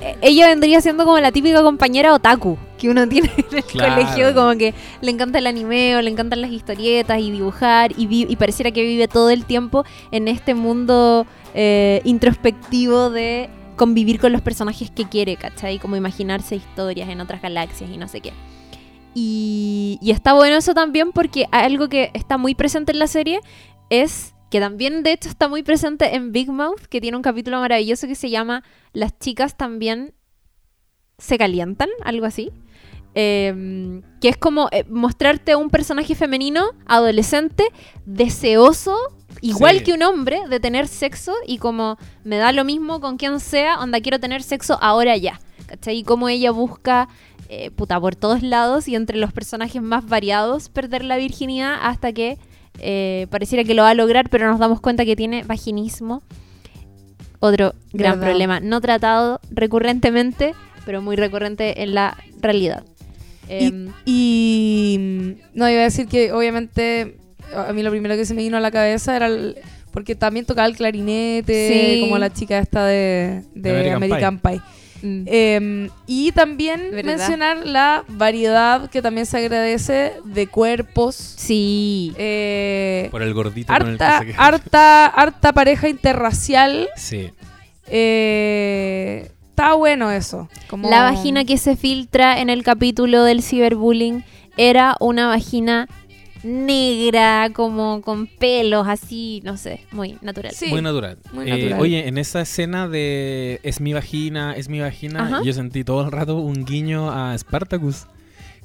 [0.00, 3.94] eh, Ella vendría siendo como la típica compañera otaku que uno tiene en el Claro.
[3.94, 8.06] colegio, como que le encanta el anime o le encantan las historietas y dibujar y,
[8.06, 14.18] vi- y pareciera que vive todo el tiempo en este mundo eh, introspectivo de convivir
[14.20, 15.78] con los personajes que quiere, ¿cachai?
[15.78, 18.32] Como imaginarse historias en otras galaxias y no sé qué.
[19.14, 23.40] Y, y está bueno eso también porque algo que está muy presente en la serie
[23.88, 27.60] es que también de hecho está muy presente en Big Mouth, que tiene un capítulo
[27.60, 28.62] maravilloso que se llama
[28.92, 30.14] Las chicas también
[31.18, 32.52] se calientan, algo así.
[33.18, 37.64] Eh, que es como eh, mostrarte un personaje femenino, adolescente,
[38.04, 38.94] deseoso,
[39.40, 39.84] igual Sí.
[39.84, 43.80] que un hombre, de tener sexo y como me da lo mismo con quien sea,
[43.80, 45.40] onda quiero tener sexo ahora ya.
[45.66, 45.96] ¿Cachai?
[45.98, 47.08] Y cómo ella busca,
[47.48, 52.12] eh, puta, por todos lados y entre los personajes más variados, perder la virginidad hasta
[52.12, 52.38] que
[52.80, 56.22] eh, pareciera que lo va a lograr, pero nos damos cuenta que tiene vaginismo.
[57.40, 58.26] Otro gran Verdad.
[58.26, 60.54] problema, no tratado recurrentemente,
[60.84, 62.84] pero muy recurrente en la realidad.
[63.48, 67.16] Em, Y mm, no, iba a decir que obviamente
[67.54, 69.56] a mí lo primero que se me vino a la cabeza era el-
[69.92, 72.00] porque también tocaba el clarinete, Sí.
[72.00, 74.60] como la chica esta de, de American, Pie.
[75.02, 77.16] Mm, Eh, y también ¿Verdad?
[77.16, 81.14] mencionar la variedad que también se agradece de cuerpos.
[81.14, 82.12] sí.
[82.18, 84.36] eh, Por el gordito con el que harta, se queda.
[84.38, 86.88] harta, harta pareja interracial.
[86.96, 87.30] Sí.
[87.88, 90.48] eh, está bueno eso.
[90.68, 94.24] Como- La vagina que se filtra en el capítulo del ciberbullying
[94.56, 95.88] era una vagina
[96.42, 100.52] negra, como con pelos así, no sé, muy natural.
[100.54, 100.66] Sí.
[100.68, 101.18] Muy natural.
[101.32, 101.80] muy Eh, natural.
[101.80, 105.42] oye, en esa escena de es mi vagina, es mi vagina, Ajá.
[105.42, 108.06] yo sentí todo el rato un guiño a Spartacus,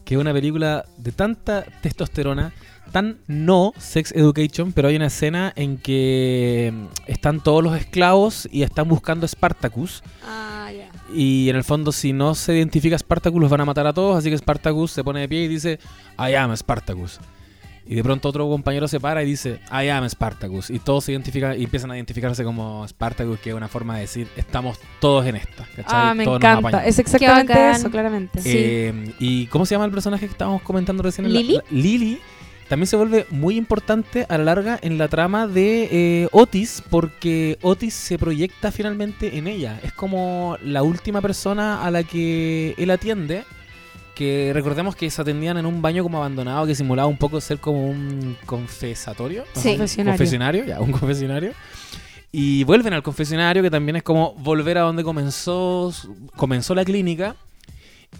[0.06, 2.53] que es una película de tanta testosterona,
[2.91, 8.49] tan no sex education, pero hay una escena en que mm, están todos los esclavos
[8.52, 10.03] y están buscando a Spartacus.
[10.27, 10.89] Ah, ya.
[11.15, 13.93] Y en el fondo, si no se identifica a Spartacus, los van a matar a
[13.93, 14.18] todos.
[14.18, 15.80] Así que Spartacus se pone de pie y dice,
[16.18, 17.19] I am Spartacus.
[17.91, 20.69] Y de pronto otro compañero se para y dice, I am Spartacus.
[20.69, 24.01] Y todos se identifican y empiezan a identificarse como Spartacus, que es una forma de
[24.03, 25.65] decir, estamos todos en esta.
[25.76, 25.84] ¿cachai?
[25.88, 26.59] Ah, me Todos encanta.
[26.69, 26.88] apañamos".
[26.88, 28.39] Es exactamente eso, claramente.
[28.45, 31.26] Eh, ¿Y cómo se llama el personaje que estábamos comentando recién?
[31.27, 31.53] en la- ¿Lily?
[31.55, 32.19] la- Lily
[32.69, 37.57] también se vuelve muy importante a la larga en la trama de eh, Otis, porque
[37.61, 39.81] Otis se proyecta finalmente en ella.
[39.84, 43.43] Es como la última persona a la que él atiende.
[44.16, 47.60] Que recordemos que se atendían en un baño como abandonado que simulaba un poco ser
[47.60, 49.46] como un confesatorio.
[49.56, 49.70] No Sí.
[49.70, 50.18] Confesionario.
[50.18, 51.54] confesionario, ya, un confesionario.
[52.32, 55.94] Y vuelven al confesionario, que también es como volver a donde comenzó,
[56.36, 57.36] comenzó la clínica.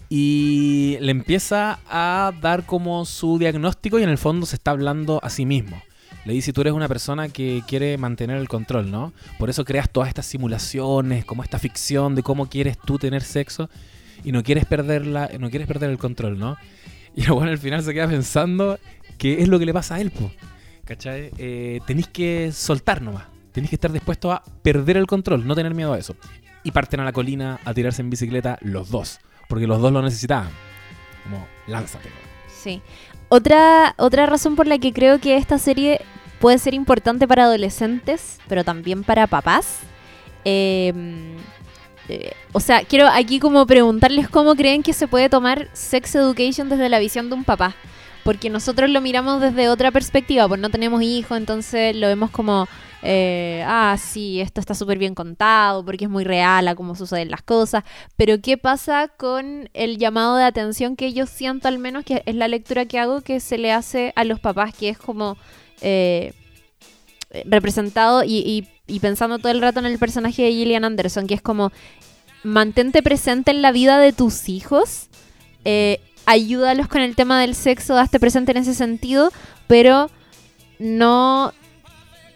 [0.08, 5.20] Y le empieza a dar como su diagnóstico y en el fondo se está hablando
[5.22, 5.82] a sí mismo.
[6.24, 9.12] Le dice, tú eres una persona que quiere mantener el control, ¿no?
[9.38, 13.68] Por eso creas todas estas simulaciones, como esta ficción de cómo quieres tú tener sexo
[14.24, 16.56] y no quieres perderla, no quieres perder el control, ¿no?
[17.14, 18.78] Y luego al final se queda pensando
[19.18, 20.30] qué es lo que le pasa a él, po.
[20.86, 21.30] ¿Cachai?
[21.36, 23.24] Eh, tenéis que soltar nomás.
[23.52, 26.16] Tenéis que estar dispuesto a perder el control, no tener miedo a eso.
[26.64, 29.18] y parten a la colina a tirarse en bicicleta los dos,
[29.48, 30.48] porque los dos lo necesitaban.
[31.24, 32.08] Como, lánzate.
[32.48, 32.80] Sí.
[33.28, 36.00] Otra, otra razón por la que creo que esta serie
[36.40, 39.80] puede ser importante para adolescentes, pero también para papás.
[40.44, 40.92] eh,
[42.52, 46.88] o sea, quiero aquí como preguntarles cómo creen que se puede tomar Sex Education desde
[46.88, 47.74] la visión de un papá.
[48.24, 52.68] Porque nosotros lo miramos desde otra perspectiva, pues no tenemos hijos, entonces lo vemos como,
[53.02, 57.32] eh, ah, sí, esto está súper bien contado, porque es muy real a cómo suceden
[57.32, 57.82] las cosas.
[58.16, 62.34] Pero ¿qué pasa con el llamado de atención que yo siento al menos, que es
[62.36, 65.36] la lectura que hago, que se le hace a los papás, que es como
[65.80, 66.32] eh,
[67.44, 71.34] representado y, y- y pensando todo el rato en el personaje de Gillian Anderson, que
[71.34, 71.72] es como,
[72.42, 75.08] mantente presente en la vida de tus hijos,
[75.64, 79.30] eh, ayúdalos con el tema del sexo, daste presente en ese sentido,
[79.66, 80.10] pero
[80.78, 81.52] no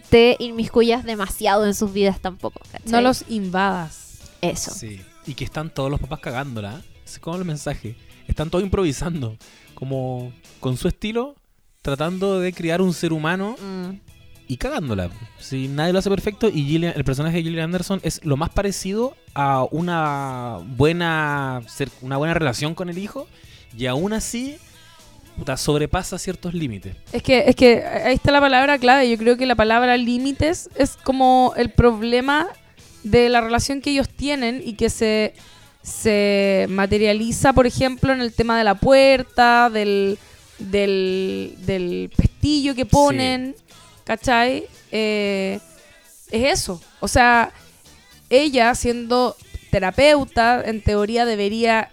[0.08, 2.60] te inmiscuyas demasiado en sus vidas tampoco.
[2.70, 2.90] ¿cachai?
[2.90, 4.20] No los invadas.
[4.40, 4.70] Eso.
[4.70, 5.00] Sí.
[5.26, 6.82] Y que están todos los papás cagándola.
[7.04, 7.96] Es como el mensaje.
[8.28, 9.36] Están todos improvisando.
[9.74, 11.34] Como con su estilo,
[11.82, 13.90] tratando de crear un ser humano Mm,
[14.48, 15.10] y cagándola.
[15.38, 18.50] Si nadie lo hace perfecto y Gillian- el personaje de Gillian Anderson es lo más
[18.50, 21.62] parecido a una buena
[22.00, 23.26] una buena relación con el hijo
[23.76, 24.56] y aún así
[25.36, 26.96] puta, sobrepasa ciertos límites.
[27.12, 29.10] Es que, es que ahí está la palabra clave.
[29.10, 32.46] Yo creo que la palabra límites es como el problema
[33.02, 35.34] de la relación que ellos tienen y que se,
[35.82, 40.18] se materializa, por ejemplo, en el tema de la puerta, del,
[40.58, 43.54] del, del pestillo que ponen,
[44.06, 44.64] ¿cachai?
[44.92, 45.58] Eh,
[46.30, 46.80] es eso.
[47.00, 47.52] O sea,
[48.30, 49.36] ella siendo
[49.70, 51.90] terapeuta, en teoría debería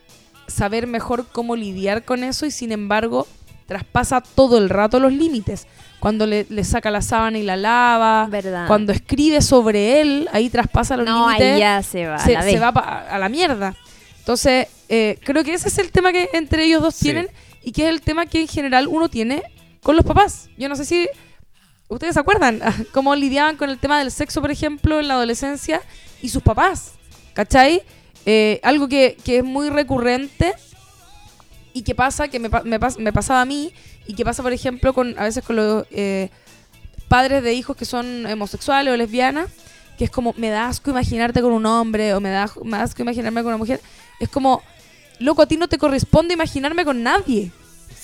[0.48, 3.28] saber mejor cómo lidiar con eso y sin embargo
[3.66, 5.68] traspasa todo el rato los límites.
[6.00, 8.68] Cuando le, le saca la sábana y la lava, verdad.
[8.68, 12.16] cuando escribe sobre él, ahí traspasa los no, límites ahí ya se va.
[12.16, 12.62] a se, la se vez.
[12.62, 13.74] va pa- a la mierda.
[14.20, 17.06] Entonces, eh, creo que ese es el tema que entre ellos dos Sí.
[17.06, 17.30] tienen
[17.64, 19.44] y que es el tema que en general uno tiene
[19.82, 20.50] con los papás.
[20.58, 21.08] Yo no sé si
[21.94, 22.62] ustedes se acuerdan
[22.92, 25.82] cómo lidiaban con el tema del sexo, por ejemplo, en la adolescencia
[26.22, 26.94] y sus papás.
[27.34, 27.82] ¿Cachai?
[28.26, 30.54] Eh, algo que, que es muy recurrente
[31.74, 33.74] y que pasa, que me, me, me pasaba a mí
[34.06, 36.30] y que pasa, por ejemplo, con a veces con los eh,
[37.08, 39.50] padres de hijos que son homosexuales o lesbianas,
[39.98, 42.84] que es como, me da asco imaginarte con un hombre o me da, me da
[42.84, 43.82] asco imaginarme con una mujer.
[44.20, 44.62] Es como,
[45.20, 47.52] loco, a ti no te corresponde imaginarme con nadie.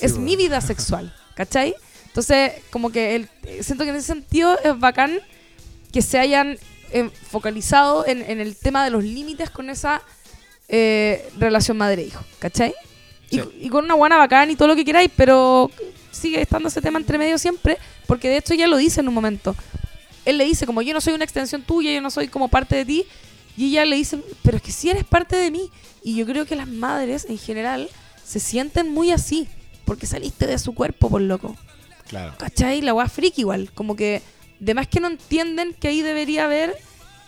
[0.01, 1.75] es mi vida sexual, ¿cachai?
[2.19, 5.21] Entonces, como que el, eh, siento que en ese sentido es bacán
[5.93, 6.57] que se hayan
[6.91, 10.01] eh, focalizado en, en el tema de los límites con esa
[10.67, 12.73] eh, relación madre-hijo, ¿cachai?
[13.29, 13.43] Y, Sí.
[13.61, 15.71] y con una buena bacán y todo lo que queráis, pero
[16.11, 19.13] sigue estando ese tema entre medio siempre, porque de hecho ella lo dice en un
[19.13, 19.55] momento.
[20.25, 22.75] Él le dice como yo no soy una extensión tuya, yo no soy como parte
[22.75, 23.05] de ti,
[23.55, 25.71] y ella le dice, pero es que sí eres parte de mí.
[26.03, 27.89] Y yo creo que las madres en general
[28.25, 29.47] se sienten muy así,
[29.85, 31.55] porque saliste de su cuerpo, por loco.
[32.09, 32.33] Claro.
[32.37, 32.81] ¿Cachai?
[32.81, 33.71] La weá friki igual.
[33.73, 34.21] Como que,
[34.59, 36.75] de más que no entienden que ahí debería haber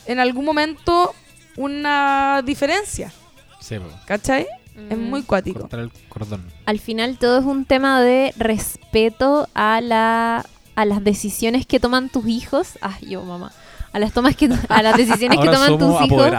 [0.07, 1.13] en algún momento
[1.57, 3.11] una diferencia.
[3.59, 3.85] Sí, po.
[4.05, 4.47] ¿Cachai?
[4.89, 5.01] Es Mm.
[5.09, 5.59] muy cuático.
[5.61, 6.43] cortar el cordón.
[6.65, 12.09] Al final todo es un tema de respeto a la a las decisiones que toman
[12.09, 12.79] tus hijos.
[12.81, 13.51] Ay, yo mamá.
[13.93, 16.31] A las tomas que a las decisiones que Ahora toman somos tus hijos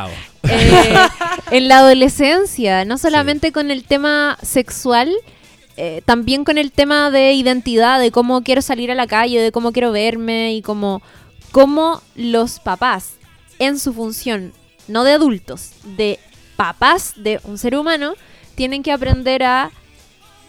[0.45, 0.97] eh,
[1.51, 5.13] en la adolescencia, no solamente con el tema sexual,
[5.77, 9.53] eh, también con el tema de identidad, de cómo quiero salir a la calle, de
[9.53, 11.03] cómo quiero verme y cómo,
[11.51, 13.15] cómo los papás
[13.59, 14.53] en su función,
[14.89, 16.19] no de adultos, de
[16.57, 18.15] papás de un ser humano,
[18.55, 19.71] tienen que aprender a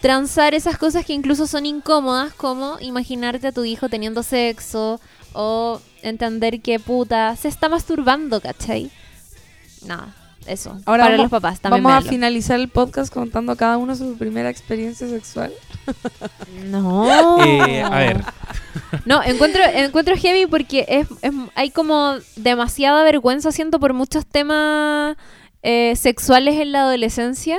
[0.01, 4.99] transar esas cosas que incluso son incómodas, como imaginarte a tu hijo teniendo sexo
[5.31, 8.91] o entender que puta se está masturbando, ¿cachai?
[9.85, 10.13] Nada,
[10.47, 10.71] eso.
[10.85, 11.83] Ahora para vamos- los papás también.
[11.83, 15.51] Vamos a finalizar el podcast contando cada uno su primera experiencia sexual.
[16.65, 17.37] No.
[17.45, 18.23] Eh, a ver,
[19.05, 25.15] No, encuentro, encuentro heavy porque es, es- hay como demasiada vergüenza, siento, por muchos temas
[25.61, 27.57] eh, sexuales en la adolescencia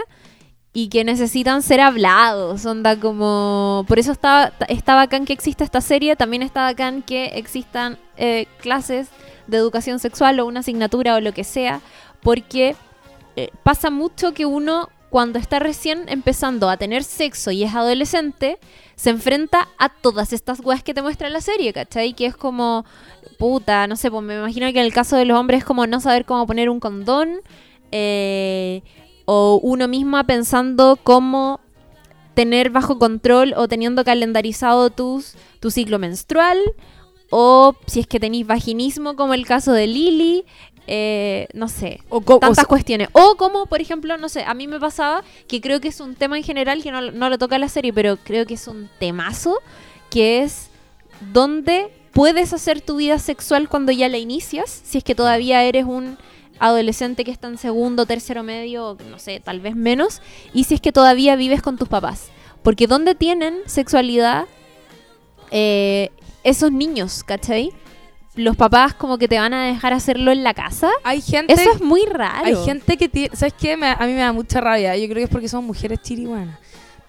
[0.73, 2.65] y que necesitan ser hablados.
[2.67, 3.85] Onda como.
[3.87, 8.47] Por eso está, está bacán que exista esta serie, también está bacán que existan eh,
[8.61, 9.09] clases
[9.47, 11.81] de educación sexual o una asignatura o lo que sea,
[12.25, 12.75] porque
[13.37, 18.59] eh, pasa mucho que uno, cuando está recién empezando a tener sexo y es adolescente,
[18.97, 22.15] se enfrenta a todas estas weas que te muestra la serie, ¿cachai?
[22.15, 22.85] Que es como,
[23.39, 25.87] puta, no sé, pues me imagino que en el caso de los hombres es como
[25.87, 27.41] no saber cómo poner un condón,
[27.93, 28.83] eh,
[29.27, 31.61] o uno misma pensando cómo
[32.35, 36.59] tener bajo control o teniendo calendarizado tus, tu ciclo menstrual,
[37.31, 40.45] o si es que tenéis vaginismo, como el caso de Lily,
[40.87, 43.09] eh, no sé, O tantas sea- cuestiones.
[43.13, 46.15] O como, por ejemplo, no sé, a mí me pasaba que creo que es un
[46.15, 48.89] tema en general que no, no lo toca la serie, pero creo que es un
[48.99, 49.59] temazo,
[50.11, 50.69] que es
[51.33, 55.85] dónde puedes hacer tu vida sexual cuando ya la inicias, si es que todavía eres
[55.85, 56.17] un
[56.61, 60.21] adolescente que está en segundo, tercero medio, no sé, tal vez menos,
[60.53, 62.29] y si es que todavía vives con tus papás.
[62.63, 64.45] Porque ¿dónde tienen sexualidad
[65.51, 66.11] eh,
[66.45, 67.73] esos niños, ¿cachai?
[68.37, 70.91] Los papás como que te van a dejar hacerlo en la casa.
[71.05, 72.45] Hay gente, Eso es muy raro.
[72.45, 73.77] hay gente que tiene, ¿sabes qué?
[73.77, 74.97] Me- a mí me da mucha rabia.
[74.97, 76.59] Yo creo que es porque son mujeres chiriguanas.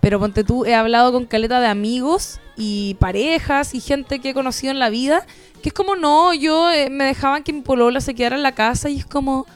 [0.02, 4.34] Pero ponte tú, he hablado con caleta de amigos y parejas y gente que he
[4.36, 5.26] conocido en la vida,
[5.64, 8.52] que es como, no, yo eh, me dejaban que mi polola se quedara en la
[8.52, 9.48] casa y es como,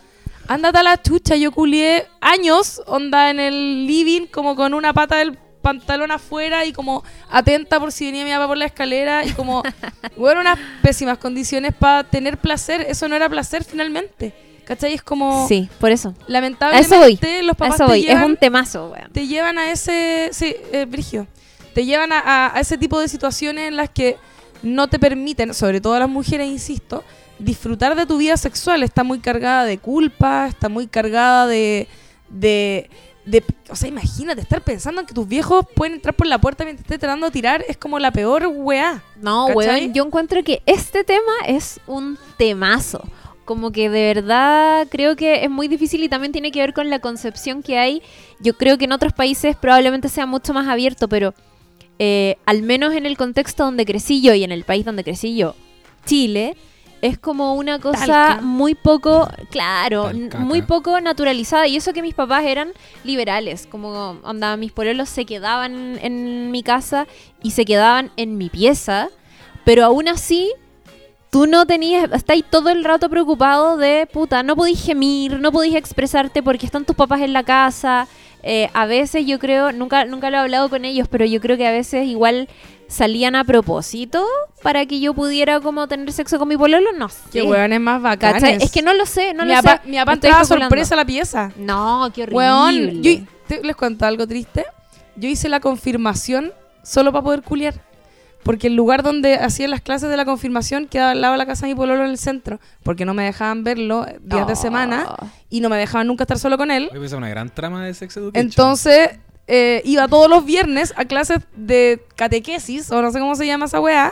[0.48, 5.18] ándate a la chucha, yo culié años, onda en el living, como con una pata
[5.18, 9.32] del pantalón afuera y como atenta por si venía mi papá por la escalera y
[9.34, 9.62] como,
[10.18, 14.34] bueno, unas pésimas condiciones para tener placer, eso no era placer finalmente.
[14.66, 14.94] ¿Cachai?
[14.94, 16.14] Es como, Sí, por eso.
[16.28, 18.02] lamentablemente los A papás eso te voy.
[18.04, 19.12] llevan Es un temazo, weón.
[19.12, 20.30] te llevan a ese.
[20.32, 21.26] Sí, eh, Brigio.
[21.74, 24.18] Te llevan a, a- a ese tipo de situaciones en las que
[24.62, 27.04] no te permiten, sobre todo a las mujeres, insisto,
[27.40, 28.84] disfrutar de tu vida sexual.
[28.84, 31.88] Está muy cargada de culpa, está muy cargada de.
[32.30, 32.90] de,
[33.26, 36.64] de- o sea, imagínate, estar pensando en que tus viejos pueden entrar por la puerta
[36.64, 39.04] mientras te estés tratando de tirar es como la peor weá.
[39.22, 39.82] No, ¿Cachai?
[39.82, 43.08] weón, yo encuentro que este tema es un temazo.
[43.46, 46.90] Como que de verdad creo que es muy difícil y también tiene que ver con
[46.92, 48.04] la concepción que hay.
[48.40, 51.34] Yo creo que en otros países probablemente sea mucho más abierto, pero
[51.98, 55.36] eh, al menos en el contexto donde crecí yo y en el país donde crecí
[55.36, 55.56] yo,
[56.06, 56.56] Chile,
[57.02, 58.42] es como una cosa Talca.
[58.42, 60.40] muy poco, claro, Talcaca.
[60.40, 61.68] muy poco naturalizada.
[61.68, 62.72] Y eso que mis papás eran
[63.04, 67.08] liberales, como onda, mis pololos se quedaban en mi casa
[67.42, 69.10] y se quedaban en mi pieza,
[69.66, 70.52] pero aún así
[71.30, 75.76] tú no tenías, estáis todo el rato preocupado de, puta, no podís gemir, no podís
[75.76, 78.08] expresarte porque están tus papás en la casa.
[78.44, 81.58] Eh, a veces yo creo, nunca, nunca lo he hablado con ellos, pero yo creo
[81.58, 82.48] que a veces igual
[82.88, 84.26] salían a propósito
[84.64, 87.20] para que yo pudiera como tener sexo con mi pololo, no sé.
[87.32, 88.42] Qué weones más bacanes.
[88.42, 88.58] ¿Cachai?
[88.64, 89.80] Es que no lo sé, no mi lo sé.
[89.86, 91.52] mi papá entraba sorpresa a la pieza.
[91.58, 92.38] No, qué horrible.
[92.38, 93.12] Weón, yo,
[93.48, 94.66] te- les cuento algo triste.
[95.16, 97.76] Yo hice la confirmación solo para poder culiar.
[98.44, 101.46] Porque el lugar donde hacían las clases de la confirmación quedaba al lado de la
[101.46, 102.60] casa de mi pololo en el centro.
[102.84, 104.56] Porque no me dejaban verlo días de Oh.
[104.56, 105.08] semana
[105.50, 106.88] y no me dejaban nunca estar solo con él.
[106.92, 108.46] Oye, pues es una gran trama de Sex Education.
[108.46, 109.10] Entonces
[109.48, 113.66] eh, iba todos los viernes a clases de catequesis, o no sé cómo se llama
[113.66, 114.12] esa weá,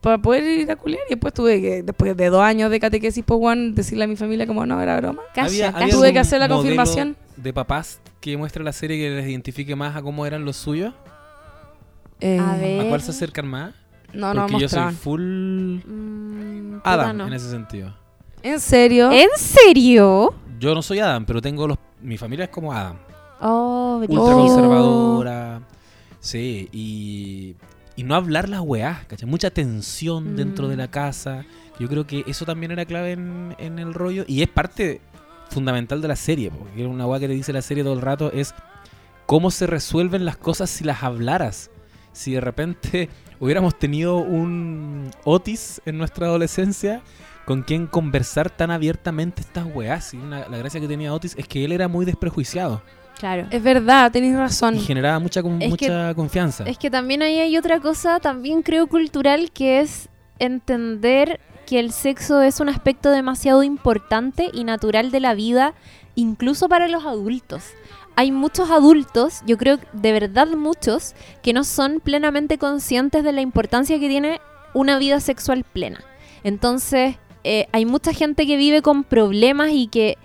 [0.00, 1.02] para poder ir a culiar.
[1.08, 4.16] Y después tuve que, después de dos años de catequesis, pues, weón, decirle a mi
[4.16, 5.22] familia como no, era broma.
[5.36, 7.16] Había- Tuve que hacer la confirmación.
[7.36, 10.94] De papás que muestra la serie que les identifique más a cómo eran los suyos.
[12.20, 12.80] Eh, A ver.
[12.80, 13.74] ¿A cuál se acercan más?
[14.12, 15.20] No, no Porque yo soy full
[15.84, 17.26] Mm, puta, Adam no.
[17.26, 17.94] en ese sentido.
[18.42, 19.10] ¿En serio?
[19.12, 20.34] ¿En serio?
[20.58, 21.78] Yo no soy Adam, pero tengo los.
[22.00, 22.96] Mi familia es como Adam.
[23.40, 24.36] Oh, Ultra brígido.
[24.46, 25.60] conservadora.
[26.20, 27.56] Sí, y.
[27.96, 29.28] Y no hablar las weás, ¿cachai?
[29.28, 30.70] Mucha tensión dentro Mm.
[30.70, 31.44] de la casa.
[31.80, 34.24] Yo creo que eso también era clave en, en el rollo.
[34.28, 35.00] Y es parte
[35.50, 38.30] fundamental de la serie, porque una weá que te dice la serie todo el rato
[38.32, 38.54] es
[39.26, 41.70] cómo se resuelven las cosas si las hablaras.
[42.18, 43.08] Si de repente
[43.40, 47.02] hubiéramos tenido un Otis en nuestra adolescencia
[47.46, 50.12] con quien conversar tan abiertamente estas weás.
[50.14, 52.82] Y una- la gracia que tenía Otis es que él era muy desprejuiciado
[53.18, 53.46] Claro.
[53.50, 54.76] Es verdad, tenéis razón.
[54.76, 56.62] y generaba mucha, con- mucha confianza.
[56.64, 60.08] Es que también ahí hay otra cosa, también creo cultural, que es
[60.38, 65.74] entender que el sexo es un aspecto demasiado importante y natural de la vida,
[66.14, 67.64] incluso para los adultos.
[68.18, 73.42] Hay muchos adultos, yo creo de verdad muchos, que no son plenamente conscientes de la
[73.42, 74.40] importancia que tiene
[74.74, 76.02] una vida sexual plena.
[76.42, 77.14] Entonces,
[77.44, 80.18] eh, hay mucha gente que vive con problemas y que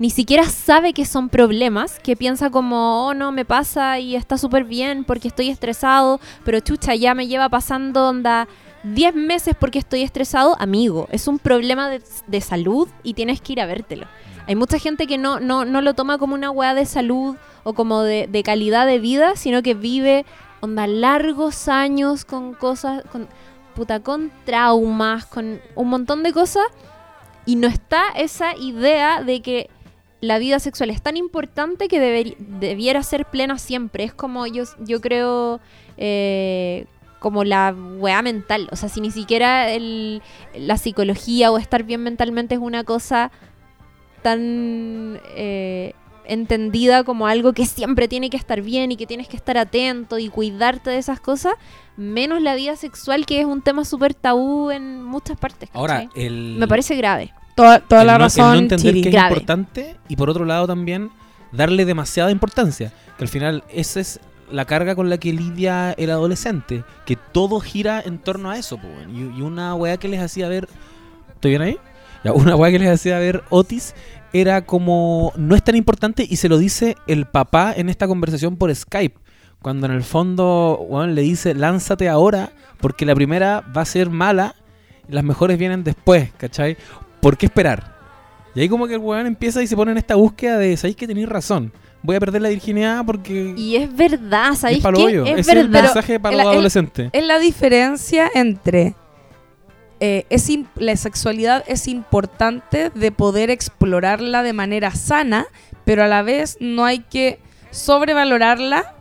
[0.00, 4.38] ni siquiera sabe que son problemas, que piensa como, oh no, me pasa y está
[4.38, 8.48] súper bien porque estoy estresado, pero chucha, ya me lleva pasando onda
[8.82, 13.52] 10 meses porque estoy estresado, amigo, es un problema de, de salud y tienes que
[13.52, 14.08] ir a vértelo.
[14.46, 17.74] Hay mucha gente que no, no, no lo toma como una weá de salud o
[17.74, 20.24] como de, calidad de vida, sino que vive
[20.60, 23.28] onda largos años con cosas, con,
[23.74, 26.64] puta, con traumas, con un montón de cosas
[27.44, 29.68] y no está esa idea de que
[30.20, 34.04] la vida sexual es tan importante que deberí- debiera ser plena siempre.
[34.04, 35.60] Es como yo, yo creo
[35.98, 36.86] eh,
[37.18, 38.68] como la weá mental.
[38.72, 40.22] O sea, si ni siquiera el-
[40.54, 43.30] la psicología o estar bien mentalmente es una cosa
[44.26, 45.92] tan eh,
[46.26, 50.18] entendida como algo que siempre tiene que estar bien y que tienes que estar atento
[50.18, 51.54] y cuidarte de esas cosas,
[51.96, 55.68] menos la vida sexual que es un tema súper tabú en muchas partes.
[55.72, 56.26] Ahora, ¿cachai?
[56.26, 57.32] el, Me parece grave.
[57.54, 59.02] toda, toda el la no- el razón, no entender Chiri.
[59.02, 59.28] que es Grave.
[59.34, 61.10] importante y por otro lado también
[61.52, 62.92] darle demasiada importancia.
[63.16, 64.18] Que al final esa es
[64.50, 66.82] la carga con la que lidia el adolescente.
[67.04, 68.78] Que todo gira en torno a eso.
[68.78, 70.68] po, y, y una weá que les hacía ver...
[71.34, 71.78] ¿Estoy bien ahí?
[72.24, 73.94] Ya, una weá que les hacía ver Otis
[74.32, 75.32] era como...
[75.36, 79.18] No es tan importante y se lo dice el papá en esta conversación por Skype.
[79.62, 84.54] Cuando en el fondo le dice lánzate ahora porque la primera va a ser mala
[85.08, 86.76] y las mejores vienen después, ¿cachai?
[87.20, 87.96] ¿Por qué esperar?
[88.54, 90.96] Y ahí como que el weón empieza y se pone en esta búsqueda de, ¿sabéis
[90.96, 91.72] que tenéis razón?
[92.02, 95.02] Voy a perder la virginidad porque Y es verdad, es ¿sabéis qué?
[95.02, 95.24] hoyo.
[95.24, 97.10] Es es el mensaje para los adolescentes.
[97.12, 98.94] Es la diferencia entre
[100.00, 105.46] eh, es la sexualidad es importante de poder explorarla de manera sana,
[105.84, 107.40] pero a la vez no hay que
[107.70, 108.94] sobrevalorarla,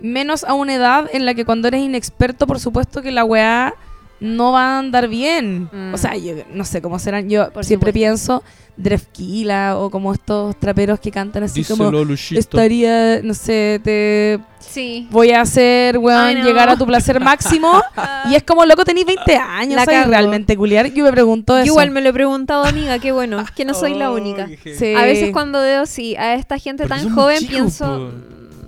[0.00, 3.74] menos a una edad en la que cuando eres inexperto, por supuesto que la weá
[4.20, 5.68] no va a andar bien.
[5.72, 5.94] Mm.
[5.94, 7.28] O sea, yo no sé cómo serán.
[7.28, 7.94] Yo Por siempre supuesto.
[7.94, 8.42] pienso
[8.76, 12.38] Drefkila o como estos traperos que cantan así como Luchito.
[12.40, 15.06] estaría, no sé, te Sí.
[15.10, 16.44] voy a hacer, weón, Ay, no.
[16.44, 17.82] llegar a tu placer máximo.
[18.30, 20.00] y es como, loco, tenéis 20 años, La ¿sabes?
[20.00, 20.10] cago.
[20.10, 20.86] realmente culiar.
[20.92, 21.66] Yo me pregunto eso.
[21.66, 24.48] Yo igual me lo he preguntado, amiga, qué bueno, que no soy la única.
[24.78, 24.94] Sí.
[24.94, 28.10] A veces cuando veo, sí, a esta gente Porque tan joven pienso,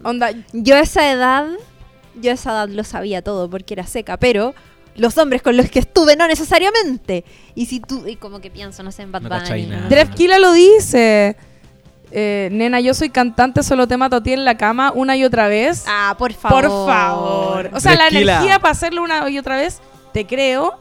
[0.03, 0.09] po.
[0.09, 1.47] Onda, yo a esa edad,
[2.21, 4.55] yo a esa edad lo sabía todo porque era seca, pero
[4.97, 7.25] los hombres con los que estuve no necesariamente.
[7.55, 11.37] Y si tú, y como que pienso, no sé, en Bad No lo dice.
[12.15, 15.25] Eh, nena, yo soy cantante, solo te mato a ti en la cama una y
[15.25, 15.85] otra vez.
[15.89, 16.69] Ah, por favor.
[16.69, 17.71] Por favor.
[17.73, 19.81] O sea, la energía para hacerlo una y otra vez,
[20.13, 20.79] te creo.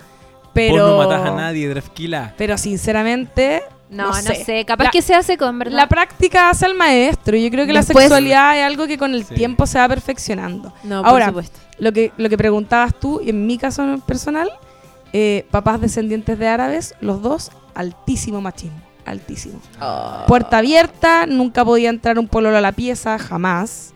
[0.53, 0.95] Pero.
[0.95, 2.33] Vos no matás a nadie, Drefkila.
[2.37, 3.63] Pero sinceramente.
[3.91, 4.63] No, No no, sé.
[4.65, 5.75] Capaz La- que se hace con verdad.
[5.75, 7.35] La práctica hace al maestro.
[7.37, 9.35] Yo creo que la sexualidad es algo que con el Sí.
[9.35, 10.73] tiempo se va perfeccionando.
[10.83, 11.59] no, Ahora, por supuesto.
[11.77, 14.49] Lo que, lo que preguntabas tú, y en mi caso personal,
[15.13, 18.79] eh, papás descendientes de árabes, los dos, altísimo machismo.
[19.05, 19.59] Altísimo.
[19.81, 20.23] Oh.
[20.27, 23.93] Puerta abierta, nunca podía entrar un pololo a la pieza, jamás.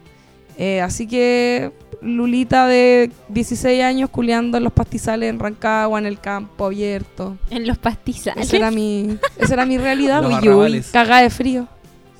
[0.58, 1.72] Eh, así que
[2.06, 7.38] Lulita de 16 años culeando en los pastizales en Rancagua, en el campo abierto.
[7.50, 8.48] En los pastizales.
[8.48, 10.24] Esa era mi, esa era mi realidad.
[10.26, 11.68] Uy, cagada de frío.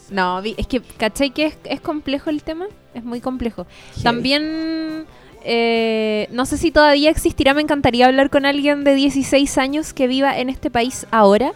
[0.10, 2.66] No, vi- es que, ¿cachai que es, es complejo el tema?
[2.94, 3.66] Es muy complejo.
[4.04, 5.06] También,
[5.44, 10.08] eh, no sé si todavía existirá, me encantaría hablar con alguien de 16 años que
[10.08, 11.52] viva en este país ahora.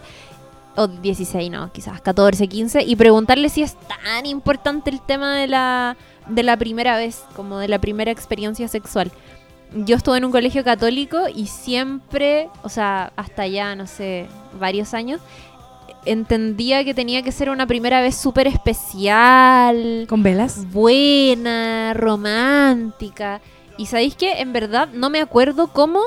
[0.76, 2.82] O 16, no, quizás 14, 15.
[2.84, 5.96] Y preguntarle si es tan importante el tema de la,
[6.30, 9.10] de la primera vez, como de la primera experiencia sexual.
[9.74, 14.26] Yo estuve en un colegio católico y siempre, o sea, hasta ya, no sé,
[14.58, 15.20] varios años,
[16.04, 20.70] entendía que tenía que ser una primera vez súper especial, ¿Con velas?
[20.72, 23.40] buena, romántica.
[23.76, 26.00] Y sabéis que en verdad no me acuerdo cómo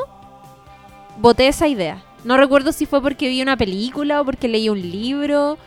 [1.19, 2.03] voté esa idea.
[2.23, 5.57] No recuerdo si fue porque vi una película o porque leí un libro.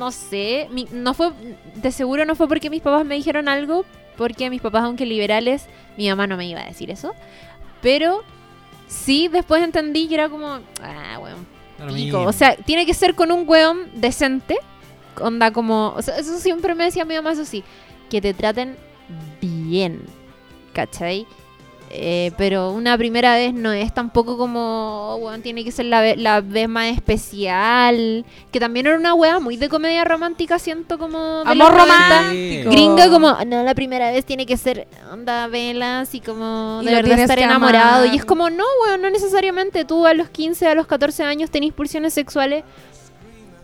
[0.00, 0.66] No sé.
[0.72, 1.30] Mi- no fue,
[1.74, 3.84] de seguro no fue porque mis papás me dijeron algo.
[4.16, 5.66] Porque mis papás, aunque liberales,
[5.96, 7.12] mi mamá no me iba a decir eso.
[7.82, 8.22] Pero
[8.88, 11.20] sí, después entendí que era como, ah,
[11.78, 11.92] pico.
[11.92, 12.20] mismo.
[12.22, 14.56] O sea, tiene que ser con un weón decente.
[15.20, 15.92] Onda como.
[15.96, 17.62] O sea, eso siempre me decía mi mamá, eso sí.
[18.10, 18.76] Que te traten
[19.40, 20.02] bien.
[20.72, 21.26] ¿Cachai?
[21.92, 26.14] Eh, pero una primera vez no es tampoco como, oh, weón, tiene que ser la,
[26.14, 28.24] la vez más especial.
[28.52, 31.18] Que también era una wea muy de comedia romántica, siento como.
[31.44, 31.84] Amor los 90.
[31.84, 32.70] romántico.
[32.70, 36.94] Gringa como, no, la primera vez tiene que ser onda velas y como Y de
[36.94, 38.04] verdad estar enamorado.
[38.04, 38.14] amar.
[38.14, 39.84] Y es como, no, weón, no necesariamente.
[39.84, 42.62] Tú a los 15, a los 14 años tenés pulsiones sexuales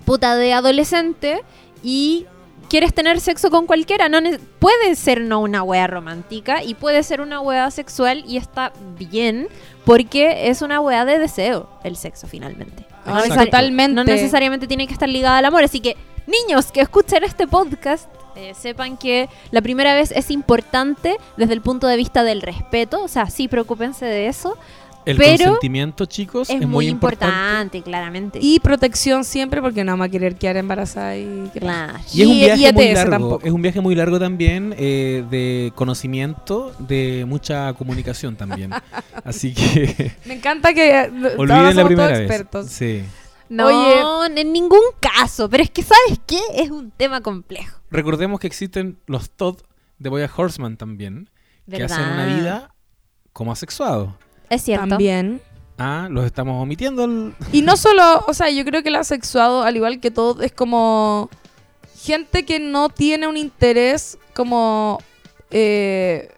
[0.05, 1.43] puta de adolescente
[1.83, 2.27] y
[2.67, 4.09] quieres tener sexo con cualquiera.
[4.09, 4.19] No
[4.59, 9.49] puede ser no una wea romántica y puede ser una wea sexual y está bien
[9.85, 12.87] porque es una wea de deseo el sexo finalmente.
[13.07, 13.95] No, totalmente.
[13.95, 15.63] no necesariamente tiene que estar ligada al amor.
[15.63, 21.17] Así que, niños que escuchen este podcast, eh, sepan que la primera vez es importante
[21.37, 23.03] desde el punto de vista del respeto.
[23.03, 24.59] O sea, sí, preocúpense de eso.
[25.07, 27.35] El pero consentimiento, chicos, Es, es, muy importante.
[27.37, 28.39] importante, claramente.
[28.43, 31.49] Y protección siempre porque no vamos a querer quedar embarazada y...
[31.59, 31.95] claro.
[32.13, 33.11] Y es un viaje y muy largo.
[33.11, 33.47] tampoco.
[33.47, 38.73] Es un viaje muy largo también eh, de conocimiento, de mucha comunicación también.
[39.25, 42.21] Así que Me encanta que eh, olviden la somos todos primera vez.
[42.21, 42.67] expertos.
[42.69, 43.03] Sí.
[43.49, 43.67] No,
[44.25, 44.41] Oye.
[44.41, 45.49] en ningún caso.
[45.49, 46.41] Pero es que, ¿sabes qué?
[46.57, 47.79] Es un tema complejo.
[47.93, 49.59] Recordemos que existen los Todd
[50.01, 51.31] de Boya Horseman también,
[51.71, 52.75] que hacen una vida
[53.33, 54.19] como asexuado.
[54.51, 54.89] Es cierto.
[54.89, 55.41] También.
[55.79, 57.05] Ah, los estamos omitiendo.
[57.05, 60.43] el- Y no solo, o sea, yo creo que el asexuado, al igual que todo,
[60.43, 61.29] es como
[62.03, 64.99] gente que no tiene un interés como
[65.51, 66.31] eh,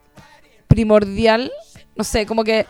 [0.66, 1.50] primordial.
[1.96, 2.66] No sé, como que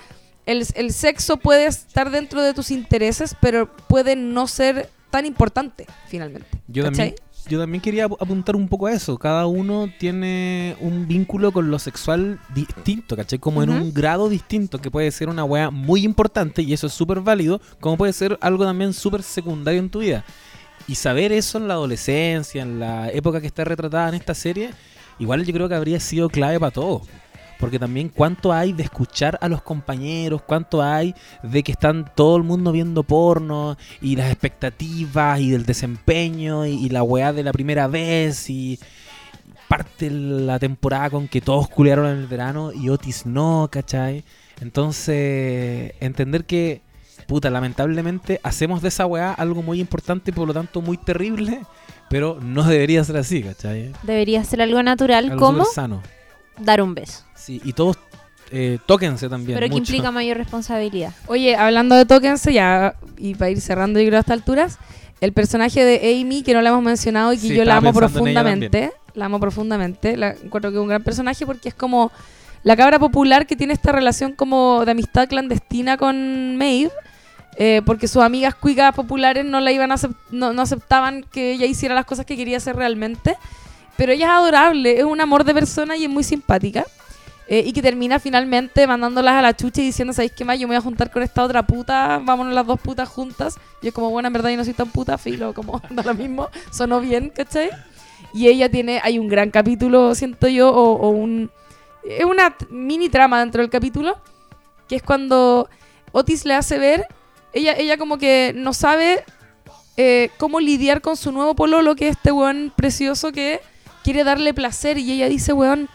[0.47, 5.87] el, el sexo puede estar dentro de tus intereses, pero puede no ser tan importante,
[6.07, 6.49] finalmente.
[6.67, 7.11] Yo ¿cachai?
[7.15, 9.19] también, yo también quería ap- apuntar un poco a eso.
[9.19, 13.39] Cada uno tiene un vínculo con lo sexual distinto, ¿cachai?
[13.39, 16.93] Como en un grado distinto, que puede ser una weá muy importante y eso es
[16.93, 20.25] súper válido, como puede ser algo también súper secundario en tu vida.
[20.87, 24.71] Y saber eso en la adolescencia, en la época que está retratada en esta serie,
[25.19, 27.03] igual yo creo que habría sido clave para todo.
[27.59, 32.37] Porque también cuánto hay de escuchar a los compañeros, cuánto hay de que están todo
[32.37, 37.43] el mundo viendo porno y las expectativas y del desempeño y, y la weá de
[37.43, 38.79] la primera vez y
[39.69, 44.25] parte la temporada con que todos culearon en el verano y Otis no, ¿cachai?
[44.61, 46.81] Entonces, entender que,
[47.27, 51.61] puta, lamentablemente hacemos de esa weá algo muy importante y por lo tanto muy terrible,
[52.09, 53.93] pero no debería ser así, ¿cachai?
[54.03, 56.03] Debería ser algo natural Algo como sano.
[56.59, 57.25] dar un beso.
[57.49, 57.97] Sí, y todos
[58.51, 59.57] eh, tóquense también.
[59.59, 59.91] pero que mucho.
[59.91, 61.15] implica mayor responsabilidad.
[61.29, 64.79] Oye, hablando de tokens, ya, y para ir cerrando, yo creo a estas alturas,
[65.23, 67.95] el personaje de Amy, que no la hemos mencionado y que Sí, yo la amo
[67.95, 72.13] profundamente, la amo profundamente, la encuentro que es un gran personaje porque es como
[72.65, 76.93] la cabra popular que tiene esta relación como de amistad clandestina con Maeve,
[77.57, 81.53] eh, porque sus amigas cuicas populares no la iban a acep- no, no aceptaban que
[81.53, 83.37] ella hiciera las cosas que quería hacer realmente,
[83.97, 86.85] pero ella es adorable, es un amor de persona y es muy simpática.
[87.51, 90.59] Eh, y que termina finalmente mandándolas a la chucha y diciendo, ¿sabéis qué más?
[90.59, 93.59] Yo me voy a juntar con esta otra puta, vámonos las dos putas juntas.
[93.81, 96.15] Y es como, bueno, en verdad yo no soy tan puta, filo, como da lo
[96.15, 97.71] mismo, sonó bien, ¿cachai?
[98.35, 101.51] Y ella tiene, hay un gran capítulo, siento yo, o, un...
[102.05, 104.19] Es una mini trama dentro del capítulo,
[104.87, 105.71] que es cuando
[106.13, 107.07] Otis le hace ver,
[107.55, 109.25] ella, ella como que no sabe
[109.97, 113.61] eh, cómo lidiar con su nuevo pololo, que es este weón precioso que
[114.05, 114.97] quiere darle placer.
[114.97, 115.89] Y ella dice, weón,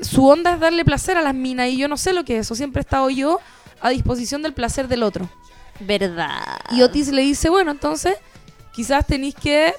[0.00, 2.46] su onda es darle placer a las minas y yo no sé lo que es
[2.46, 2.54] eso.
[2.54, 3.40] Siempre he estado yo
[3.80, 5.28] a disposición del placer del otro.
[5.80, 6.60] Verdad.
[6.70, 8.16] Y Otis le dice, bueno, entonces
[8.72, 9.74] quizás tenéis que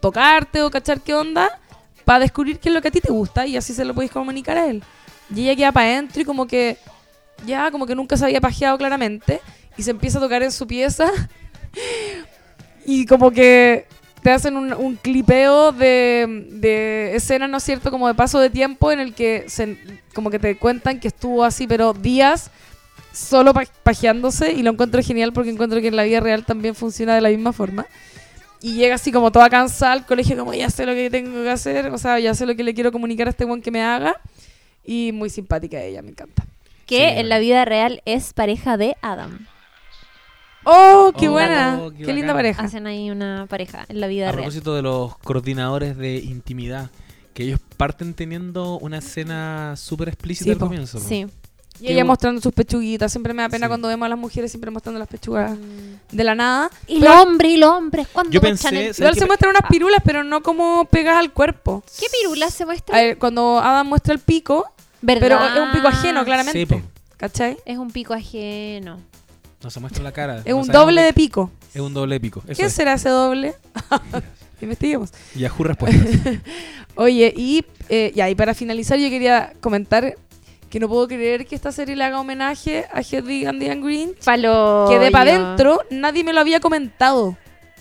[0.00, 1.58] tocarte o cachar qué onda
[2.04, 4.12] para descubrir qué es lo que a ti te gusta y así se lo podéis
[4.12, 4.82] comunicar a él.
[5.34, 6.78] Y ella queda para adentro y como que
[7.46, 9.40] ya como que nunca se había pajeado claramente
[9.76, 11.10] y se empieza a tocar en su pieza
[12.84, 13.86] y como que
[14.22, 17.90] te hacen un, un clipeo de, de escenas, ¿no es cierto?
[17.90, 19.76] Como de paso de tiempo en el que se,
[20.14, 22.50] como que te cuentan que estuvo así, pero días
[23.12, 26.74] solo pa- pajeándose y lo encuentro genial porque encuentro que en la vida real también
[26.74, 27.86] funciona de la misma forma.
[28.62, 31.50] Y llega así como toda cansada al colegio, como ya sé lo que tengo que
[31.50, 33.82] hacer, o sea, ya sé lo que le quiero comunicar a este buen que me
[33.82, 34.20] haga.
[34.84, 36.44] Y muy simpática ella, me encanta.
[36.86, 39.46] que Sí, en la vida real es pareja de Adam.
[40.64, 41.80] ¡Oh, qué Oh, buena!
[41.96, 42.62] qué ¡Qué, linda pareja!
[42.62, 44.42] Hacen ahí una pareja en la vida A real.
[44.44, 46.90] propósito de los coordinadores de intimidad,
[47.34, 50.66] que ellos parten teniendo una escena súper explícita Sí, al po.
[50.66, 50.98] comienzo.
[50.98, 51.04] po.
[51.08, 51.26] Sí.
[51.82, 53.10] Y Qué ella mostrando sus pechuguitas.
[53.10, 53.68] Siempre me da pena Sí.
[53.70, 55.56] cuando vemos a las mujeres siempre mostrando las pechugas
[56.12, 56.70] de la nada.
[56.86, 58.74] Y Pero- los hombres, y los hombres, cuando Yo pensé, el...
[58.74, 61.82] ¿sabes Igual qué se muestran unas pirulas, pero no como pegas al cuerpo.
[61.98, 62.98] ¿Qué pirulas se muestra?
[62.98, 64.66] A ver, cuando Adam muestra el pico,
[65.00, 65.20] ¿Verdad?
[65.22, 66.66] pero es un pico ajeno, claramente.
[66.66, 66.82] Sí.
[67.16, 67.56] ¿Cachai?
[67.64, 68.98] Es un pico ajeno.
[69.62, 70.38] No se muestra la cara.
[70.44, 71.50] Es no un doble de pico.
[71.74, 72.42] Es un doble épico.
[72.48, 72.72] Eso ¿Qué es.
[72.72, 73.54] será ese doble?
[74.60, 75.10] Investiguemos.
[75.34, 76.06] Yahoo Respuestas.
[76.96, 80.14] Oye, y, eh, ya, y para finalizar yo quería comentar
[80.68, 84.18] que no puedo creer que esta serie le haga homenaje a Hedwig and the Inch.
[84.24, 84.86] Palo.
[84.88, 87.36] Que de para adentro nadie me lo había comentado.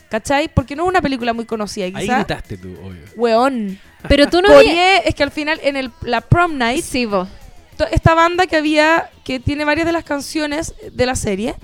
[0.10, 0.47] ¿Cachai?
[0.51, 1.85] Porque no es una película muy conocida.
[1.85, 3.01] Ahí Quizá, gritaste tú, obvio.
[3.15, 3.80] weón.
[4.07, 4.69] Pero tú no vi-
[5.06, 7.27] es que al final en el, la prom night Sí, vos.
[7.91, 11.56] esta banda que había, que tiene varias de las canciones de la serie,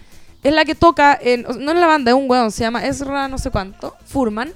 [0.45, 3.27] es la que toca, en, no es la banda, es un weón, se llama Ezra
[3.27, 4.53] no sé cuánto, Furman,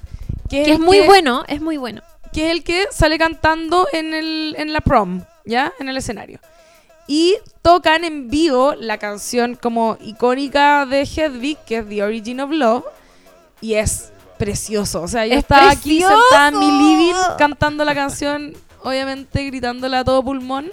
[0.48, 2.02] que es, Que es el muy bueno, es muy bueno.
[2.32, 5.72] que es el que sale cantando en, el, en la prom, ¿ya?
[5.80, 6.38] En el escenario.
[7.08, 12.50] Y tocan en vivo la canción como icónica de Hedwig, que es The Origin of
[12.52, 12.84] Love,
[13.60, 15.02] y es precioso.
[15.02, 18.54] O sea, yo ¡Es estaba aquí sentada en mi living cantando la canción,
[18.84, 20.70] obviamente gritándola a todo pulmón.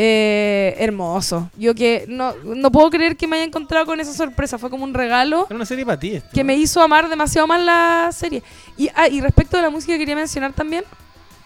[0.00, 1.50] Eh, hermoso.
[1.58, 4.56] Yo que no, no puedo creer que me haya encontrado con esa sorpresa.
[4.56, 6.14] Fue como un regalo Era una serie para ti.
[6.14, 6.30] esto.
[6.32, 8.42] que me hizo amar demasiado más la serie.
[8.76, 10.84] Y, ah, y respecto de la música quería mencionar también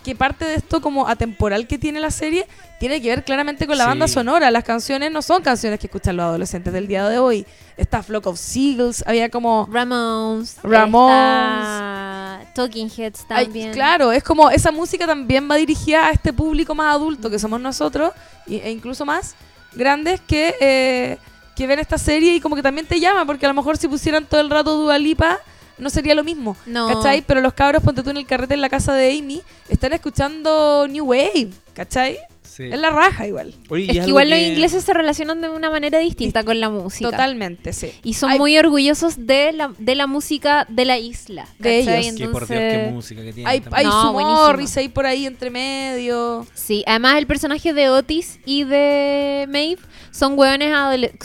[0.03, 2.47] que parte de esto como atemporal que tiene la serie
[2.81, 3.89] tiene que ver claramente con la Sí.
[3.89, 4.51] banda sonora.
[4.51, 7.47] Las canciones no son canciones que escuchan los adolescentes del día de hoy.
[7.77, 9.69] Está Flock of Seagulls, había como...
[9.71, 10.57] Ramones.
[10.63, 12.49] Ramones.
[12.55, 13.73] Talking Heads Ay, también.
[13.73, 17.61] claro, es como esa música también va dirigida a este público más adulto que somos
[17.61, 18.13] nosotros
[18.47, 19.35] e incluso más
[19.75, 21.19] grandes que, eh,
[21.57, 23.89] que ven esta serie y como que también te llama porque a lo mejor si
[23.89, 25.39] pusieran todo el rato Dua Lipa
[25.79, 26.57] no sería lo mismo.
[26.67, 26.89] No.
[26.89, 27.23] ¿Cachai?
[27.23, 30.87] Pero los cabros, ponte tú en el carrete en la casa de Amy, están escuchando
[30.89, 32.19] New Wave, ¿cachai?
[32.43, 32.65] Sí.
[32.65, 33.55] Es la raja igual.
[33.71, 37.11] Oye, Es que igual los ingleses se relacionan de una manera distinta con la música.
[37.11, 37.93] Totalmente, sí.
[38.03, 41.47] Y son muy orgullosos de la, de la música de la isla.
[41.59, 42.09] De ¿cachai?
[42.09, 42.19] ellos.
[42.19, 43.49] Que por Dios, qué música que tiene.
[43.49, 44.47] Hay, hay No, su buenísimo.
[44.47, 46.47] Morris ahí por ahí entre medio.
[46.53, 49.81] Sí, además el personaje de Otis y de Maeve
[50.13, 50.73] son hueones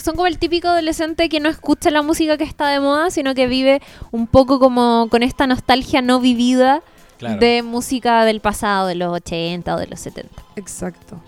[0.02, 3.34] son como el típico adolescente que no escucha la música que está de moda, sino
[3.34, 6.82] que vive un poco como con esta nostalgia no vivida
[7.18, 7.40] Claro.
[7.40, 10.30] de música del pasado, de los 80 o de los 70.
[10.54, 11.20] Exacto.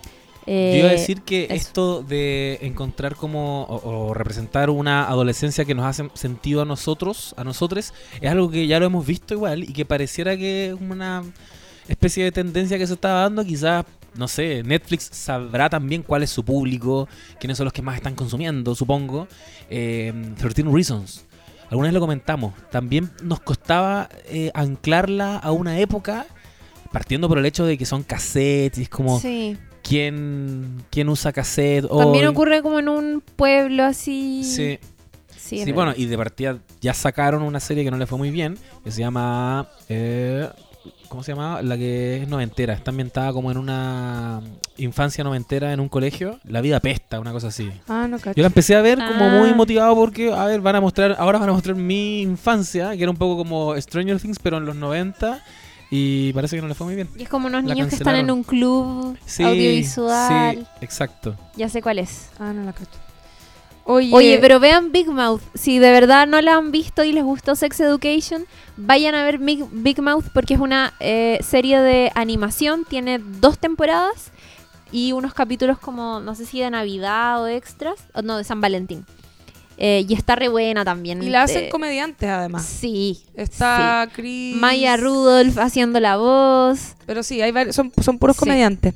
[0.46, 1.54] Eh, Yo iba a decir que eso.
[1.54, 7.34] esto de encontrar como o, o representar una adolescencia que nos hace sentido a nosotros,
[7.36, 10.74] a nosotros, es algo que ya lo hemos visto igual y que pareciera que es
[10.80, 11.24] una
[11.88, 13.44] especie de tendencia que se está dando.
[13.44, 13.84] Quizás,
[14.16, 17.08] no sé, Netflix sabrá también cuál es su público,
[17.38, 19.28] quiénes son los que más están consumiendo, supongo.
[19.68, 21.26] Eh, 13 Reasons.
[21.70, 22.52] Alguna vez lo comentamos.
[22.70, 26.26] También nos costaba eh, anclarla a una época,
[26.92, 29.56] partiendo por el hecho de que son cassettes y es como Sí.
[29.82, 34.42] quién, quién usa cassette También ocurre como en un pueblo así.
[34.44, 34.78] Sí,
[35.36, 38.30] Sí, sí, bueno, y de partida ya sacaron una serie que no le fue muy
[38.30, 39.68] bien, que se llama...
[39.88, 40.48] eh,
[41.10, 41.60] ¿Cómo se llama?
[41.60, 42.72] La que es noventera.
[42.72, 44.40] Está ambientada como en una
[44.76, 46.38] infancia noventera en un colegio.
[46.44, 47.68] La vida pesta, una cosa así.
[47.88, 48.36] Ah, no cacho.
[48.36, 49.38] Yo la empecé a ver como Ah.
[49.40, 53.02] muy motivado porque, a ver, van a mostrar, ahora van a mostrar mi infancia, que
[53.02, 55.42] era un poco como Stranger Things, pero en los 90.
[55.90, 57.08] Y parece que no le fue muy bien.
[57.18, 60.58] Y es como unos La niños que están en un club Sí, audiovisual.
[60.60, 61.34] Sí, exacto.
[61.56, 62.28] Ya sé cuál es.
[62.38, 62.90] Ah, no la cacho.
[63.84, 65.40] Oye, Oye, pero vean Big Mouth.
[65.54, 68.46] Si de verdad no la han visto y les gustó Sex Education,
[68.76, 72.84] vayan a ver Big, Big Mouth porque es una eh, serie de animación.
[72.84, 74.30] Tiene dos temporadas
[74.92, 77.98] y unos capítulos como, no sé si de Navidad o extras.
[78.14, 79.04] O no, de San Valentín.
[79.82, 81.22] Eh, y está re buena también.
[81.22, 82.66] y la hacen Eh, comediantes además.
[82.66, 83.22] Sí.
[83.34, 84.54] Está Chris.
[84.56, 86.96] Maya Rudolph haciendo la voz.
[87.06, 88.40] Pero sí, hay varios, son, son puros Sí.
[88.40, 88.94] comediantes.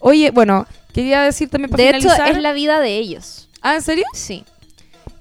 [0.00, 3.47] Oye, bueno, quería decir también para De hecho, es la vida de ellos.
[3.60, 4.04] Ah, ¿en serio?
[4.14, 4.44] Sí.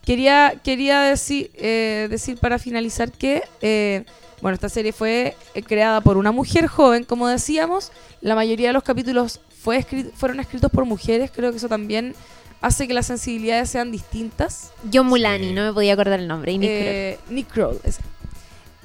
[0.05, 4.05] Quería, quería decir, eh, decir para finalizar que, eh,
[4.41, 7.91] bueno, esta serie fue eh, creada por una mujer joven, como decíamos.
[8.21, 11.29] La mayoría de los capítulos fue escri- fueron escritos por mujeres.
[11.33, 12.15] Creo que eso también
[12.61, 14.71] hace que las sensibilidades sean distintas.
[14.93, 15.53] John Mulani, Sí.
[15.53, 16.53] no me podía acordar el nombre.
[16.53, 16.87] y Nick Kroll.
[16.87, 18.01] Eh, Nick Kroll, ese.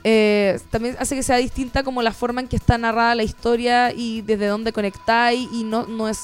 [0.04, 3.92] Eh, también hace que sea distinta como la forma en que está narrada la historia
[3.92, 6.18] y desde dónde conectáis y no, no es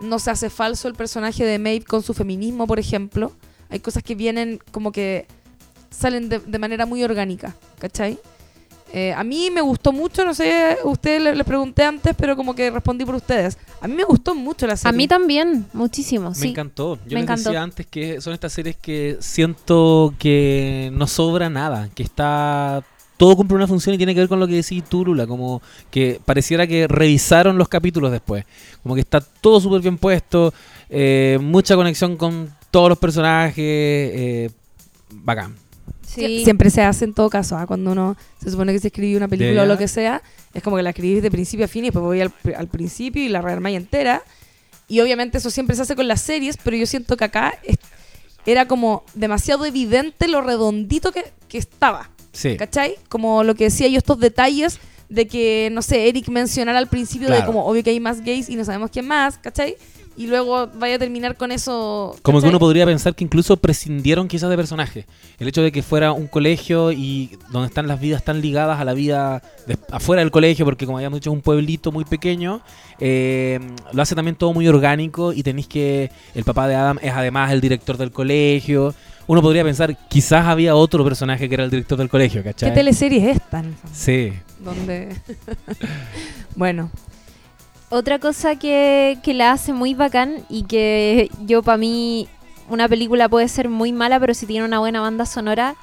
[0.00, 3.32] no se hace falso el personaje de Maeve con su feminismo, por ejemplo.
[3.68, 5.26] Hay cosas que vienen como que
[5.90, 8.18] salen de, de manera muy orgánica, ¿cachai?
[8.92, 12.54] Eh, a mí me gustó mucho, no sé, ustedes le, le pregunté antes, pero como
[12.54, 13.58] que respondí por ustedes.
[13.82, 14.88] A mí me gustó mucho la serie.
[14.88, 16.30] A mí también, muchísimo.
[16.30, 16.48] Me sí.
[16.48, 16.96] encantó.
[16.96, 17.50] Yo me les encantó.
[17.50, 22.82] decía antes que son estas series que siento que no sobra nada, que está
[23.18, 25.60] todo cumple una función y tiene que ver con lo que decís tú, Lula, como
[25.90, 28.46] que pareciera que revisaron los capítulos después,
[28.82, 30.54] como que está todo súper bien puesto,
[30.88, 34.50] eh, mucha conexión con todos los personajes, eh,
[35.10, 35.54] bacán.
[36.06, 36.42] Sí.
[36.44, 37.66] Siempre se hace en todo caso, ¿ah?
[37.66, 40.22] cuando uno se supone que se escribe una película o lo que sea,
[40.54, 42.68] es como que la escribís de principio a fin y después voy al, pri- al
[42.68, 44.22] principio y la rearmáis entera.
[44.88, 47.58] Y obviamente eso siempre se hace con las series, pero yo siento que acá
[48.46, 52.08] era como demasiado evidente lo redondito que, que estaba.
[52.38, 52.56] Sí.
[52.56, 52.94] ¿Cachai?
[53.08, 54.78] Como lo que decía yo, estos detalles
[55.08, 58.48] de que, no sé, Eric mencionara al principio de como, obvio que hay más gays
[58.48, 59.74] y no sabemos quién más, ¿cachai?
[60.16, 62.16] Y luego vaya a terminar con eso.
[62.22, 65.06] Como que uno podría pensar que incluso prescindieron quizás de personajes.
[65.38, 68.84] El hecho de que fuera un colegio y donde están las vidas tan ligadas a
[68.84, 72.60] la vida de- afuera del colegio, porque como habíamos dicho es un pueblito muy pequeño,
[72.98, 73.60] eh,
[73.92, 77.52] lo hace también todo muy orgánico y tenéis que el papá de Adam es además
[77.52, 78.94] el director del colegio.
[79.28, 82.74] Uno podría pensar, quizás había otro personaje que era el director del colegio, ¿Qué ¿cachai?
[82.74, 83.62] teleserie es esta?
[83.92, 84.32] Sí.
[84.58, 85.14] Donde...
[86.56, 86.90] bueno,
[87.90, 92.26] Otra cosa que, que la hace muy bacán y que yo para mí
[92.68, 95.74] una película puede ser muy mala, pero si tiene una buena banda sonora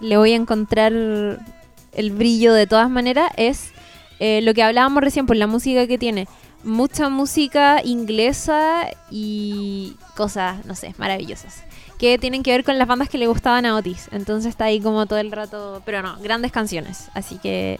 [0.00, 3.70] le voy a encontrar el brillo de todas maneras, es
[4.18, 6.26] eh, lo que hablábamos recién por la música que tiene.
[6.64, 11.64] Mucha música inglesa y cosas, no sé, maravillosas.
[12.00, 14.08] Que tienen que ver con las bandas que le gustaban a Otis.
[14.10, 15.82] Entonces está ahí como todo el rato.
[15.84, 17.08] Pero no, grandes canciones.
[17.12, 17.78] Así que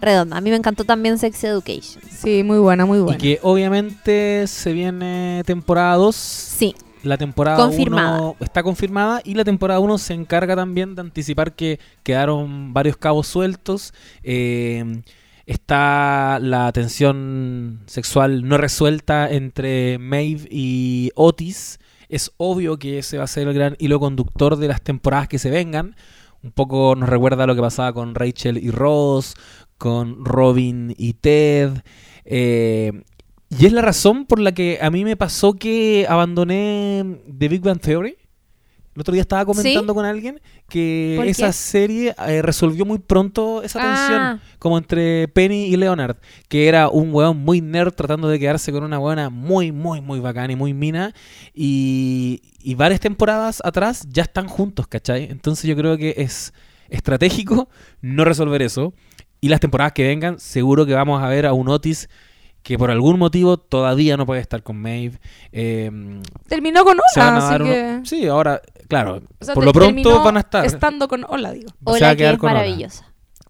[0.00, 0.36] redonda.
[0.36, 2.02] A mí me encantó también Sex Education.
[2.10, 3.16] sí, muy buena, muy buena.
[3.16, 6.16] Y que obviamente se viene temporada 2.
[6.16, 6.74] Sí,
[7.04, 8.20] La temporada Confirmada.
[8.20, 12.96] 1 está confirmada y la temporada 1 se encarga también de anticipar que quedaron varios
[12.96, 13.94] cabos sueltos.
[14.24, 15.02] Eh,
[15.46, 21.78] está la tensión sexual no resuelta entre Maeve y Otis.
[22.12, 25.38] Es obvio que ese va a ser el gran hilo conductor de las temporadas que
[25.38, 25.96] se vengan.
[26.42, 29.34] Un poco nos recuerda lo que pasaba con Rachel y Ross,
[29.78, 31.70] con Robin y Ted.
[32.24, 32.92] Eh,
[33.48, 37.62] Y es la razón por la que a mí me pasó que abandoné The Big
[37.62, 38.16] Bang Theory.
[38.94, 39.96] El otro día estaba comentando ¿Sí?
[39.96, 41.52] con alguien que ¿Por esa qué?
[41.54, 44.20] serie eh, resolvió muy pronto esa tensión.
[44.20, 44.38] Ah.
[44.58, 46.16] Como entre Penny y Leonard,
[46.48, 50.20] que era un weón muy nerd tratando de quedarse con una weona muy, muy, muy
[50.20, 51.14] bacana y muy mina.
[51.54, 55.24] Y, y varias temporadas atrás ya están juntos, ¿cachai?
[55.30, 56.52] Entonces yo creo que es
[56.90, 57.68] estratégico
[58.02, 58.92] no resolver eso.
[59.40, 62.08] Y las temporadas que vengan, seguro que vamos a ver a un Otis
[62.62, 65.18] que por algún motivo todavía no puede estar con Maeve.
[65.50, 65.90] Eh,
[66.46, 68.00] Terminó con se van Hola, a así dar uno- que...
[68.04, 68.62] Sí, ahora,
[68.92, 70.64] claro, o sea, por lo pronto van a estar.
[70.64, 71.70] Estando con Hola, digo.
[71.84, 73.04] Hola, a que quedar es maravillosa.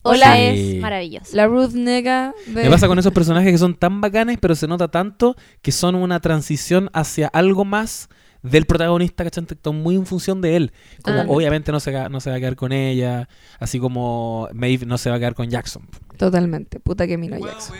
[0.04, 0.32] Hola.
[0.32, 0.76] Hola Sí.
[0.76, 1.36] es maravillosa.
[1.36, 2.64] La Ruth Nega de...
[2.64, 5.94] Me pasa con esos personajes que son tan bacanes, pero se nota tanto que son
[5.94, 8.08] una transición hacia algo más
[8.42, 9.44] del protagonista, ¿cachai?
[9.72, 10.72] Muy en función de él.
[11.02, 11.24] Como Ah.
[11.28, 13.28] obviamente no se, va- no se va a quedar con ella,
[13.60, 15.86] así como Maeve no se va a quedar con Jackson.
[16.16, 16.80] Totalmente.
[16.80, 17.76] Puta que Mino Jackson.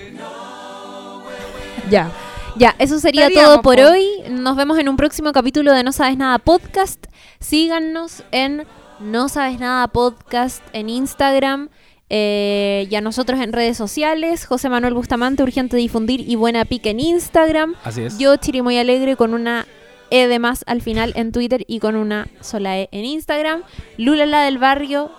[1.91, 2.13] Ya.
[2.57, 3.83] Ya, eso sería Estaríamos, todo por po.
[3.91, 4.07] hoy.
[4.31, 7.07] Nos vemos en un próximo capítulo de No Sabes Nada Podcast.
[7.41, 8.67] Síganos en
[9.01, 11.71] No Sabes Nada Podcast en Instagram.
[12.15, 14.45] eh, y a nosotros en redes sociales.
[14.45, 17.75] José Manuel Bustamante, Urgente Difundir y Buena Pica en Instagram.
[17.85, 18.19] Así es.
[18.19, 19.67] Yo, Chirimoy Alegre, con una
[20.11, 23.63] E de más al final en Twitter y con una sola E en Instagram.
[23.97, 25.11] Lula la del barrio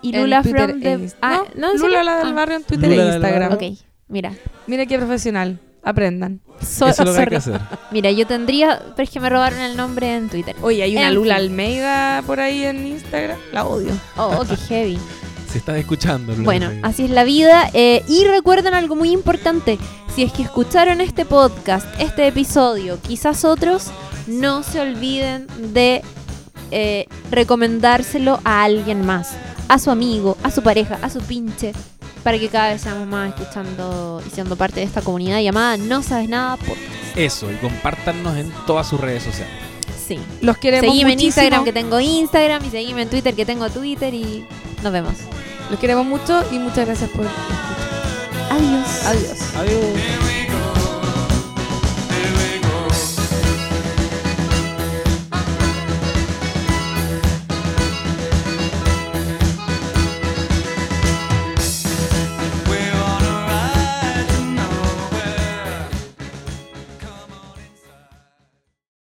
[0.00, 1.12] y En Lula Twitter from e the...
[1.20, 3.52] Ah, no, ¿en Lula la del Ah, barrio en Twitter Lula e la del Instagram.
[3.52, 3.62] Ok,
[4.08, 4.32] mira.
[4.66, 5.60] Mira qué profesional.
[5.84, 6.40] Aprendan.
[6.60, 7.60] So- Eso es lo que hay que hacer.
[7.90, 10.54] Mira, yo tendría, pero es que me robaron el nombre en Twitter.
[10.62, 11.44] Oye, hay una En Lula fin.
[11.44, 13.38] Almeida por ahí en Instagram.
[13.52, 13.90] La odio.
[14.16, 14.98] Oh, qué heavy.
[15.50, 16.32] Si estás escuchando.
[16.32, 16.86] Lula Bueno, Almeida.
[16.88, 17.68] así es la vida.
[17.74, 19.78] eh, y recuerden algo muy importante.
[20.14, 23.88] Si es que escucharon este podcast, este episodio, quizás otros,
[24.26, 26.02] no se olviden de
[26.70, 29.32] eh, recomendárselo a alguien más.
[29.68, 31.72] A su amigo, a su pareja, a su pinche.
[32.22, 36.02] Para que cada vez seamos más escuchando y siendo parte de esta comunidad llamada No
[36.02, 36.78] Sabes Nada Podcast.
[37.16, 39.52] Eso, y compártanos en todas sus redes sociales.
[40.06, 40.18] Sí.
[40.40, 41.26] Los queremos Seguime en muchísimo.
[41.42, 44.46] Instagram que tengo Instagram y seguime en Twitter que tengo Twitter y
[44.82, 45.14] nos vemos.
[45.70, 47.58] Los queremos mucho y muchas gracias por escuchar.
[48.50, 49.06] Adiós.
[49.06, 49.38] Adiós.
[49.56, 50.41] Adiós.